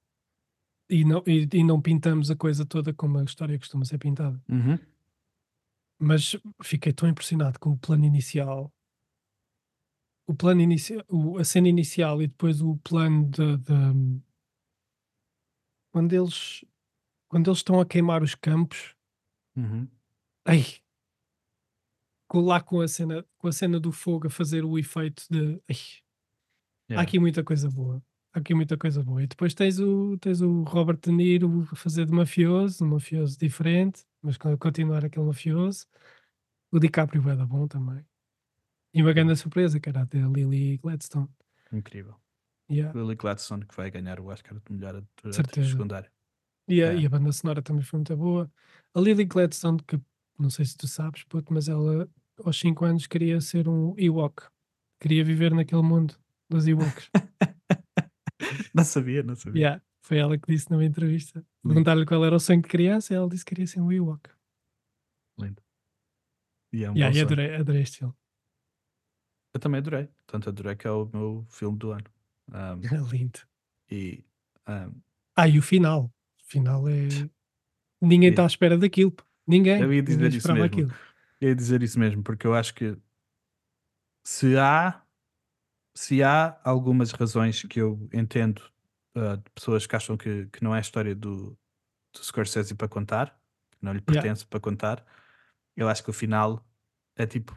[0.88, 4.40] e, não, e, e não pintamos a coisa toda como a história costuma ser pintada.
[4.48, 4.78] Uhum.
[5.98, 8.72] Mas fiquei tão impressionado com o plano inicial.
[10.26, 11.04] O plano inicial,
[11.38, 14.22] a cena inicial e depois o plano de, de-
[15.92, 16.64] quando eles
[17.28, 18.94] quando eles estão a queimar os campos
[19.54, 19.86] Uhum.
[20.46, 20.64] Ai.
[22.40, 25.60] Lá com a, cena, com a cena do fogo a fazer o efeito de.
[25.68, 25.76] Ai.
[25.76, 27.08] Há Yeah.
[27.08, 28.02] aqui muita coisa boa.
[28.34, 29.22] Há aqui muita coisa boa.
[29.22, 33.38] E depois tens o, tens o Robert De Niro a fazer de mafioso, um mafioso
[33.38, 35.86] diferente, mas con- continuar aquele mafioso.
[36.70, 38.04] O DiCaprio é da bom também.
[38.94, 41.28] E uma grande surpresa, que era a Lily Gladstone.
[41.72, 42.16] Incrível.
[42.70, 42.98] Yeah.
[42.98, 45.70] Lily Gladstone que vai ganhar o Oscar de melhor atriz Certeza.
[45.70, 46.10] secundária.
[46.68, 46.96] E, a, É.
[46.98, 48.50] e a banda sonora também foi muito boa.
[48.94, 49.98] A Lily Gladstone, que
[50.38, 52.08] não sei se tu sabes, puto, mas ela
[52.44, 54.44] aos 5 anos queria ser um Ewok.
[55.00, 56.14] Queria viver naquele mundo
[56.48, 57.10] dos Ewoks.
[58.74, 59.60] Não sabia, não sabia.
[59.62, 61.44] yeah, foi ela que disse numa entrevista.
[61.62, 64.30] Perguntaram-lhe qual era o sonho de criança e ela disse que queria ser um Ewok.
[65.38, 65.62] Lindo.
[66.72, 68.14] E é um Yeah, e adorei, adorei este filme.
[69.54, 70.08] Eu também adorei.
[70.26, 72.04] Tanto adorei que é o meu filme do ano.
[72.50, 73.40] Um, É lindo.
[73.90, 74.24] e
[74.68, 75.00] um,
[75.36, 76.04] Ah, e o final.
[76.40, 77.08] O final é.
[78.00, 79.14] Ninguém está à espera daquilo.
[79.46, 79.80] Ninguém.
[79.80, 80.64] Eu ia dizer Ninguém isso mesmo.
[80.64, 80.92] aquilo.
[81.42, 82.96] Ia dizer isso mesmo, porque eu acho que
[84.24, 85.02] se há
[85.94, 88.60] se há algumas razões que eu entendo
[89.16, 91.50] uh, de pessoas que acham que, que não é a história do,
[92.14, 93.30] do Scorsese para contar,
[93.72, 94.22] que não lhe Yeah.
[94.22, 95.04] pertence para contar,
[95.76, 96.66] eu acho que o final
[97.16, 97.56] é tipo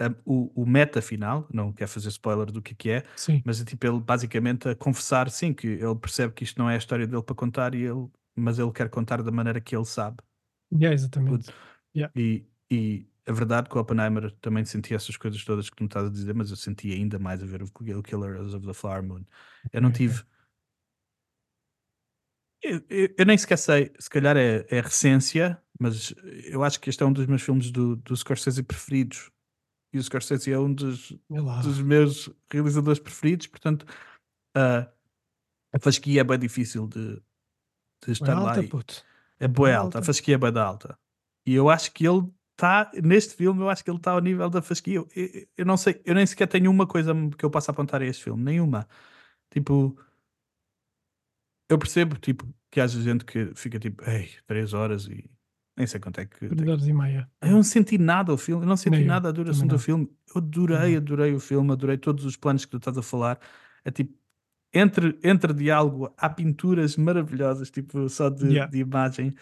[0.00, 3.42] a- o, o meta final, não quer fazer spoiler do que, que é, Sim.
[3.44, 6.74] mas é tipo ele basicamente a confessar sim que ele percebe que isto não é
[6.74, 9.84] a história dele para contar e ele, mas ele quer contar da maneira que ele
[9.84, 10.18] sabe.
[10.72, 11.52] Yeah, exatamente.
[12.16, 15.82] E, e a verdade é que o Oppenheimer também sentia essas coisas todas que tu
[15.82, 17.70] me estás a dizer, mas eu senti ainda mais a ver o
[18.02, 19.24] Killers of the Flower Moon.
[19.72, 20.22] Eu não tive.
[22.62, 26.12] Eu, eu- eu nem sequer sei, se calhar é, é recência, mas
[26.44, 29.30] eu acho que este é um dos meus filmes do, do Scorsese preferidos.
[29.92, 31.12] E o Scorsese é um dos,
[31.62, 33.86] dos meus realizadores preferidos, portanto,
[34.54, 34.90] ah,
[35.72, 37.22] a fasquia é bem difícil de,
[38.04, 38.50] de estar lá.
[38.50, 38.70] alta, e-
[39.40, 39.80] é boa Alta.
[39.82, 40.98] alta, a fasquia é da alta.
[41.46, 42.28] E eu acho que ele
[42.58, 44.96] está, neste filme, eu acho que ele está ao nível da fasquia.
[44.96, 48.02] Eu, eu- eu não sei, eu nem sequer tenho uma coisa que eu possa apontar
[48.02, 48.88] a este filme, nenhuma.
[49.50, 49.96] Tipo,
[51.68, 55.30] eu percebo, tipo, que há gente que fica tipo, ei, três horas e
[55.76, 56.48] nem sei quanto é que.
[56.48, 57.30] Três horas e meia.
[57.40, 60.10] Eu não senti nada o filme, eu não senti eu, nada a duração do filme.
[60.34, 60.96] Eu adorei, Não.
[60.98, 63.38] adorei o filme, adorei todos os planos que tu estás a falar.
[63.84, 64.18] É tipo,
[64.74, 68.70] entre, entre diálogo há pinturas maravilhosas, tipo, só de, Yeah.
[68.70, 69.34] de imagem.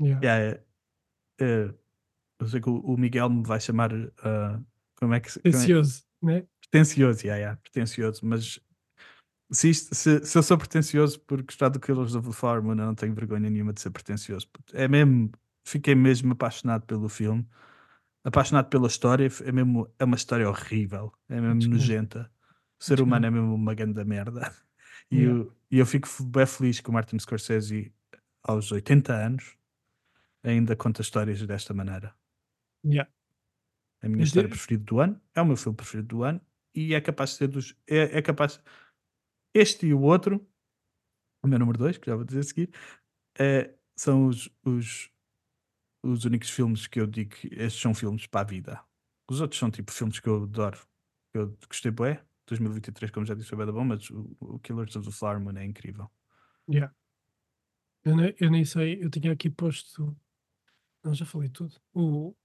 [0.00, 0.20] Yeah.
[0.26, 0.62] Yeah,
[1.40, 1.74] é, é,
[2.38, 3.90] eu sei que o, o Miguel me vai chamar
[4.22, 4.60] ah,
[4.96, 6.44] como é que se- é- Ansioso, né?
[6.60, 8.60] pretencioso, yeah, yeah, pretencioso, mas
[9.50, 12.72] se, isto- se, se eu sou pretencioso por gostar do Killers of the Flower Moon,
[12.72, 14.48] eu não tenho vergonha nenhuma de ser pretencioso.
[14.72, 15.30] É mesmo,
[15.64, 17.46] fiquei mesmo apaixonado pelo filme,
[18.24, 22.30] apaixonado pela história, é mesmo, é uma história horrível, é mesmo nojenta.
[22.78, 24.52] O ser humano é mesmo uma grande merda.
[25.08, 25.38] E, Yeah.
[25.38, 27.92] eu, e eu fico bem feliz que o Martin Scorsese,
[28.42, 29.56] aos 80 anos,
[30.42, 32.12] ainda conta histórias desta maneira.
[32.86, 33.10] Yeah.
[34.02, 36.40] É a minha Mas história preferida do ano, é o meu filme preferido do ano
[36.74, 37.74] e é capaz de ser dos.
[37.86, 38.62] É, é capaz.
[39.54, 40.46] Este e o outro,
[41.42, 42.70] o meu número 2, que já vou dizer a seguir,
[43.38, 45.10] é, são os, os,
[46.02, 48.84] os únicos filmes que eu digo que estes são filmes para a vida.
[49.28, 50.78] Os outros são tipo filmes que eu adoro,
[51.32, 52.22] que eu gostei bué.
[52.46, 55.56] 2023, como já disse, foi bem bom, mas o, o Killers of the Flower Moon
[55.56, 56.08] é incrível.
[56.70, 56.94] Yeah.
[58.04, 60.16] Eu, nem, eu nem sei, eu tinha aqui posto.
[61.02, 61.74] Não, já falei tudo.
[61.92, 62.36] O,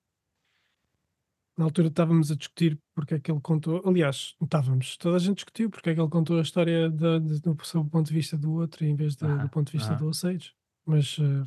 [1.62, 3.84] na altura estávamos a discutir porque é que ele contou.
[3.88, 7.40] Aliás, estávamos, toda a gente discutiu porque é que ele contou a história da, de-
[7.40, 9.78] do, sob o ponto de vista do outro em vez de- Aham, do ponto de
[9.78, 10.00] vista aham.
[10.00, 10.54] do Osage.
[10.86, 11.44] Mas eh,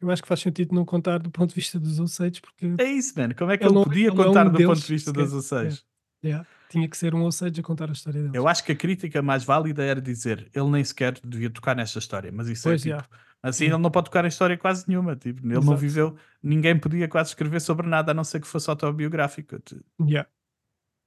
[0.00, 2.84] eu acho que faz sentido não contar do ponto de vista dos Osage porque É
[2.84, 3.34] isso, mano.
[3.34, 4.92] Como é que Ele ele, não- podia ele é um contar do deles, ponto de
[4.94, 5.82] vista das Osage?
[6.24, 8.34] yeah, tinha que ser um Osage a contar a história deles.
[8.34, 11.98] Eu acho que a crítica mais válida era dizer ele nem sequer devia tocar nesta
[11.98, 13.08] história, mas isso Pois, é tipo.
[13.42, 15.76] Assim ele não pode tocar em história quase nenhuma, tipo, ele não Exato.
[15.78, 19.56] viveu, ninguém podia quase escrever sobre nada a não ser que fosse autobiográfico.
[20.00, 20.28] Yeah.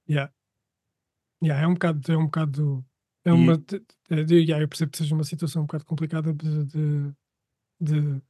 [0.08, 0.32] Yeah.
[1.42, 2.86] Yeah, é um bocado, é um bocado,
[3.24, 3.82] é uma, de-
[4.34, 7.12] yeah, eu percebo que seja uma situação um bocado complicada de, de,
[7.80, 8.22] de,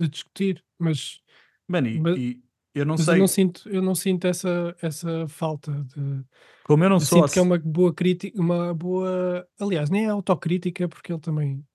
[0.00, 1.22] de discutir, mas,
[1.68, 2.42] Mano, e, Mas- e
[2.74, 6.24] eu não sei, eu não sinto, eu não sinto essa, essa falta de,
[6.64, 10.06] como eu não eu sou, sinto que é uma boa crítica, uma boa, aliás, nem
[10.06, 11.71] é autocrítica porque ele também é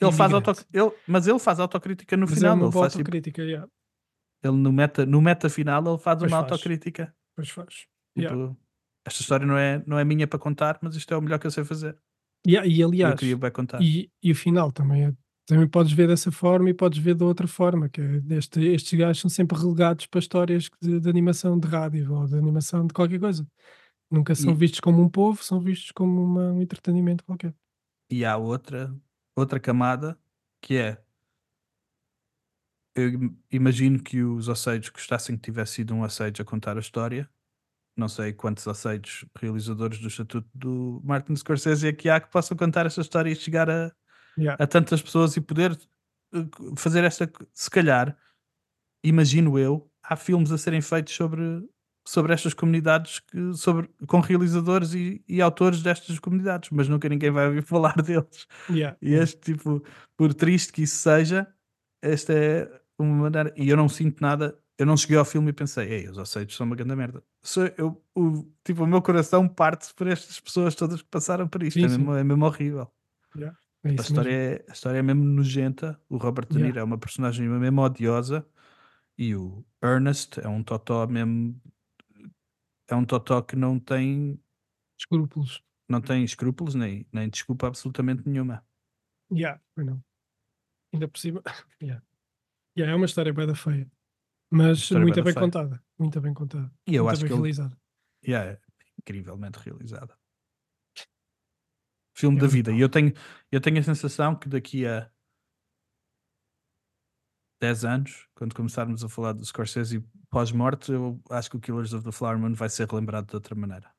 [0.00, 2.92] ele faz auto, ele, mas ele faz autocrítica no mas final, é uma ele faz
[2.92, 3.68] tipo, autocrítica, yeah,
[4.42, 6.52] ele no meta, no meta final ele faz Pois uma faz.
[6.52, 7.14] autocrítica.
[7.36, 7.74] pois faz.
[7.74, 7.88] Tipo,
[8.34, 8.56] Yeah.
[9.06, 11.46] esta história não é, não é minha para contar, mas isto é o melhor que
[11.46, 11.96] eu sei fazer.
[12.46, 13.80] Yeah, e eu aliás, queria bem contar.
[13.82, 15.12] E, e o final também é-
[15.46, 18.96] também podes ver dessa forma e podes ver de outra forma, que é deste, estes
[18.98, 22.94] gajos são sempre relegados para histórias de, de animação de rádio ou de animação de
[22.94, 23.44] qualquer coisa.
[24.10, 27.52] Nunca são E- vistos como um povo, são vistos como uma- um entretenimento qualquer.
[28.10, 28.94] E há outra,
[29.40, 30.18] outra camada
[30.60, 31.02] que é
[32.94, 36.80] eu im- imagino que os Oseiros gostassem que tivesse sido um Osage a contar a
[36.80, 37.28] história.
[37.96, 42.56] Não sei quantos Oseiros realizadores do estatuto do Martin Scorsese é que há que possam
[42.56, 43.92] contar esta história e chegar a,
[44.38, 44.62] Yeah.
[44.62, 45.72] a tantas pessoas e poder
[46.32, 46.38] eh,
[46.76, 47.30] fazer esta.
[47.52, 48.16] Se calhar,
[49.04, 51.42] imagino eu, há filmes a serem feitos sobre,
[52.06, 57.30] sobre estas comunidades, que, sobre, com realizadores e, e autores destas comunidades, mas nunca ninguém
[57.30, 58.46] vai ouvir falar deles.
[58.68, 58.96] Yeah.
[59.00, 59.82] E este, tipo,
[60.16, 61.46] por triste que isso seja,
[62.02, 63.52] esta é uma maneira.
[63.56, 64.58] E eu não sinto nada.
[64.78, 67.22] eu não cheguei ao filme e pensei, ei, os Osage são uma grande merda.
[67.76, 71.78] Eu, o, tipo, o meu coração parte por estas pessoas todas que passaram por isto.
[71.78, 72.90] Sim, é, mesmo, é mesmo horrível.
[73.36, 73.56] Yeah.
[73.84, 74.54] É A história, mesmo.
[74.56, 75.98] é, a história é mesmo nojenta.
[76.08, 76.66] O Robert De Yeah.
[76.66, 78.46] Niro é uma personagem mesmo odiosa.
[79.16, 81.60] E o Ernest é um totó mesmo.
[82.90, 84.42] É um totó que não tem,
[84.98, 85.62] Escrúpulos.
[85.88, 88.66] não tem escrúpulos nem, nem desculpa absolutamente nenhuma.
[89.32, 90.02] Yeah, I know.
[90.92, 91.42] Ainda por cima.
[91.80, 92.04] Yeah.
[92.76, 93.90] Yeah, é uma história bem da feia.
[94.50, 95.44] Mas muito bem feia.
[95.44, 95.84] contada.
[95.98, 96.72] Muito bem contada.
[96.86, 97.80] E eu muito acho bem que ele, realizada.
[98.26, 98.60] Yeah, é
[98.98, 100.18] incrivelmente realizada.
[102.16, 102.72] Filme É da vida.
[102.72, 103.12] E eu tenho,
[103.52, 105.10] eu tenho a sensação que daqui a
[107.60, 112.04] 10 anos, quando começarmos a falar do Scorsese pós-morte, eu acho que o Killers of
[112.04, 113.92] the Flower Moon vai ser relembrado de outra maneira.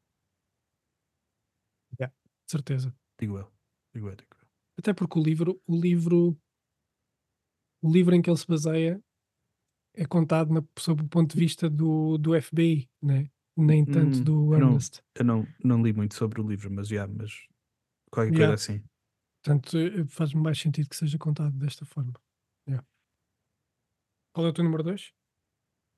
[1.99, 2.09] De
[2.47, 2.93] certeza.
[3.19, 3.51] Digo eu.
[3.93, 4.47] Digo eu, digo eu.
[4.77, 6.37] Até porque o livro, o livro,
[7.81, 9.01] o livro em que ele se baseia
[9.93, 13.29] é contado na- sob o ponto de vista do, do FBI, né?
[13.55, 15.01] nem tanto Hum, do eu não- Ernest.
[15.15, 17.31] Eu não, não li muito sobre o livro, mas já, mas
[18.09, 18.47] qualquer Yeah.
[18.57, 18.83] coisa assim.
[19.43, 22.13] Portanto, eh, faz-me mais sentido que seja contado desta forma.
[22.67, 22.85] Yeah.
[24.33, 25.11] Qual é o teu número 2?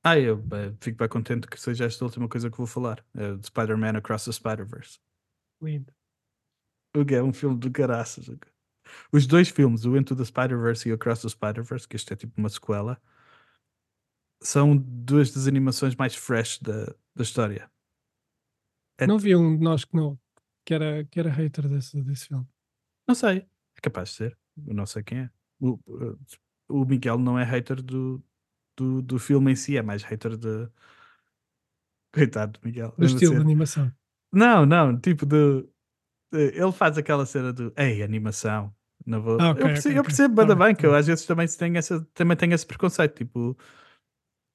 [0.04, 3.04] Ah, eu eh, fico bem contente que seja esta última coisa que vou falar.
[3.14, 5.00] De Spider-Man Across the Spider-Verse.
[5.62, 5.94] Lindo.
[6.96, 8.30] O que é um filme do caraças.
[9.12, 12.16] Os dois filmes, o Into the Spider-Verse e o Across the Spider-Verse, que este é
[12.16, 13.02] tipo uma sequela,
[14.42, 16.86] são duas das animações mais fresh da,
[17.16, 17.72] da história.
[19.00, 20.20] É- Não havia um de nós que não
[20.66, 22.48] que era, que era hater desse, desse filme.
[23.08, 24.38] Não sei, é capaz de ser.
[24.66, 25.30] Eu não sei quem é.
[25.60, 25.80] O,
[26.70, 28.24] o Miguel não é hater do,
[28.78, 30.70] do, do filme em si, é mais hater de.
[32.14, 32.94] Coitado do Miguel.
[32.98, 33.92] Do estilo de animação.
[34.32, 35.68] Não, não, tipo de.
[36.32, 38.74] Ele faz aquela cena do Ei, animação.
[39.06, 39.38] Não vou...
[39.40, 41.26] Ah, ok, eu percebo, ok, eu percebo Tá bem, bem tá que eu às vezes
[41.26, 43.16] também tenho, essa, também tenho esse preconceito.
[43.16, 43.58] Tipo,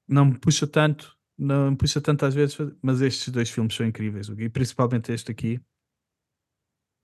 [0.09, 3.87] não me puxa tanto, não me puxa tanto às vezes, mas estes dois filmes são
[3.87, 4.29] incríveis.
[4.29, 5.61] E principalmente este aqui.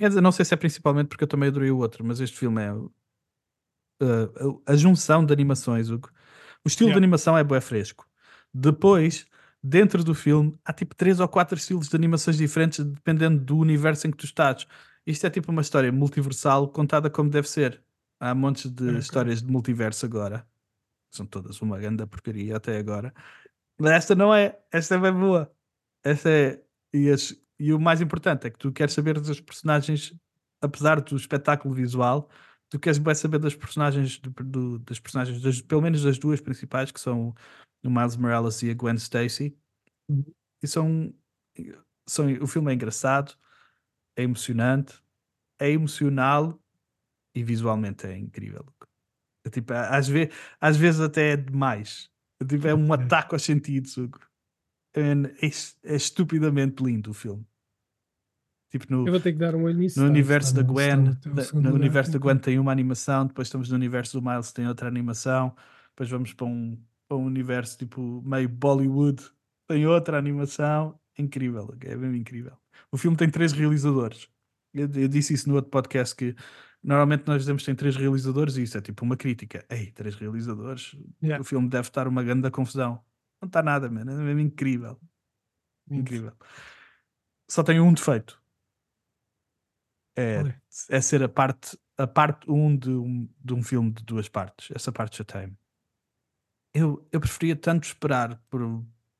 [0.00, 2.36] Quer dizer, não sei se é principalmente porque eu também adorei o outro, mas este
[2.36, 5.88] filme é uh, a, junção de animações.
[5.90, 6.00] O,
[6.64, 7.00] o estilo Yeah.
[7.00, 8.06] de animação é bué fresco.
[8.52, 9.26] Depois,
[9.62, 14.06] dentro do filme, há tipo três ou quatro estilos de animações diferentes dependendo do universo
[14.06, 14.66] em que tu estás.
[15.06, 17.82] Isto é tipo uma história multiversal contada como deve ser.
[18.20, 18.98] Há montes de Ok.
[18.98, 20.46] histórias de multiverso agora.
[21.10, 23.12] São todas uma grande porcaria até agora.
[23.78, 24.58] Mas esta não é.
[24.72, 25.52] Esta é bem boa.
[26.02, 26.62] Esta é.
[26.92, 30.14] E, as- e o mais importante é que tu queres saber dos personagens,
[30.60, 32.28] apesar do espetáculo visual,
[32.74, 36.40] tu queres bem saber das personagens, do, do- das personagens, das- pelo menos das duas
[36.40, 37.32] principais, que são
[37.84, 39.56] o Miles Morales e a Gwen Stacy.
[40.08, 40.24] Uhum.
[40.60, 41.14] E são,
[42.04, 42.26] são.
[42.42, 43.32] O filme é engraçado,
[44.16, 45.00] é emocionante,
[45.60, 46.60] é emocional
[47.32, 48.66] e visualmente é incrível.
[49.46, 50.30] É Tipo, às, ve
[50.60, 52.10] às vezes até é demais.
[52.42, 53.96] É Tipo, é um ataque aos sentidos.
[54.96, 57.46] É, es- é estupidamente lindo o filme.
[58.76, 60.00] Tipo, no, Eu vou ter que dar um olho nisso.
[60.00, 60.96] no universo da Gwen,
[61.54, 62.18] no universo da.
[62.18, 65.54] Gwen tem uma animação, depois estamos no universo do Miles tem outra animação,
[65.90, 66.76] depois vamos para um,
[67.06, 69.22] para um universo tipo meio Bollywood,
[69.68, 72.56] tem outra animação, incrível, é mesmo incrível.
[72.90, 74.28] O filme tem três realizadores.
[74.72, 76.34] Eu, eu disse isso no outro podcast que
[76.82, 79.64] normalmente nós dizemos que tem três realizadores e isso é tipo uma crítica.
[79.70, 81.40] Ei, três realizadores, Yeah.
[81.40, 83.00] o filme deve estar uma grande confusão.
[83.40, 84.98] Não está nada, mano, é mesmo incrível.
[85.88, 86.32] Incrível.
[87.48, 88.42] Só tem um defeito.
[90.16, 90.42] É,
[90.90, 91.00] é?
[91.00, 94.70] ser a parte a parte 1 um de, um, de um filme de duas partes.
[94.74, 95.56] Essa parte chateia-me.
[96.74, 98.60] Eu, eu preferia tanto esperar por,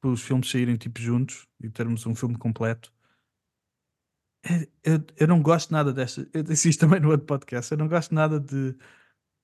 [0.00, 2.92] por os filmes saírem tipo juntos e termos um filme completo.
[4.44, 6.28] É, Eu, eu não gosto nada desta.
[6.32, 7.70] Eu disse isto também no outro podcast.
[7.70, 8.76] Eu não gosto nada de,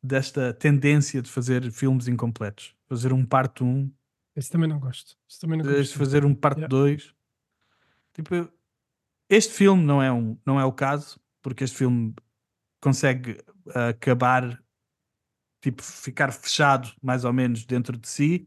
[0.02, 2.74] desta tendência de fazer filmes incompletos.
[2.88, 3.92] Fazer um parte 1 um,
[4.34, 5.16] Esse também não gosto.
[5.28, 5.96] Esse também não gosto.
[5.96, 6.68] fazer um parte Yeah.
[6.68, 7.14] 2.
[8.12, 8.52] Tipo, eu-
[9.28, 12.14] este filme não é, um, não é o caso, porque este filme
[12.80, 13.38] consegue
[13.74, 14.62] ah, acabar,
[15.60, 18.46] tipo, ficar fechado mais ou menos dentro de si,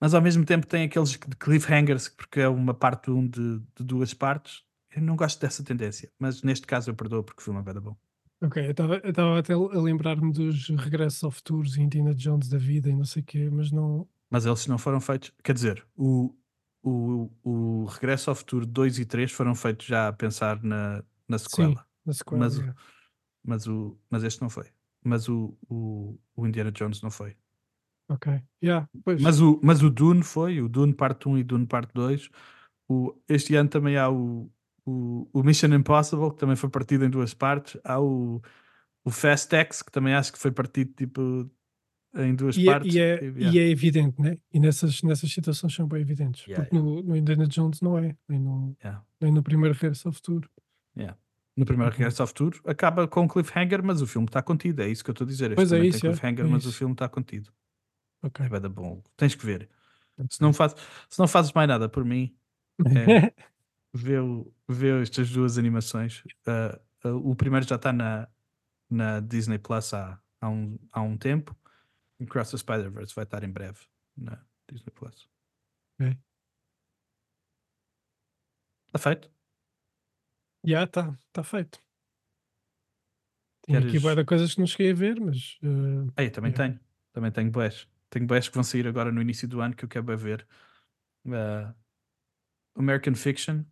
[0.00, 4.12] mas ao mesmo tempo tem aqueles cliffhangers, porque é uma parte um de, de duas
[4.14, 4.64] partes.
[4.94, 7.96] Eu não gosto dessa tendência, mas neste caso eu perdoo porque o filme é bom.
[8.40, 12.48] Ok, eu estava eu estava até a lembrar-me dos regressos ao futuro e Indiana Jones
[12.48, 14.06] da vida e não sei o quê, mas não.
[14.30, 16.34] Mas eles não foram feitos, quer dizer, o,
[16.82, 21.38] o, o Regresso ao Futuro 2 e 3 foram feitos já a pensar na, na
[21.38, 21.70] sequela.
[21.70, 21.78] Sim,
[22.12, 22.38] sequela.
[22.40, 22.80] Mas o- yeah.
[23.44, 24.66] mas, o, mas este não foi.
[25.04, 27.36] Mas o, o, o Indiana Jones não foi.
[28.08, 28.40] Ok.
[28.62, 29.20] Yeah, pois.
[29.20, 32.28] Mas o, mas o Dune foi, o Dune parte 1 e Dune parte 2.
[32.88, 34.50] O, este ano também há o,
[34.84, 37.80] o, o Mission Impossible, que também foi partido em duas partes.
[37.84, 38.40] Há o,
[39.04, 41.50] o Fast X, que também acho que foi partido tipo.
[42.16, 42.94] em duas E é, partes.
[42.94, 43.58] e, é, e- e yeah.
[43.58, 44.38] é evidente, né?
[44.52, 46.46] E nessas, nessas situações são bem evidentes.
[46.46, 49.04] Yeah, porque No, no Indiana Jones não é, nem no, Yeah.
[49.20, 50.48] nem no primeiro Regresso ao Futuro.
[51.56, 51.90] No primeiro.
[51.92, 54.82] Regresso ao Futuro acaba com um cliffhanger, mas o filme está contido.
[54.82, 55.46] É isso que eu estou a dizer.
[55.52, 56.78] Este Pois é isso, tem é, cliffhanger, é mas o isso.
[56.78, 57.52] filme está contido.
[58.22, 58.44] Ok.
[58.44, 59.02] É bada bom.
[59.16, 59.68] Tens que ver.
[60.30, 60.74] Se não, faz,
[61.08, 62.36] se não fazes mais nada por mim,
[62.80, 63.32] é,
[63.94, 66.22] vê, o- vê estas duas animações.
[66.46, 68.28] Ah, ah, o primeiro já está na,
[68.90, 71.56] na Disney Plus há, há, um, há um tempo.
[72.18, 73.78] E Cross the Spider-Verse vai estar em breve
[74.16, 75.28] na Disney Plus.
[76.00, 76.16] Ok.
[78.88, 79.30] Está feito?
[80.64, 81.80] Já está, está feito.
[83.64, 86.74] Tinha aqui Queres- várias coisas que não cheguei a ver, mas eh, Aí, também Yeah.
[86.74, 86.86] tenho.
[87.12, 87.88] Também tenho boés.
[88.10, 90.46] Tenho boés que vão sair agora no início do ano que eu quero ver.
[91.28, 91.74] Ah,
[92.76, 93.64] American Fiction.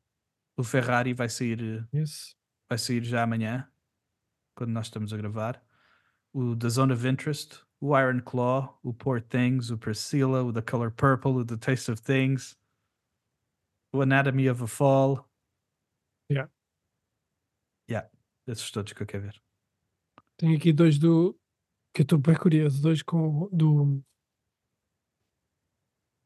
[0.57, 1.87] O Ferrari vai sair,
[2.69, 3.69] vai sair já amanhã,
[4.57, 5.61] quando nós estamos a gravar.
[6.33, 10.63] O The Zone of Interest, o Iron Claw, o Poor Things, o Priscilla, o The
[10.63, 12.57] Color Purple, o The Taste of Things,
[13.93, 15.29] o Anatomy of a Fall.
[16.31, 16.51] Yeah.
[18.47, 19.43] Esses todos que eu quero ver.
[20.37, 21.35] Tenho aqui dois do.
[21.95, 22.83] que eu estou bem curioso.
[22.83, 24.03] Dois com do.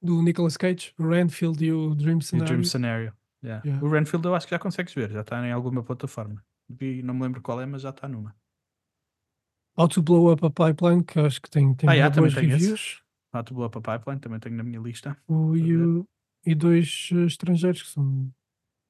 [0.02, 2.46] do Nicolas Cage, o Renfield e o Dream E o Scenario.
[2.48, 3.16] Dream Scenario.
[3.44, 3.64] Yeah.
[3.64, 3.86] Yeah.
[3.86, 6.44] O Renfield eu acho que já consegues ver, já está em alguma plataforma.
[6.68, 8.34] Vi, não me lembro qual é, mas já está numa.
[9.76, 12.34] How to Blow Up a Pipeline, que eu acho que tem, tem Ah, yeah, também
[12.34, 13.00] tem reviews.
[13.32, 15.16] How to Blow Up a Pipeline, também tenho na minha lista.
[15.28, 16.04] O, e, o-
[16.44, 18.32] e dois eh, estrangeiros que são.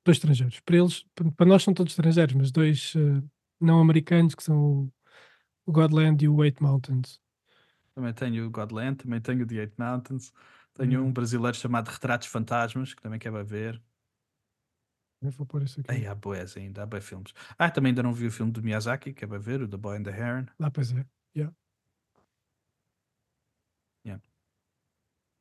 [0.08, 0.58] Dois estrangeiros.
[0.60, 3.22] Para eles, pa- para nós são todos estrangeiros, mas dois eh,
[3.60, 4.90] não americanos que são
[5.66, 7.20] o, Godland e o Eight Mountains.
[7.94, 10.32] Também tenho o Godland, também tenho o The Eight Mountains.
[10.72, 11.08] Tenho Hum.
[11.08, 13.82] um brasileiro chamado Retratos Fantasmas, que também quero ver.
[15.20, 15.90] Eu vou pôr isso aqui.
[15.90, 17.34] Aí há boés ainda, há bem filmes.
[17.58, 19.76] Ah, também ainda não vi o filme do Miyazaki, que é para ver, o The
[19.76, 20.46] Boy and the Heron.
[20.58, 21.04] Ah, pois é.
[21.36, 21.52] Yeah.
[24.04, 24.18] Yeah.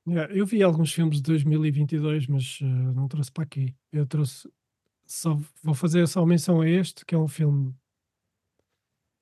[0.08, 3.76] Yeah, eu vi alguns filmes de 2022, mas eh, não trouxe para aqui.
[3.92, 4.50] Eu trouxe.
[5.08, 7.74] Só, vou fazer só menção a este, que é um filme.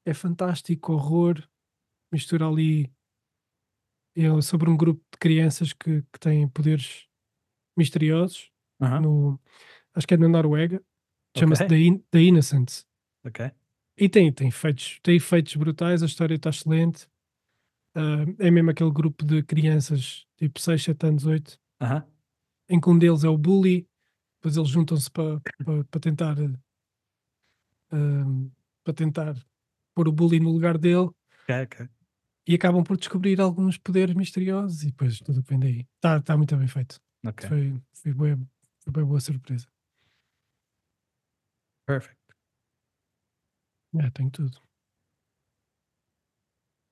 [0.05, 1.41] É fantástico, horror.
[2.11, 2.91] Mistura ali.
[4.15, 7.05] É sobre um grupo de crianças que, que têm poderes
[7.77, 8.49] misteriosos.
[8.81, 9.41] Aham, No,
[9.93, 10.83] acho que é na Noruega.
[11.37, 11.67] Chama-se Ok.
[11.77, 12.87] The, In- The Innocents.
[13.25, 13.51] ok.
[13.97, 17.07] E tem, tem, efeitos, tem efeitos brutais, a história está excelente.
[17.93, 22.05] Ah, é mesmo aquele grupo de crianças, tipo 6, 7 anos, 8, Aham,
[22.69, 23.87] em que um deles é o bully,
[24.45, 25.41] depois eles juntam-se para
[25.89, 26.37] para tentar
[27.91, 28.49] ah,
[28.83, 29.35] para tentar
[29.95, 31.09] pôr o bully no lugar dele
[31.43, 31.89] ok, ok.
[32.47, 35.87] e acabam por descobrir alguns poderes misteriosos e depois tudo vem daí.
[35.95, 36.99] Está tá muito bem feito.
[37.25, 38.39] Ok, Foi, foi, boa,
[38.81, 39.65] foi bem boa surpresa.
[41.87, 42.19] perfect.
[43.97, 44.61] É, tem tudo.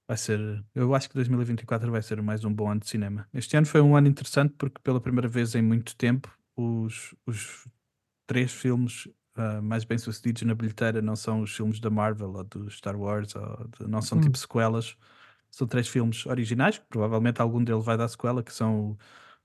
[0.07, 3.27] Vai ser, eu acho que 2024 vai ser mais um bom ano de cinema.
[3.33, 7.67] Este ano foi um ano interessante porque pela primeira vez em muito tempo os, os
[8.27, 12.43] três filmes ah, mais bem sucedidos na bilheteira não são os filmes da Marvel ou
[12.43, 14.21] do Star Wars, ou de- não são Hum.
[14.21, 14.97] tipo sequelas,
[15.51, 18.97] são três filmes originais, que provavelmente algum deles vai dar sequela, que são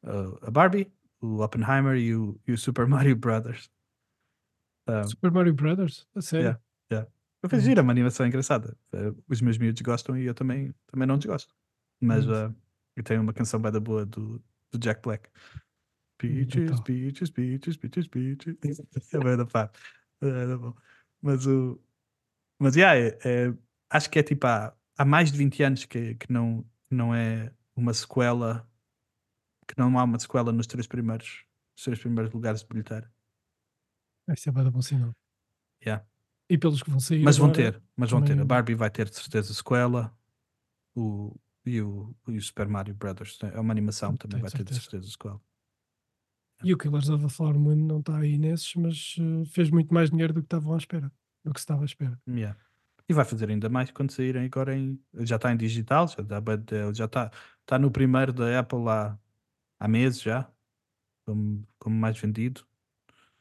[0.05, 3.71] ah, a Barbie, o Oppenheimer e o, e o Super Mario Brothers.
[4.87, 6.07] Ah, Super Mario Brothers?
[6.15, 6.59] A sério?
[6.91, 7.11] Yeah.
[7.43, 7.67] Eu fiz Hum.
[7.67, 8.77] gira, uma animação engraçada.
[8.93, 11.55] Eh, os meus miúdos gostam e eu também, também não desgosto.
[12.01, 12.33] Mas Hum.
[12.33, 12.55] eh,
[12.97, 15.29] eu tenho uma canção bem da boa do, do Jack Black.
[16.19, 16.83] Peaches, brutal.
[16.83, 18.57] peaches, peaches, peaches, peaches.
[19.15, 19.71] É bem da pá.
[20.21, 20.75] É da bom.
[21.23, 21.81] Mas o.
[22.59, 23.55] Mas yeah, é, é-
[23.89, 27.53] acho que é tipo há, há mais de 20 anos que, que não, não é
[27.77, 28.69] uma sequela.
[29.67, 31.45] Que não há uma sequela nos três primeiros,
[31.77, 33.13] nos três primeiros lugares de bilheteira.
[34.29, 35.15] Isso é bem bom sinal.
[35.85, 36.05] Yeah.
[36.51, 37.23] E pelos que vão sair.
[37.23, 38.39] Mas vão agora, ter, mas vão ter.
[38.41, 40.17] A Barbie vai ter de certeza sequela.
[40.95, 44.75] O, e, o, e o Super Mario Brothers é uma animação, também vai ter de
[44.75, 44.81] certeza.
[44.81, 45.41] certeza sequela.
[46.65, 49.93] E o Killers of the Flower Moon não está aí nesses, mas eh, fez muito
[49.95, 51.13] mais dinheiro do que estavam à espera.
[51.45, 52.21] Do que se estava à espera.
[52.29, 52.59] Yeah.
[53.09, 55.01] E vai fazer ainda mais quando saírem agora em.
[55.21, 57.31] Já está em digital, já está já está
[57.61, 59.19] está no primeiro da Apple lá
[59.79, 60.51] há meses já,
[61.25, 62.67] como, como mais vendido.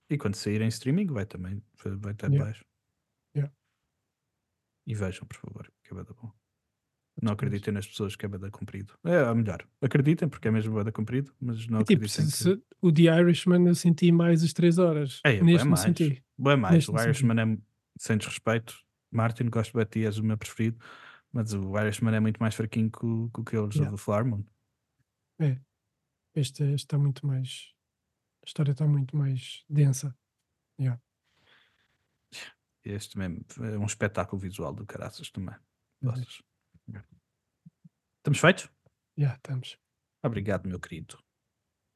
[0.10, 1.62] E quando sair em streaming vai também
[2.00, 2.46] vai estar Yeah.
[2.46, 2.66] baixo.
[3.36, 3.54] Yeah.
[4.86, 6.32] E vejam, por favor, que é bada bom.
[7.22, 8.94] Não acreditem nas pessoas que é bada comprido.
[9.04, 9.68] É a melhor.
[9.82, 12.64] Acreditem, porque é mesmo bada comprido, mas não E, tipo, acreditem se, que.
[12.82, 15.20] o The Irishman eu senti mais as 3 horas.
[15.26, 15.80] É, é Neste mais.
[15.82, 16.24] senti.
[16.38, 16.76] Bem mais.
[16.76, 17.06] Neste O senti.
[17.06, 17.58] Irishman é,
[17.98, 18.76] sem desrespeito,
[19.12, 20.78] Martin, gosto de ti, és o meu preferido,
[21.32, 23.96] mas o Irishman é muito mais fraquinho que o, que o Killers Yeah.
[23.96, 24.44] the Flower Moon.
[26.36, 27.74] Este, este está muito mais.
[28.44, 30.16] A história está muito mais densa.
[32.84, 35.56] Este mesmo é um espetáculo visual do caraças também.
[36.02, 36.42] Gostas?
[38.18, 38.70] Estamos feitos?
[39.18, 39.78] Já, estamos.
[40.24, 41.18] Obrigado, meu querido.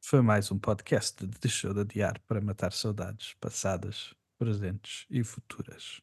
[0.03, 6.01] Foi mais um podcast de Deixou de Adiar para matar saudades passadas, presentes e futuras.